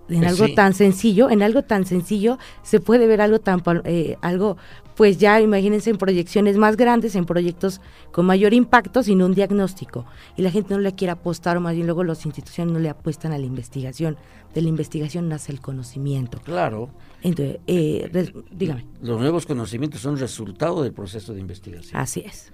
En 0.09 0.25
algo 0.25 0.53
tan 0.53 0.73
sencillo, 0.73 1.29
en 1.29 1.41
algo 1.41 1.63
tan 1.63 1.85
sencillo 1.85 2.37
se 2.61 2.79
puede 2.79 3.07
ver 3.07 3.21
algo 3.21 3.39
tan 3.39 3.63
eh, 3.85 4.17
algo 4.21 4.57
pues 4.95 5.17
ya 5.17 5.41
imagínense 5.41 5.89
en 5.89 5.97
proyecciones 5.97 6.57
más 6.57 6.77
grandes, 6.77 7.15
en 7.15 7.25
proyectos 7.25 7.81
con 8.11 8.25
mayor 8.25 8.53
impacto, 8.53 9.03
sin 9.03 9.21
un 9.21 9.33
diagnóstico. 9.33 10.05
Y 10.35 10.41
la 10.41 10.51
gente 10.51 10.73
no 10.73 10.79
le 10.79 10.93
quiere 10.93 11.11
apostar, 11.11 11.57
o 11.57 11.61
más 11.61 11.73
bien 11.73 11.87
luego 11.87 12.03
las 12.03 12.25
instituciones 12.25 12.73
no 12.73 12.79
le 12.79 12.89
apuestan 12.89 13.31
a 13.31 13.37
la 13.37 13.45
investigación. 13.45 14.17
De 14.53 14.61
la 14.61 14.69
investigación 14.69 15.29
nace 15.29 15.51
el 15.51 15.61
conocimiento. 15.61 16.39
Claro. 16.43 16.91
Entonces, 17.23 17.59
eh, 17.65 18.31
dígame. 18.51 18.85
Los 19.01 19.19
nuevos 19.19 19.45
conocimientos 19.45 20.01
son 20.01 20.17
resultado 20.17 20.83
del 20.83 20.93
proceso 20.93 21.33
de 21.33 21.39
investigación. 21.39 21.99
Así 21.99 22.21
es. 22.21 22.53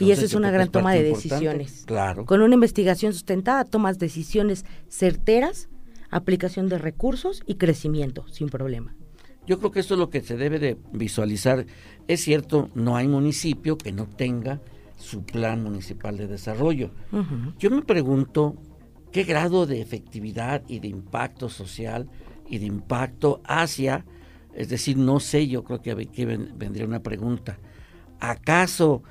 y 0.00 0.10
eso 0.10 0.24
es 0.24 0.34
una 0.34 0.50
gran 0.50 0.68
toma 0.72 0.92
de 0.92 1.04
decisiones. 1.04 1.84
Claro. 1.86 2.24
Con 2.26 2.42
una 2.42 2.54
investigación 2.54 3.12
sustentada 3.12 3.64
tomas 3.64 4.00
decisiones 4.00 4.64
certeras 4.88 5.68
aplicación 6.10 6.68
de 6.68 6.78
recursos 6.78 7.42
y 7.46 7.54
crecimiento 7.54 8.26
sin 8.28 8.48
problema. 8.48 8.94
Yo 9.46 9.58
creo 9.58 9.70
que 9.70 9.80
esto 9.80 9.94
es 9.94 10.00
lo 10.00 10.10
que 10.10 10.22
se 10.22 10.36
debe 10.36 10.58
de 10.58 10.76
visualizar. 10.92 11.66
Es 12.08 12.22
cierto, 12.22 12.70
no 12.74 12.96
hay 12.96 13.06
municipio 13.06 13.78
que 13.78 13.92
no 13.92 14.06
tenga 14.06 14.60
su 14.96 15.24
plan 15.24 15.62
municipal 15.62 16.16
de 16.16 16.26
desarrollo. 16.26 16.90
Yo 17.58 17.70
me 17.70 17.82
pregunto 17.82 18.56
qué 19.12 19.24
grado 19.24 19.66
de 19.66 19.80
efectividad 19.80 20.62
y 20.66 20.80
de 20.80 20.88
impacto 20.88 21.48
social 21.48 22.08
y 22.48 22.58
de 22.58 22.66
impacto 22.66 23.40
hacia, 23.44 24.04
es 24.54 24.68
decir, 24.68 24.96
no 24.96 25.20
sé, 25.20 25.46
yo 25.46 25.62
creo 25.64 25.80
que 25.80 25.92
aquí 25.92 26.24
vendría 26.24 26.86
una 26.86 27.02
pregunta, 27.02 27.58
¿acaso 28.18 29.02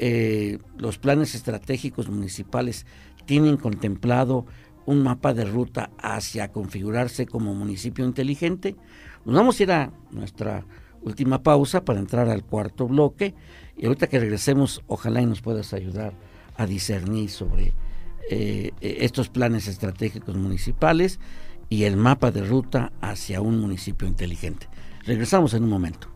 eh, 0.00 0.58
los 0.76 0.98
planes 0.98 1.34
estratégicos 1.34 2.08
municipales 2.08 2.86
tienen 3.24 3.56
contemplado 3.56 4.46
un 4.88 5.02
mapa 5.02 5.34
de 5.34 5.44
ruta 5.44 5.90
hacia 5.98 6.50
configurarse 6.50 7.26
como 7.26 7.54
municipio 7.54 8.06
inteligente? 8.06 8.74
Nos 9.26 9.36
vamos 9.36 9.60
a 9.60 9.62
ir 9.62 9.72
a 9.72 9.92
nuestra 10.10 10.64
última 11.02 11.42
pausa 11.42 11.84
para 11.84 11.98
entrar 11.98 12.30
al 12.30 12.42
cuarto 12.42 12.88
bloque 12.88 13.34
y 13.76 13.84
ahorita 13.84 14.06
que 14.06 14.18
regresemos, 14.18 14.82
ojalá 14.86 15.20
y 15.20 15.26
nos 15.26 15.42
puedas 15.42 15.74
ayudar 15.74 16.14
a 16.56 16.64
discernir 16.64 17.28
sobre 17.28 17.74
eh, 18.30 18.72
estos 18.80 19.28
planes 19.28 19.68
estratégicos 19.68 20.36
municipales 20.36 21.20
y 21.68 21.84
el 21.84 21.98
mapa 21.98 22.30
de 22.30 22.42
ruta 22.42 22.90
hacia 23.02 23.42
un 23.42 23.60
municipio 23.60 24.08
inteligente. 24.08 24.68
Regresamos 25.04 25.52
en 25.52 25.64
un 25.64 25.70
momento. 25.70 26.08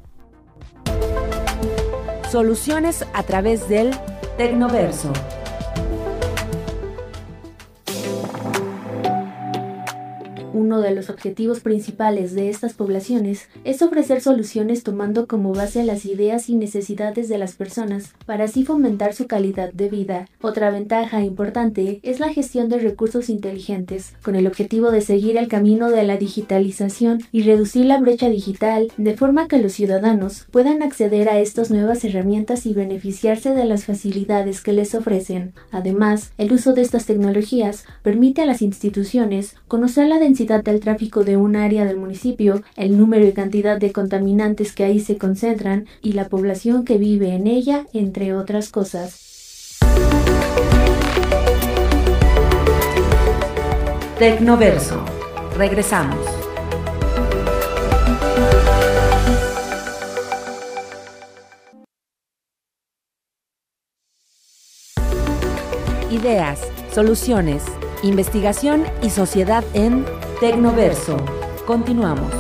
Soluciones 2.31 3.05
a 3.13 3.23
través 3.23 3.69
del 3.69 3.91
Tecnoverso. 4.39 5.13
Uno 10.55 10.83
de 10.83 10.95
los 10.95 11.09
objetivos 11.09 11.61
principales 11.61 12.35
de 12.35 12.51
estas 12.51 12.75
poblaciones 12.75 13.49
es 13.65 13.81
ofrecer 13.81 14.21
soluciones 14.21 14.83
tomando 14.83 15.27
como 15.27 15.55
base 15.55 15.83
las 15.83 16.05
ideas 16.05 16.51
y 16.51 16.57
necesidades 16.57 17.31
de 17.31 17.39
las 17.39 17.55
personas 17.55 18.13
para 18.27 18.45
así 18.45 18.63
fomentar 18.63 19.15
su 19.15 19.27
calidad 19.27 19.73
de 19.73 19.89
vida. 19.89 20.29
Otra 20.43 20.71
ventaja 20.71 21.23
importante 21.23 22.01
es 22.03 22.21
la 22.21 22.29
gestión 22.29 22.69
de 22.69 22.81
recursos 22.81 23.31
inteligentes, 23.31 24.13
con 24.23 24.37
el 24.37 24.47
objetivo 24.47 24.91
de 24.91 25.01
seguir 25.01 25.39
el 25.39 25.49
camino 25.49 25.89
de 25.89 26.03
la 26.03 26.19
digitalización 26.19 27.21
y 27.33 27.45
reducir 27.45 27.87
la 27.87 27.99
brecha 27.99 28.29
digital 28.29 28.93
de 28.99 29.17
forma 29.17 29.49
que 29.49 29.59
los 29.59 29.73
ciudadanos 29.73 30.47
puedan 30.51 30.83
acceder 30.83 31.31
a 31.31 31.39
estas 31.39 31.71
nuevas 31.71 32.05
herramientas 32.05 32.67
y 32.67 32.75
beneficiarse 32.75 33.55
de 33.55 33.65
las 33.65 33.87
facilidades 33.87 34.61
que 34.61 34.75
les 34.75 34.95
ofrecen. 34.95 35.55
Además, 35.71 36.33
el 36.37 36.53
uso 36.53 36.75
de 36.75 36.83
estas 36.83 37.07
tecnologías 37.07 37.87
permite 38.03 38.43
a 38.43 38.47
las 38.47 38.61
instituciones 38.61 39.57
conocer 39.67 40.09
la 40.09 40.19
densidad 40.19 40.42
del 40.47 40.81
tráfico 40.81 41.25
de 41.25 41.37
un 41.37 41.57
área 41.57 41.85
del 41.85 41.97
municipio, 41.97 42.63
el 42.77 42.99
número 42.99 43.27
y 43.27 43.33
cantidad 43.33 43.79
de 43.79 43.93
contaminantes 43.93 44.73
que 44.73 44.85
ahí 44.85 45.01
se 45.01 45.17
concentran 45.17 45.87
y 46.03 46.13
la 46.13 46.29
población 46.29 46.85
que 46.85 46.99
vive 46.99 47.35
en 47.35 47.47
ella, 47.47 47.87
entre 47.93 48.35
otras 48.35 48.71
cosas. 48.71 49.79
Tecnoverso. 54.19 55.05
Regresamos. 55.57 56.19
Ideas, 66.11 66.61
soluciones, 66.93 67.65
investigación 68.03 68.85
y 69.03 69.11
sociedad 69.11 69.65
en 69.75 70.05
Tecnoverso. 70.43 71.17
Continuamos. 71.65 72.33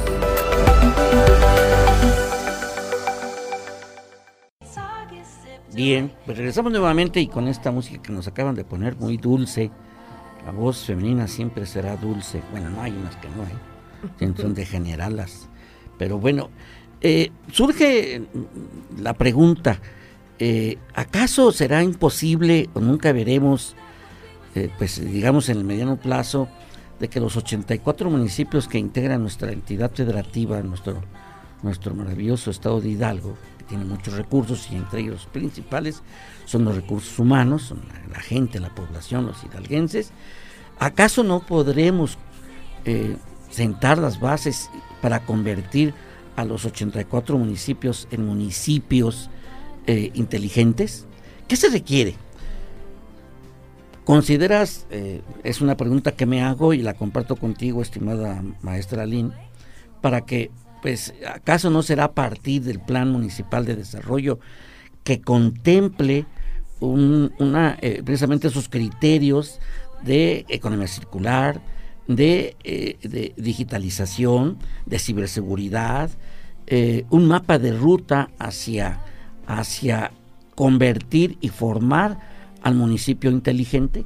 Bien, 5.72 6.12
pues 6.26 6.36
regresamos 6.36 6.72
nuevamente 6.72 7.20
y 7.20 7.28
con 7.28 7.46
esta 7.46 7.70
música 7.70 8.03
que 8.03 8.11
nos 8.11 8.26
acaban 8.26 8.57
de 8.57 8.64
poner 8.64 8.96
muy 8.96 9.18
dulce. 9.18 9.70
La 10.44 10.50
voz 10.50 10.84
femenina 10.84 11.28
siempre 11.28 11.64
será 11.64 11.96
dulce. 11.96 12.42
Bueno, 12.50 12.70
no 12.70 12.82
hay 12.82 12.90
unas 12.90 13.14
que 13.18 13.28
no, 13.28 13.44
¿eh? 13.44 14.34
son 14.36 14.55
de 14.55 14.66
generalas. 14.66 15.48
Pero 15.96 16.18
bueno, 16.18 16.50
eh, 17.03 17.30
surge 17.53 18.22
la 18.98 19.14
pregunta, 19.14 19.78
eh, 20.40 20.76
¿acaso 20.92 21.53
será 21.53 21.84
imposible 21.84 22.68
o 22.74 22.80
nunca 22.80 23.12
veremos, 23.12 23.76
eh, 24.57 24.70
pues 24.76 25.00
digamos 25.00 25.48
en 25.50 25.59
el 25.59 25.64
mediano 25.64 26.00
plazo, 26.00 26.48
de 27.03 27.09
que 27.09 27.18
los 27.18 27.36
84 27.36 28.09
municipios 28.09 28.68
que 28.68 28.78
integran 28.78 29.22
nuestra 29.22 29.50
entidad 29.50 29.90
federativa, 29.90 30.62
nuestro, 30.62 31.03
nuestro 31.64 31.96
maravilloso 31.96 32.53
estado 32.53 32.80
de 32.80 32.90
Hidalgo, 32.90 33.36
que 33.59 33.64
tiene 33.64 33.84
muchos 33.84 34.14
recursos 34.14 34.68
y 34.70 34.76
entre 34.76 35.00
ellos 35.00 35.26
principales 35.32 36.00
son 36.44 36.64
los 36.64 36.76
recursos 36.76 37.18
humanos, 37.18 37.62
son 37.62 37.80
la, 38.09 38.20
gente, 38.20 38.61
la 38.61 38.72
población, 38.72 39.26
los 39.26 39.42
hidalguenses, 39.42 40.12
¿acaso 40.78 41.24
no 41.24 41.40
podremos 41.40 42.18
eh, 42.84 43.16
sentar 43.50 43.98
las 43.98 44.20
bases 44.20 44.70
para 45.00 45.24
convertir 45.24 45.94
a 46.36 46.44
los 46.44 46.64
84 46.64 47.36
municipios 47.36 48.07
en 48.12 48.24
municipios 48.24 49.28
eh, 49.88 50.12
inteligentes? 50.14 51.07
¿Qué 51.48 51.57
se 51.57 51.68
requiere? 51.68 52.14
¿Consideras, 54.05 54.86
eh, 54.90 55.22
es 55.44 55.61
una 55.61 55.76
pregunta 55.76 56.12
que 56.12 56.26
me 56.26 56.42
hago 56.42 56.74
y 56.74 56.82
la 56.82 56.94
comparto 56.94 57.36
contigo, 57.36 57.82
estimada 57.82 58.42
maestra 58.61 59.07
Lynn, 59.07 59.32
para 60.00 60.22
que, 60.22 60.50
pues, 60.82 61.14
¿acaso 61.32 61.70
no 61.70 61.82
será 61.82 62.05
a 62.05 62.12
partir 62.12 62.62
del 62.62 62.80
Plan 62.80 63.12
Municipal 63.12 63.64
de 63.64 63.76
Desarrollo 63.76 64.40
que 65.05 65.20
contemple 65.20 66.26
una, 66.80 67.78
eh, 67.80 68.03
precisamente 68.05 68.48
esos 68.48 68.68
criterios 68.68 69.61
de 70.03 70.46
economía 70.48 70.88
circular, 70.88 71.61
de, 72.09 72.57
eh, 72.64 72.96
de 73.03 73.34
digitalización, 73.36 74.59
de 74.86 74.98
ciberseguridad, 74.98 76.11
un 77.11 77.28
mapa 77.28 77.59
de 77.59 77.72
ruta 77.72 78.30
hacia, 78.38 79.00
hacia 79.46 80.11
convertir 80.55 81.36
y 81.42 81.48
formar 81.48 82.32
al 82.62 82.74
municipio 82.74 83.30
inteligente? 83.30 84.04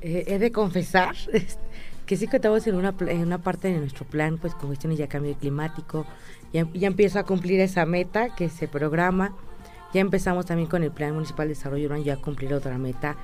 Eh, 0.00 0.24
he 0.26 0.38
de 0.38 0.52
confesar 0.52 1.16
que 2.06 2.16
sí 2.16 2.26
contamos 2.26 2.66
en 2.66 2.74
una, 2.74 2.94
en 3.00 3.20
una 3.20 3.38
parte 3.38 3.68
de 3.68 3.78
nuestro 3.78 4.06
plan, 4.06 4.38
pues 4.38 4.54
con 4.54 4.68
cuestiones 4.68 4.98
ya 4.98 5.08
cambio 5.08 5.34
climático, 5.36 6.06
ya, 6.52 6.66
ya 6.72 6.86
empiezo 6.86 7.18
a 7.18 7.24
cumplir 7.24 7.60
esa 7.60 7.84
meta 7.84 8.34
que 8.34 8.48
se 8.48 8.68
programa, 8.68 9.34
ya 9.92 10.00
empezamos 10.00 10.46
también 10.46 10.68
con 10.68 10.82
el 10.82 10.90
Plan 10.90 11.14
Municipal 11.14 11.48
de 11.48 11.54
Desarrollo 11.54 11.86
Urbano 11.86 12.04
ya 12.04 12.16
cumplir 12.16 12.54
otra 12.54 12.78
meta, 12.78 13.16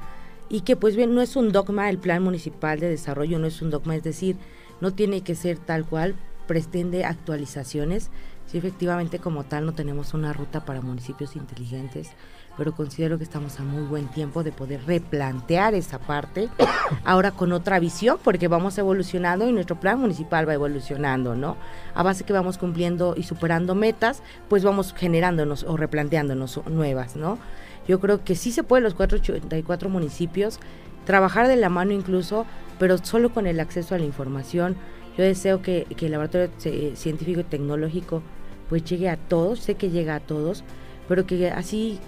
y 0.48 0.60
que 0.60 0.76
pues 0.76 0.96
bien, 0.96 1.14
no 1.14 1.22
es 1.22 1.36
un 1.36 1.52
dogma 1.52 1.88
el 1.88 1.98
Plan 1.98 2.22
Municipal 2.22 2.78
de 2.78 2.88
Desarrollo, 2.88 3.38
no 3.38 3.46
es 3.46 3.62
un 3.62 3.70
dogma, 3.70 3.96
es 3.96 4.02
decir, 4.02 4.36
no 4.80 4.92
tiene 4.92 5.22
que 5.22 5.34
ser 5.34 5.58
tal 5.58 5.86
cual, 5.86 6.14
pretende 6.46 7.04
actualizaciones, 7.04 8.10
si 8.46 8.58
efectivamente 8.58 9.18
como 9.18 9.44
tal 9.44 9.64
no 9.64 9.72
tenemos 9.72 10.12
una 10.12 10.32
ruta 10.32 10.64
para 10.64 10.82
municipios 10.82 11.36
inteligentes, 11.36 12.10
pero 12.56 12.74
considero 12.74 13.18
que 13.18 13.24
estamos 13.24 13.58
a 13.58 13.62
muy 13.62 13.82
buen 13.82 14.08
tiempo 14.08 14.42
de 14.42 14.52
poder 14.52 14.84
replantear 14.86 15.74
esa 15.74 15.98
parte, 15.98 16.48
ahora 17.04 17.32
con 17.32 17.52
otra 17.52 17.78
visión, 17.78 18.18
porque 18.22 18.48
vamos 18.48 18.78
evolucionando 18.78 19.48
y 19.48 19.52
nuestro 19.52 19.80
plan 19.80 19.98
municipal 19.98 20.48
va 20.48 20.54
evolucionando, 20.54 21.34
¿no? 21.34 21.56
A 21.94 22.02
base 22.02 22.24
que 22.24 22.32
vamos 22.32 22.58
cumpliendo 22.58 23.14
y 23.16 23.24
superando 23.24 23.74
metas, 23.74 24.22
pues 24.48 24.64
vamos 24.64 24.94
generándonos 24.96 25.64
o 25.64 25.76
replanteándonos 25.76 26.60
nuevas, 26.66 27.16
¿no? 27.16 27.38
Yo 27.86 28.00
creo 28.00 28.24
que 28.24 28.34
sí 28.34 28.50
se 28.52 28.62
puede 28.62 28.82
los 28.82 28.94
484 28.94 29.88
municipios 29.88 30.58
trabajar 31.04 31.48
de 31.48 31.56
la 31.56 31.68
mano 31.68 31.92
incluso, 31.92 32.46
pero 32.78 32.98
solo 32.98 33.32
con 33.32 33.46
el 33.46 33.60
acceso 33.60 33.94
a 33.94 33.98
la 33.98 34.04
información. 34.04 34.76
Yo 35.16 35.24
deseo 35.24 35.62
que, 35.62 35.86
que 35.96 36.06
el 36.06 36.12
laboratorio 36.12 36.50
científico 36.96 37.40
y 37.40 37.44
tecnológico 37.44 38.22
pues 38.68 38.84
llegue 38.84 39.10
a 39.10 39.16
todos, 39.16 39.60
sé 39.60 39.74
que 39.74 39.90
llega 39.90 40.16
a 40.16 40.20
todos, 40.20 40.64
pero 41.06 41.26
que 41.26 41.50
así 41.50 42.00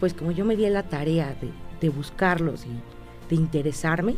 pues 0.00 0.14
como 0.14 0.30
yo 0.30 0.44
me 0.44 0.56
di 0.56 0.68
la 0.68 0.84
tarea 0.84 1.36
de, 1.40 1.88
buscarlos 1.90 2.64
y 2.64 2.70
de 3.28 3.36
interesarme, 3.36 4.14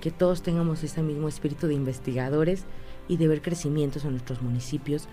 que 0.00 0.10
todos 0.10 0.42
tengamos 0.42 0.82
ese 0.82 1.02
mismo 1.02 1.28
espíritu 1.28 1.66
de 1.66 1.74
investigadores 1.74 2.64
y 3.08 3.18
de 3.18 3.28
ver 3.28 3.42
crecimientos 3.42 4.06
en 4.06 4.12
nuestros 4.12 4.40
municipios. 4.40 5.06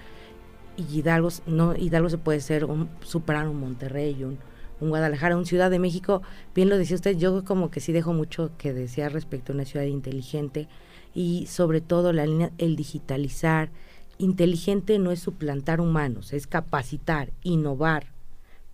Y 0.77 0.99
Hidalgo, 0.99 1.27
no, 1.47 1.75
Hidalgo 1.75 2.09
se 2.09 2.17
puede 2.17 2.39
ser 2.39 2.63
un, 2.63 2.89
superar 3.01 3.49
un 3.49 3.59
Monterrey, 3.59 4.23
un, 4.23 4.39
un 4.79 4.89
Guadalajara, 4.89 5.35
un 5.35 5.45
Ciudad 5.45 5.69
de 5.69 5.79
México. 5.79 6.21
Bien 6.55 6.69
lo 6.69 6.77
decía 6.77 6.95
usted, 6.95 7.17
yo 7.17 7.43
como 7.43 7.69
que 7.71 7.81
sí 7.81 7.91
dejo 7.91 8.13
mucho 8.13 8.51
que 8.57 8.73
desear 8.73 9.11
respecto 9.11 9.51
a 9.51 9.55
una 9.55 9.65
ciudad 9.65 9.85
inteligente 9.85 10.69
y 11.13 11.45
sobre 11.47 11.81
todo 11.81 12.13
la 12.13 12.25
línea, 12.25 12.51
el 12.57 12.77
digitalizar. 12.77 13.69
Inteligente 14.17 14.99
no 14.99 15.11
es 15.11 15.19
suplantar 15.19 15.81
humanos, 15.81 16.33
es 16.33 16.47
capacitar, 16.47 17.31
innovar, 17.43 18.07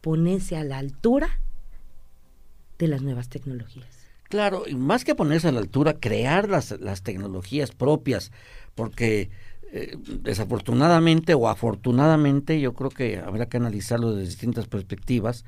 ponerse 0.06 0.56
a 0.56 0.64
la 0.64 0.78
altura 0.78 1.40
de 2.78 2.88
las 2.88 3.02
nuevas 3.02 3.28
tecnologías. 3.28 4.06
Claro, 4.30 4.66
y 4.68 4.76
más 4.76 5.04
que 5.04 5.16
ponerse 5.16 5.48
a 5.48 5.52
la 5.52 5.62
altura, 5.62 5.96
crear 6.00 6.48
las, 6.48 6.80
las 6.80 7.02
tecnologías 7.02 7.72
propias, 7.72 8.32
porque 8.76 9.32
eh, 9.72 9.98
desafortunadamente 10.22 11.34
o 11.34 11.50
afortunadamente, 11.50 12.62
yo 12.62 12.76
creo 12.76 12.92
que 12.92 13.18
habrá 13.18 13.48
que 13.48 13.58
analizarlo 13.58 14.12
desde 14.12 14.30
distintas 14.30 14.68
perspectivas, 14.68 15.44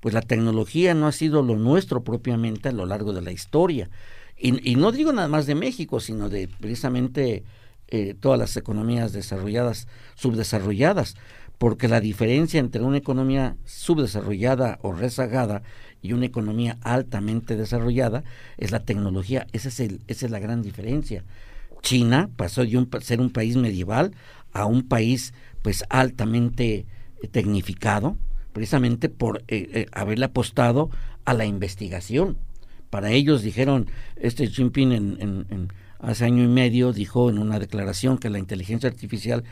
pues 0.00 0.12
la 0.12 0.22
tecnología 0.22 0.92
no 0.92 1.06
ha 1.06 1.12
sido 1.12 1.44
lo 1.44 1.54
nuestro 1.54 2.02
propiamente 2.02 2.70
a 2.70 2.72
lo 2.72 2.86
largo 2.86 3.12
de 3.12 3.22
la 3.22 3.30
historia. 3.30 3.90
Y, 4.36 4.74
no 4.74 4.90
digo 4.90 5.12
nada 5.12 5.28
más 5.28 5.46
de 5.46 5.54
México, 5.54 6.00
sino 6.00 6.28
de 6.28 6.48
precisamente 6.48 7.44
eh, 7.86 8.16
todas 8.18 8.40
las 8.40 8.56
economías 8.56 9.12
desarrolladas, 9.12 9.86
subdesarrolladas, 10.16 11.14
porque 11.60 11.88
la 11.88 12.00
diferencia 12.00 12.58
entre 12.58 12.80
una 12.80 12.96
economía 12.96 13.58
subdesarrollada 13.66 14.78
o 14.80 14.92
rezagada 14.92 15.62
y 16.00 16.14
una 16.14 16.24
economía 16.24 16.78
altamente 16.80 17.54
desarrollada 17.54 18.24
es 18.56 18.70
la 18.70 18.80
tecnología. 18.80 19.46
Esa 19.52 19.68
es, 19.68 19.78
el, 19.80 20.00
esa 20.06 20.24
es 20.24 20.32
la 20.32 20.38
gran 20.38 20.62
diferencia. 20.62 21.22
China 21.82 22.30
pasó 22.34 22.64
de 22.64 22.86
ser 23.02 23.20
un 23.20 23.28
país 23.28 23.58
medieval 23.58 24.12
a 24.54 24.64
un 24.64 24.88
país 24.88 25.34
pues 25.60 25.84
altamente 25.90 26.86
eh, 27.22 27.28
tecnificado, 27.30 28.16
precisamente 28.54 29.10
por 29.10 29.44
eh, 29.48 29.68
eh, 29.74 29.86
haberle 29.92 30.24
apostado 30.24 30.88
a 31.26 31.34
la 31.34 31.44
investigación. 31.44 32.38
Para 32.88 33.10
ellos 33.10 33.42
dijeron, 33.42 33.90
este 34.16 34.46
Xi 34.46 34.54
Jinping 34.54 34.92
en, 34.92 35.68
hace 35.98 36.24
año 36.24 36.42
y 36.42 36.48
medio 36.48 36.94
dijo 36.94 37.28
en 37.28 37.36
una 37.36 37.58
declaración 37.58 38.16
que 38.16 38.30
la 38.30 38.38
inteligencia 38.38 38.88
artificial 38.88 39.44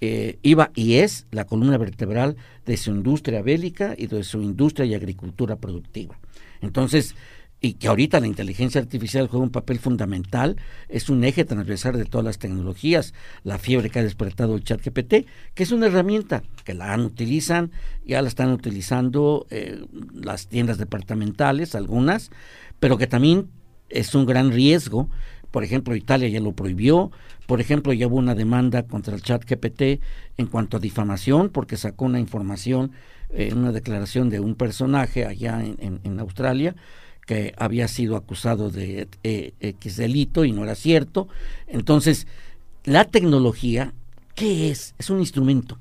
iba 0.00 0.70
y 0.74 0.94
es 0.94 1.26
la 1.30 1.46
columna 1.46 1.78
vertebral 1.78 2.36
de 2.64 2.76
su 2.76 2.90
industria 2.90 3.42
bélica 3.42 3.94
y 3.96 4.06
de 4.06 4.22
su 4.24 4.42
industria 4.42 4.86
y 4.86 4.94
agricultura 4.94 5.56
productiva. 5.56 6.18
Entonces, 6.60 7.14
y 7.60 7.74
que 7.74 7.88
ahorita 7.88 8.20
la 8.20 8.26
inteligencia 8.26 8.80
artificial 8.80 9.28
juega 9.28 9.44
un 9.44 9.50
papel 9.50 9.78
fundamental, 9.78 10.56
es 10.88 11.08
un 11.08 11.24
eje 11.24 11.44
transversal 11.44 11.96
de 11.96 12.04
todas 12.04 12.24
las 12.24 12.38
tecnologías, 12.38 13.14
la 13.44 13.58
fiebre 13.58 13.90
que 13.90 13.98
ha 13.98 14.02
despertado 14.02 14.54
el 14.54 14.64
chat 14.64 14.84
GPT, 14.84 15.26
que 15.54 15.62
es 15.62 15.72
una 15.72 15.86
herramienta 15.86 16.42
que 16.64 16.74
la 16.74 16.92
han, 16.92 17.00
utilizan, 17.00 17.72
ya 18.04 18.20
la 18.20 18.28
están 18.28 18.52
utilizando 18.52 19.46
eh, 19.50 19.84
las 20.12 20.48
tiendas 20.48 20.78
departamentales, 20.78 21.74
algunas, 21.74 22.30
pero 22.78 22.98
que 22.98 23.06
también 23.06 23.48
es 23.88 24.14
un 24.14 24.26
gran 24.26 24.52
riesgo. 24.52 25.08
Por 25.50 25.64
ejemplo, 25.64 25.94
Italia 25.96 26.28
ya 26.28 26.40
lo 26.40 26.52
prohibió, 26.52 27.10
por 27.46 27.60
ejemplo, 27.60 27.92
ya 27.92 28.08
hubo 28.08 28.16
una 28.16 28.34
demanda 28.34 28.82
contra 28.82 29.14
el 29.14 29.22
chat 29.22 29.44
GPT 29.48 30.02
en 30.36 30.46
cuanto 30.46 30.76
a 30.76 30.80
difamación, 30.80 31.48
porque 31.48 31.76
sacó 31.76 32.04
una 32.04 32.18
información, 32.18 32.90
eh, 33.30 33.52
una 33.54 33.70
declaración 33.70 34.30
de 34.30 34.40
un 34.40 34.56
personaje 34.56 35.24
allá 35.24 35.62
en, 35.62 36.18
Australia, 36.18 36.74
que 37.24 37.54
había 37.56 37.86
sido 37.88 38.16
acusado 38.16 38.70
de 38.70 39.08
eh, 39.22 39.52
X 39.60 39.96
delito 39.96 40.44
y 40.44 40.52
no 40.52 40.64
era 40.64 40.74
cierto. 40.74 41.28
Entonces, 41.68 42.26
la 42.84 43.04
tecnología, 43.04 43.94
¿qué 44.34 44.70
es? 44.70 44.94
Es 44.98 45.10
un 45.10 45.20
instrumento. 45.20 45.78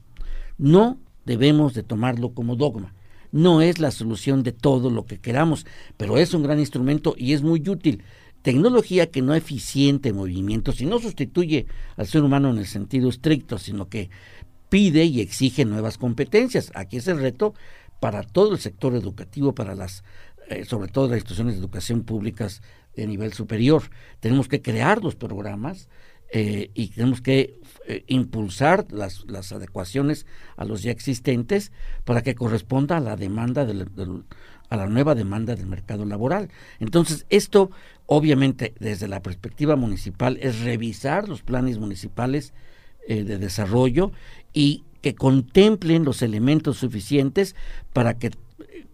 No 0.58 1.00
debemos 1.26 1.74
de 1.74 1.84
tomarlo 1.84 2.30
como 2.34 2.56
dogma. 2.56 2.94
No 3.32 3.62
es 3.62 3.80
la 3.80 3.92
solución 3.92 4.44
de 4.44 4.54
todo 4.54 4.90
lo 4.90 5.06
que 5.06 5.20
queramos, 5.20 5.66
pero 5.98 6.18
es 6.18 6.34
un 6.34 6.44
gran 6.44 6.60
instrumento 6.60 7.16
y 7.18 7.34
es 7.34 7.42
muy 7.42 7.68
útil. 7.68 8.04
Tecnología 8.46 9.10
que 9.10 9.24
no 9.24 9.34
eficiente 9.34 10.10
en 10.10 10.18
movimiento, 10.18 10.72
si 10.72 10.86
no 10.86 11.00
sustituye 11.00 11.66
al 11.98 12.06
ser 12.06 12.22
humano 12.22 12.52
en 12.52 12.60
el 12.60 12.68
sentido 12.68 13.10
estricto, 13.10 13.58
sino 13.58 13.90
que 13.90 14.12
pide 14.70 15.04
y 15.04 15.20
exige 15.20 15.66
nuevas 15.66 15.98
competencias. 15.98 16.72
Aquí 16.76 16.98
es 16.98 17.08
el 17.08 17.20
reto 17.20 17.56
para 18.00 18.22
todo 18.22 18.54
el 18.54 18.60
sector 18.60 18.94
educativo, 18.94 19.56
para 19.56 19.74
las 19.74 20.04
eh, 20.48 20.64
sobre 20.64 20.90
todo 20.90 21.08
las 21.08 21.18
instituciones 21.18 21.56
de 21.56 21.60
educación 21.62 22.04
públicas 22.04 22.62
de 22.96 23.08
nivel 23.08 23.34
superior. 23.34 23.82
Tenemos 24.20 24.48
que 24.48 24.62
crear 24.62 25.04
los 25.04 25.16
programas 25.16 25.90
eh, 26.32 26.70
y 26.76 26.90
tenemos 26.90 27.22
que 27.22 27.60
eh, 27.88 28.04
impulsar 28.08 28.86
las, 28.92 29.26
las, 29.28 29.52
adecuaciones 29.52 30.26
a 30.58 30.66
los 30.66 30.84
ya 30.84 30.92
existentes 30.92 31.72
para 32.04 32.22
que 32.24 32.36
corresponda 32.36 32.98
a 32.98 33.00
la 33.00 33.16
demanda 33.16 33.66
del, 33.66 33.88
a 34.70 34.76
la 34.76 34.88
nueva 34.88 35.16
demanda 35.16 35.56
del 35.56 35.68
mercado 35.68 36.06
laboral. 36.06 36.50
Entonces, 36.80 37.26
esto 37.30 37.72
obviamente 38.06 38.74
desde 38.80 39.08
la 39.08 39.22
perspectiva 39.22 39.76
municipal 39.76 40.38
es 40.42 40.62
revisar 40.62 41.30
los 41.30 41.42
planes 41.42 41.80
municipales 41.80 42.54
de 43.08 43.38
desarrollo 43.38 44.12
y 44.52 44.84
que 45.02 45.14
contemplen 45.14 46.04
los 46.04 46.24
elementos 46.24 46.78
suficientes 46.78 47.56
para 47.94 48.18
que 48.18 48.32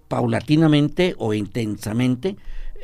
paulatinamente 0.09 1.15
o 1.17 1.33
intensamente, 1.33 2.35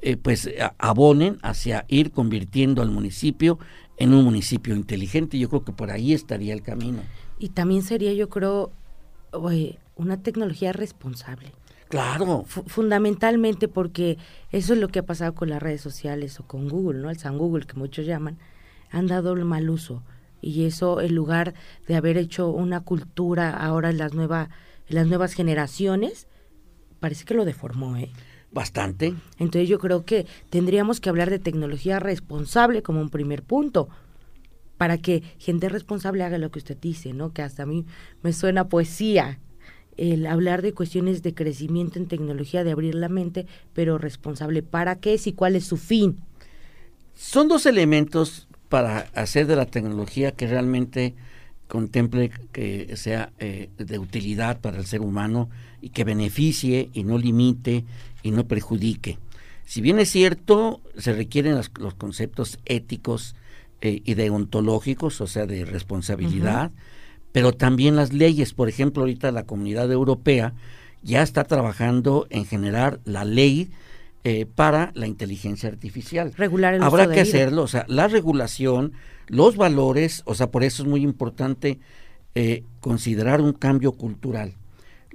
eh, 0.02 0.16
pues 0.16 0.50
abonen 0.78 1.38
hacia 1.42 1.84
ir 1.90 2.12
convirtiendo 2.12 2.82
al 2.82 2.90
municipio 2.90 3.60
en 3.98 4.14
un 4.14 4.24
municipio 4.24 4.76
inteligente. 4.76 5.38
Yo 5.38 5.50
creo 5.50 5.64
que 5.64 5.74
por 5.74 5.92
ahí 5.92 6.14
estaría 6.14 6.54
el 6.54 6.62
camino. 6.62 7.02
Y 7.40 7.50
también 7.50 7.82
sería, 7.82 8.14
yo 8.14 8.30
creo, 8.30 8.72
una 9.96 10.22
tecnología 10.22 10.72
responsable. 10.74 11.52
Claro. 11.90 12.44
fundamentalmente 12.46 13.70
porque 13.70 14.18
eso 14.52 14.74
es 14.74 14.80
lo 14.80 14.90
que 14.90 15.00
ha 15.00 15.06
pasado 15.06 15.34
con 15.34 15.50
las 15.50 15.62
redes 15.62 15.80
sociales 15.80 16.38
o 16.40 16.44
con 16.46 16.68
Google, 16.68 17.00
¿no? 17.00 17.10
El 17.10 17.18
San 17.18 17.38
Google 17.38 17.66
que 17.66 17.76
muchos 17.76 18.06
llaman, 18.06 18.38
han 18.92 19.08
dado 19.08 19.32
el 19.34 19.46
mal 19.46 19.70
uso. 19.70 20.04
Y 20.42 20.66
eso, 20.66 21.00
en 21.00 21.16
lugar 21.16 21.54
de 21.88 21.96
haber 21.96 22.18
hecho 22.18 22.50
una 22.50 22.82
cultura 22.82 23.52
ahora 23.52 23.90
en 23.90 23.98
las, 23.98 24.14
nueva, 24.14 24.50
en 24.88 24.96
las 24.96 25.08
nuevas 25.08 25.34
generaciones, 25.34 26.28
parece 27.00 27.26
que 27.26 27.34
lo 27.34 27.46
deformó, 27.46 27.96
¿eh? 27.96 28.12
Bastante. 28.58 29.14
Entonces 29.38 29.70
yo 29.70 29.78
creo 29.78 30.04
que 30.04 30.26
tendríamos 30.50 31.00
que 31.00 31.10
hablar 31.10 31.30
de 31.30 31.38
tecnología 31.38 32.00
responsable 32.00 32.82
como 32.82 33.00
un 33.02 33.12
primer 33.12 33.44
punto 33.44 33.88
para 34.78 34.98
que 34.98 35.22
gente 35.38 35.70
responsable 35.70 36.24
haga 36.24 36.40
lo 36.40 36.50
que 36.50 36.58
usted 36.58 36.76
dice, 36.76 37.14
¿no? 37.14 37.34
Que 37.34 37.44
hasta 37.44 37.62
a 37.62 37.66
mí 37.68 37.86
me 38.24 38.34
suena 38.34 38.68
poesía 38.68 39.38
el 39.96 40.26
hablar 40.26 40.64
de 40.64 40.74
cuestiones 40.74 41.22
de 41.22 41.36
crecimiento 41.36 42.00
en 42.00 42.08
tecnología, 42.08 42.64
de 42.64 42.72
abrir 42.72 42.96
la 42.96 43.10
mente, 43.10 43.46
pero 43.74 44.00
responsable. 44.00 44.64
¿Para 44.64 44.96
qué 44.96 45.14
es 45.14 45.28
y 45.28 45.34
cuál 45.34 45.56
es 45.56 45.66
su 45.66 45.78
fin? 45.78 46.24
Son 47.14 47.48
dos 47.48 47.68
elementos 47.68 48.48
para 48.70 49.02
hacer 49.14 49.46
de 49.46 49.56
la 49.56 49.68
tecnología 49.68 50.32
que 50.32 50.48
realmente 50.48 51.14
contemple 51.68 52.32
que 52.52 52.98
sea 52.98 53.32
eh, 53.38 53.70
de 53.78 54.00
utilidad 54.00 54.62
para 54.62 54.80
el 54.80 54.88
ser 54.88 55.02
humano 55.02 55.48
y 55.80 55.90
que 55.90 56.04
beneficie 56.04 56.90
y 56.94 57.04
no 57.04 57.18
limite 57.18 57.86
y 58.24 58.32
no 58.32 58.48
perjudique. 58.48 59.20
Si 59.66 59.82
bien 59.82 60.00
es 60.00 60.10
cierto, 60.10 60.82
se 60.98 61.14
requieren 61.14 61.56
los, 61.56 61.70
conceptos 61.96 62.60
éticos 62.66 63.36
eh, 63.82 64.02
y 64.06 64.14
deontológicos, 64.14 65.20
o 65.20 65.28
sea, 65.28 65.46
de 65.46 65.66
responsabilidad, 65.66 66.72
pero 67.32 67.52
también 67.52 67.96
las 67.96 68.14
leyes. 68.14 68.54
Por 68.54 68.70
ejemplo, 68.70 69.04
ahorita 69.04 69.32
la 69.32 69.44
comunidad 69.44 69.92
europea 69.92 70.54
ya 71.04 71.22
está 71.22 71.44
trabajando 71.44 72.28
en 72.30 72.46
generar 72.46 73.00
la 73.04 73.26
ley 73.26 73.70
eh, 74.24 74.46
para 74.46 74.92
la 74.94 75.08
inteligencia 75.08 75.70
artificial. 75.70 76.34
Regular 76.36 76.74
el 76.74 76.84
Habrá 76.84 77.10
que 77.10 77.22
hacerlo, 77.22 77.64
o 77.64 77.68
sea, 77.68 77.86
la 77.88 78.08
regulación, 78.08 78.94
los 79.28 79.56
valores, 79.56 80.24
o 80.26 80.34
sea, 80.34 80.50
por 80.50 80.64
eso 80.64 80.84
es 80.84 80.90
muy 80.90 81.02
importante 81.02 81.80
eh, 82.36 82.64
considerar 82.80 83.42
un 83.42 83.54
cambio 83.54 83.94
cultural. 83.94 84.54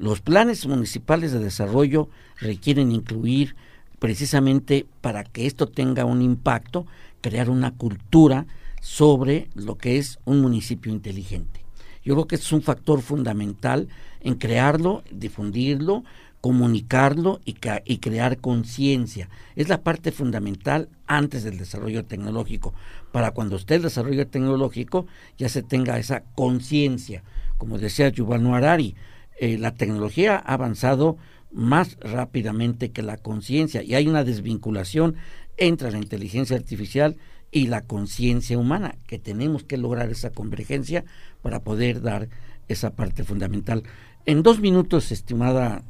Los 0.03 0.21
planes 0.21 0.67
municipales 0.67 1.31
de 1.31 1.39
desarrollo 1.39 2.09
requieren 2.41 2.91
incluir 2.91 3.55
precisamente 4.01 4.85
para 5.01 5.23
que 5.23 5.47
esto 5.47 5.69
tenga 5.69 6.05
un 6.05 6.23
impacto, 6.23 6.89
crear 7.21 7.49
una 7.49 7.71
cultura 7.71 8.47
sobre 8.81 9.49
lo 9.55 9.79
que 9.79 9.99
es 9.99 10.19
un 10.25 10.41
municipio 10.41 10.91
inteligente. 10.91 11.65
Yo 12.05 12.15
creo 12.15 12.27
que 12.27 12.35
es 12.35 12.51
un 12.51 12.63
factor 12.63 13.01
fundamental 13.01 13.87
en 14.23 14.35
crearlo, 14.35 15.05
difundirlo, 15.13 16.03
comunicarlo 16.41 17.41
y, 17.45 17.53
crear 17.99 18.39
conciencia. 18.39 19.29
Es 19.55 19.69
la 19.69 19.85
parte 19.85 20.11
fundamental 20.11 20.89
antes 21.07 21.45
del 21.45 21.59
desarrollo 21.59 22.05
tecnológico, 22.05 22.75
para 23.13 23.31
cuando 23.31 23.55
esté 23.55 23.77
el 23.77 23.83
desarrollo 23.83 24.27
tecnológico 24.27 25.07
ya 25.39 25.49
se 25.49 25.63
tenga 25.63 26.01
esa 26.01 26.25
conciencia. 26.35 27.23
Como 27.57 27.79
decía 27.79 28.09
Yuval 28.09 28.43
Noah 28.43 28.57
Harari, 28.57 28.97
eh, 29.43 29.59
la 29.59 29.75
tecnología 29.75 30.37
ha 30.37 30.55
avanzado 30.55 31.17
más 31.51 31.97
rápidamente 32.01 32.93
que 32.93 33.03
la 33.03 33.17
conciencia 33.17 33.83
y 33.83 33.97
hay 33.97 34.07
una 34.07 34.23
desvinculación 34.23 35.17
entre 35.57 35.91
la 35.91 35.99
inteligencia 35.99 36.57
artificial 36.57 37.17
y 37.51 37.67
la 37.67 37.81
conciencia 37.81 38.57
humana, 38.57 38.95
que 39.09 39.19
tenemos 39.19 39.65
que 39.65 39.79
lograr 39.79 40.11
esa 40.11 40.31
convergencia 40.31 41.05
para 41.43 41.65
poder 41.65 42.03
dar 42.03 42.29
esa 42.69 42.91
parte 42.95 43.25
fundamental. 43.25 43.83
En 44.27 44.45
dos 44.45 44.61
minutos, 44.61 45.11
estimada 45.11 45.83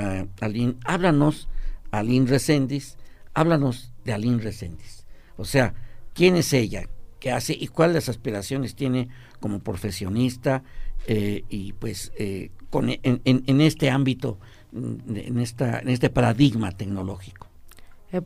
uh, 0.00 0.26
Aline, 0.40 0.74
háblanos, 0.84 1.48
Aline 1.92 2.26
Reséndiz, 2.26 2.96
háblanos 3.34 3.92
de 4.04 4.14
Aline 4.14 4.42
Reséndiz. 4.42 5.06
O 5.36 5.44
sea, 5.44 5.74
¿quién 6.12 6.34
es 6.34 6.52
ella? 6.52 6.88
¿Qué 7.20 7.30
hace? 7.30 7.52
¿Y 7.52 7.68
cuáles 7.68 8.08
aspiraciones 8.08 8.74
tiene 8.74 9.10
como 9.38 9.60
profesionista? 9.60 10.64
Eh, 11.06 11.44
y 11.48 11.72
pues 11.72 12.12
eh, 12.18 12.50
con, 12.70 12.88
en, 12.90 13.20
en, 13.24 13.60
este 13.60 13.90
ámbito, 13.90 14.38
en, 14.74 15.38
esta, 15.38 15.78
en 15.78 15.88
este 15.88 16.10
paradigma 16.10 16.72
tecnológico. 16.72 17.46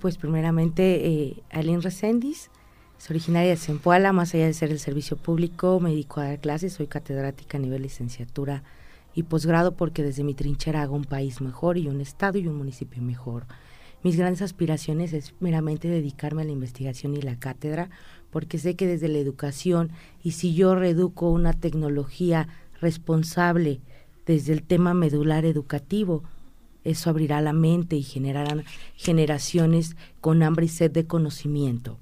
pues 0.01 0.17
primeramente, 0.17 1.43
Aline 1.51 1.81
Reséndiz, 1.81 2.51
Soy 3.01 3.15
originaria 3.17 3.49
de 3.49 3.57
Zempoala, 3.57 4.13
más 4.13 4.35
allá 4.35 4.45
de 4.45 4.53
ser 4.53 4.71
el 4.71 4.79
servicio 4.79 5.17
público, 5.17 5.81
me 5.81 5.89
dedico 5.89 6.21
a 6.21 6.25
dar 6.25 6.39
clases, 6.39 6.75
soy 6.75 6.87
catedrática 6.87 7.57
a 7.57 7.61
nivel 7.61 7.81
licenciatura 7.81 8.63
y 9.15 9.23
posgrado 9.23 9.75
porque 9.75 10.03
desde 10.03 10.23
mi 10.23 10.35
trinchera 10.35 10.83
hago 10.83 10.97
un 10.97 11.07
país 11.07 11.41
mejor 11.41 11.79
y 11.79 11.89
un 11.89 12.03
estado 12.03 12.37
y 12.37 12.47
un 12.47 12.57
municipio 12.57 13.01
mejor. 13.01 13.47
Mis 14.03 14.17
grandes 14.17 14.43
aspiraciones 14.43 15.15
es 15.15 15.35
meramente 15.41 15.89
dedicarme 15.89 16.43
a 16.43 16.45
la 16.45 16.53
investigación 16.53 17.15
y 17.15 17.23
la 17.23 17.39
cátedra, 17.39 17.89
porque 18.31 18.59
sé 18.59 18.77
que 18.77 18.87
desde 18.87 19.09
la 19.09 19.19
educación 19.19 19.93
y 20.23 20.33
si 20.33 20.55
yo 20.55 20.75
reduco 20.75 21.31
una 21.31 21.55
tecnología 21.55 22.49
responsable 22.81 23.81
desde 24.27 24.53
el 24.53 24.63
tema 24.63 24.95
medular 24.95 25.45
educativo, 25.45 26.23
eso 26.85 27.11
abrirá 27.11 27.41
la 27.41 27.53
mente 27.53 27.97
y 27.97 28.03
generarán 28.03 28.65
generaciones 28.97 29.97
con 30.21 30.43
hambre 30.43 30.67
y 30.67 30.69
sed 30.69 30.91
de 30.91 31.07
conocimiento. 31.07 31.99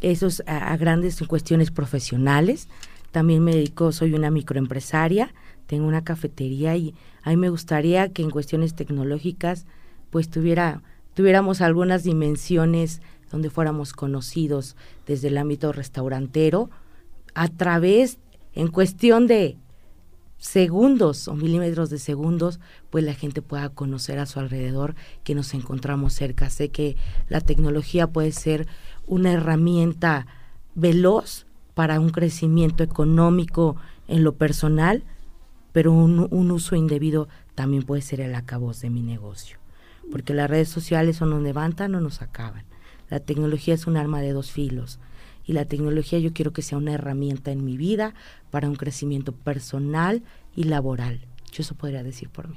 Eso 0.00 0.26
es 0.26 0.42
a, 0.46 0.72
a 0.72 0.76
grandes 0.76 1.22
cuestiones 1.26 1.70
profesionales. 1.70 2.68
También 3.12 3.42
me 3.42 3.54
dedico, 3.54 3.92
soy 3.92 4.14
una 4.14 4.30
microempresaria, 4.30 5.32
tengo 5.66 5.86
una 5.86 6.04
cafetería 6.04 6.76
y 6.76 6.94
a 7.22 7.30
mí 7.30 7.36
me 7.36 7.48
gustaría 7.48 8.12
que 8.12 8.22
en 8.22 8.30
cuestiones 8.30 8.74
tecnológicas 8.74 9.66
pues 10.10 10.28
tuviera, 10.28 10.82
tuviéramos 11.14 11.60
algunas 11.60 12.02
dimensiones 12.02 13.00
donde 13.30 13.50
fuéramos 13.50 13.92
conocidos 13.92 14.76
desde 15.06 15.28
el 15.28 15.38
ámbito 15.38 15.72
restaurantero 15.72 16.70
a 17.34 17.48
través, 17.48 18.18
en 18.54 18.68
cuestión 18.68 19.26
de 19.28 19.56
segundos 20.40 21.28
o 21.28 21.34
milímetros 21.34 21.90
de 21.90 21.98
segundos, 21.98 22.58
pues 22.88 23.04
la 23.04 23.14
gente 23.14 23.42
pueda 23.42 23.68
conocer 23.68 24.18
a 24.18 24.26
su 24.26 24.40
alrededor 24.40 24.96
que 25.22 25.34
nos 25.34 25.54
encontramos 25.54 26.14
cerca. 26.14 26.50
Sé 26.50 26.70
que 26.70 26.96
la 27.28 27.40
tecnología 27.40 28.08
puede 28.08 28.32
ser 28.32 28.66
una 29.06 29.32
herramienta 29.32 30.26
veloz 30.74 31.46
para 31.74 32.00
un 32.00 32.08
crecimiento 32.10 32.82
económico 32.82 33.76
en 34.08 34.24
lo 34.24 34.34
personal, 34.34 35.04
pero 35.72 35.92
un, 35.92 36.50
uso 36.50 36.74
indebido 36.74 37.28
también 37.54 37.82
puede 37.82 38.02
ser 38.02 38.20
el 38.20 38.34
acabos 38.34 38.80
de 38.80 38.90
mi 38.90 39.02
negocio. 39.02 39.58
Porque 40.10 40.34
las 40.34 40.50
redes 40.50 40.70
sociales 40.70 41.20
o 41.20 41.26
nos 41.26 41.42
levantan 41.42 41.94
o 41.94 42.00
nos 42.00 42.22
acaban. 42.22 42.64
La 43.10 43.20
tecnología 43.20 43.74
es 43.74 43.86
un 43.86 43.96
arma 43.96 44.20
de 44.20 44.32
dos 44.32 44.50
filos 44.50 44.98
y 45.46 45.52
la 45.52 45.64
tecnología 45.64 46.18
yo 46.18 46.32
quiero 46.32 46.52
que 46.52 46.62
sea 46.62 46.78
una 46.78 46.92
herramienta 46.92 47.50
en 47.50 47.64
mi 47.64 47.76
vida 47.76 48.14
para 48.50 48.68
un 48.68 48.76
crecimiento 48.76 49.32
personal 49.32 50.22
y 50.54 50.64
laboral. 50.64 51.20
Yo 51.52 51.62
eso 51.62 51.74
podría 51.74 52.02
decir 52.02 52.28
por 52.28 52.48
mí. 52.48 52.56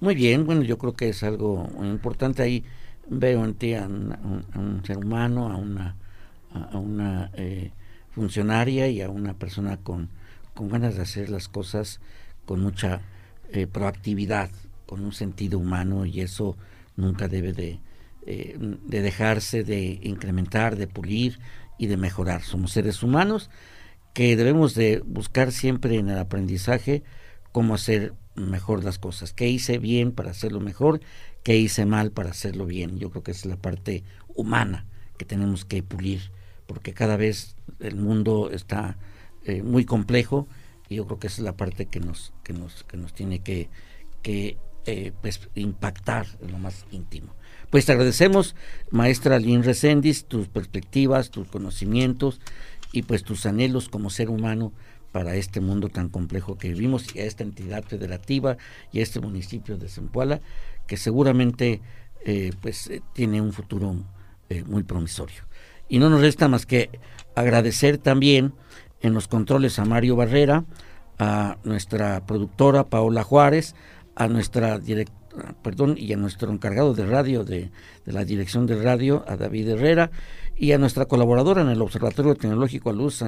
Muy 0.00 0.14
bien, 0.14 0.46
bueno, 0.46 0.62
yo 0.62 0.78
creo 0.78 0.94
que 0.94 1.08
es 1.08 1.22
algo 1.22 1.68
importante 1.82 2.42
ahí. 2.42 2.64
Veo 3.10 3.44
en 3.44 3.54
ti 3.54 3.74
a, 3.74 3.86
un, 3.86 4.82
ser 4.86 4.98
humano, 4.98 5.50
a 5.50 5.56
una, 5.56 5.96
a, 6.52 6.78
una 6.78 7.30
eh, 7.34 7.72
funcionaria 8.10 8.88
y 8.88 9.00
a 9.00 9.08
una 9.08 9.34
persona 9.34 9.78
con, 9.78 10.08
con 10.54 10.68
ganas 10.68 10.96
de 10.96 11.02
hacer 11.02 11.30
las 11.30 11.48
cosas 11.48 12.00
con 12.44 12.60
mucha 12.60 13.00
eh, 13.52 13.66
proactividad, 13.66 14.50
con 14.86 15.04
un 15.04 15.12
sentido 15.12 15.58
humano 15.58 16.06
y 16.06 16.20
eso 16.20 16.56
nunca 16.96 17.28
debe 17.28 17.52
de, 17.52 17.80
eh, 18.26 18.56
de 18.58 19.02
dejarse 19.02 19.64
de 19.64 20.00
incrementar, 20.02 20.76
de 20.76 20.86
pulir 20.86 21.38
y 21.78 21.86
de 21.86 21.96
mejorar. 21.96 22.42
Somos 22.42 22.72
seres 22.72 23.02
humanos 23.02 23.50
que 24.12 24.36
debemos 24.36 24.74
de 24.74 25.02
buscar 25.06 25.52
siempre 25.52 25.96
en 25.96 26.08
el 26.10 26.18
aprendizaje 26.18 27.02
cómo 27.52 27.74
hacer 27.74 28.14
mejor 28.34 28.84
las 28.84 28.98
cosas, 28.98 29.32
qué 29.32 29.48
hice 29.48 29.78
bien 29.78 30.12
para 30.12 30.30
hacerlo 30.30 30.60
mejor, 30.60 31.00
qué 31.42 31.56
hice 31.56 31.86
mal 31.86 32.12
para 32.12 32.30
hacerlo 32.30 32.66
bien. 32.66 32.98
Yo 32.98 33.10
creo 33.10 33.22
que 33.22 33.30
es 33.30 33.46
la 33.46 33.56
parte 33.56 34.04
humana 34.34 34.86
que 35.18 35.24
tenemos 35.24 35.64
que 35.64 35.82
pulir, 35.82 36.30
porque 36.66 36.94
cada 36.94 37.16
vez 37.16 37.56
el 37.80 37.96
mundo 37.96 38.50
está 38.52 38.96
eh, 39.44 39.62
muy 39.62 39.84
complejo 39.84 40.46
y 40.88 40.96
yo 40.96 41.06
creo 41.06 41.18
que 41.18 41.26
esa 41.26 41.42
es 41.42 41.44
la 41.44 41.56
parte 41.56 41.86
que 41.86 42.00
nos, 42.00 42.32
que 42.42 42.52
nos, 42.52 42.84
que 42.84 42.96
nos 42.96 43.12
tiene 43.12 43.40
que, 43.40 43.68
que 44.22 44.58
eh, 44.90 45.12
pues, 45.20 45.50
impactar 45.54 46.26
en 46.40 46.52
lo 46.52 46.56
más 46.56 46.86
íntimo. 46.90 47.34
Pues 47.68 47.84
te 47.84 47.92
agradecemos, 47.92 48.56
maestra 48.90 49.38
Lynn 49.38 49.62
Resendiz, 49.62 50.24
tus 50.24 50.48
perspectivas, 50.48 51.28
tus 51.28 51.46
conocimientos 51.46 52.40
y 52.90 53.02
pues 53.02 53.22
tus 53.22 53.44
anhelos 53.44 53.90
como 53.90 54.08
ser 54.08 54.30
humano 54.30 54.72
para 55.12 55.34
este 55.34 55.60
mundo 55.60 55.90
tan 55.90 56.08
complejo 56.08 56.56
que 56.56 56.68
vivimos 56.68 57.14
y 57.14 57.18
a 57.18 57.26
esta 57.26 57.44
entidad 57.44 57.84
federativa 57.84 58.56
y 58.90 59.00
a 59.00 59.02
este 59.02 59.20
municipio 59.20 59.76
de 59.76 59.90
Zempoala 59.90 60.40
que 60.86 60.96
seguramente 60.96 61.82
eh, 62.24 62.52
pues 62.62 62.86
eh, 62.86 63.02
tiene 63.12 63.42
un 63.42 63.52
futuro 63.52 63.94
muy 64.64 64.84
promisorio. 64.84 65.42
Y 65.90 65.98
no 65.98 66.08
nos 66.08 66.22
resta 66.22 66.48
más 66.48 66.64
que 66.64 66.88
agradecer 67.34 67.98
también 67.98 68.54
en 69.02 69.12
los 69.12 69.28
controles 69.28 69.78
a 69.78 69.84
Mario 69.84 70.16
Barrera, 70.16 70.64
a 71.18 71.58
nuestra 71.62 72.24
productora 72.24 72.84
Paola 72.84 73.22
Juárez, 73.22 73.74
a 74.18 74.26
nuestra 74.26 74.80
perdón, 75.62 75.94
y 75.96 76.12
a 76.12 76.16
nuestro 76.16 76.50
encargado 76.50 76.92
de 76.92 77.06
radio 77.06 77.44
de, 77.44 77.70
la 78.04 78.24
dirección 78.24 78.66
de 78.66 78.82
radio, 78.82 79.24
a 79.28 79.36
David 79.36 79.68
Herrera, 79.68 80.10
y 80.56 80.72
a 80.72 80.78
nuestra 80.78 81.06
colaboradora 81.06 81.62
en 81.62 81.68
el 81.68 81.80
Observatorio 81.80 82.34
Tecnológico, 82.34 82.92
Luz, 82.92 83.24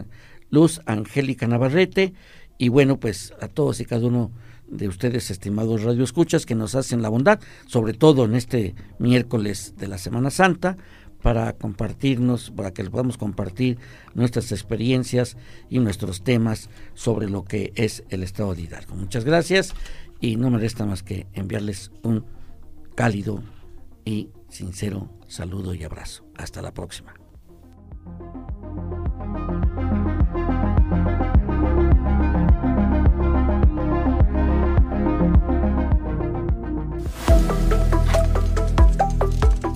Luz 0.50 0.80
Angélica 0.86 1.46
Navarrete, 1.46 2.12
y 2.58 2.68
bueno, 2.68 2.98
pues 2.98 3.32
a 3.40 3.46
todos 3.46 3.80
y 3.80 3.84
cada 3.84 4.04
uno 4.04 4.32
de 4.66 4.88
ustedes, 4.88 5.30
estimados 5.30 5.84
radioescuchas, 5.84 6.44
que 6.44 6.56
nos 6.56 6.74
hacen 6.74 7.02
la 7.02 7.08
bondad, 7.08 7.38
sobre 7.66 7.92
todo 7.92 8.24
en 8.24 8.34
este 8.34 8.74
miércoles 8.98 9.74
de 9.76 9.86
la 9.86 9.96
Semana 9.98 10.30
Santa, 10.30 10.76
para 11.22 11.52
compartirnos, 11.52 12.50
para 12.50 12.72
que 12.72 12.82
podamos 12.84 13.16
compartir 13.16 13.78
nuestras 14.14 14.50
experiencias 14.52 15.36
y 15.68 15.78
nuestros 15.78 16.22
temas 16.24 16.68
sobre 16.94 17.28
lo 17.28 17.44
que 17.44 17.72
es 17.76 18.02
el 18.08 18.24
Estado 18.24 18.54
de 18.54 18.62
Hidalgo. 18.62 18.96
Muchas 18.96 19.24
gracias 19.24 19.74
y 20.20 20.36
no 20.36 20.50
me 20.50 20.58
resta 20.58 20.84
más 20.84 21.02
que 21.02 21.26
enviarles 21.32 21.90
un 22.02 22.24
cálido 22.94 23.42
y 24.04 24.30
sincero 24.48 25.08
saludo 25.26 25.74
y 25.74 25.84
abrazo. 25.84 26.24
Hasta 26.36 26.60
la 26.60 26.72
próxima. 26.72 27.14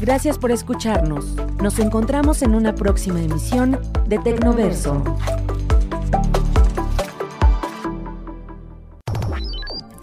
Gracias 0.00 0.36
por 0.36 0.50
escucharnos. 0.50 1.34
Nos 1.62 1.78
encontramos 1.78 2.42
en 2.42 2.54
una 2.54 2.74
próxima 2.74 3.22
emisión 3.22 3.78
de 4.06 4.18
Tecnoverso. 4.18 5.02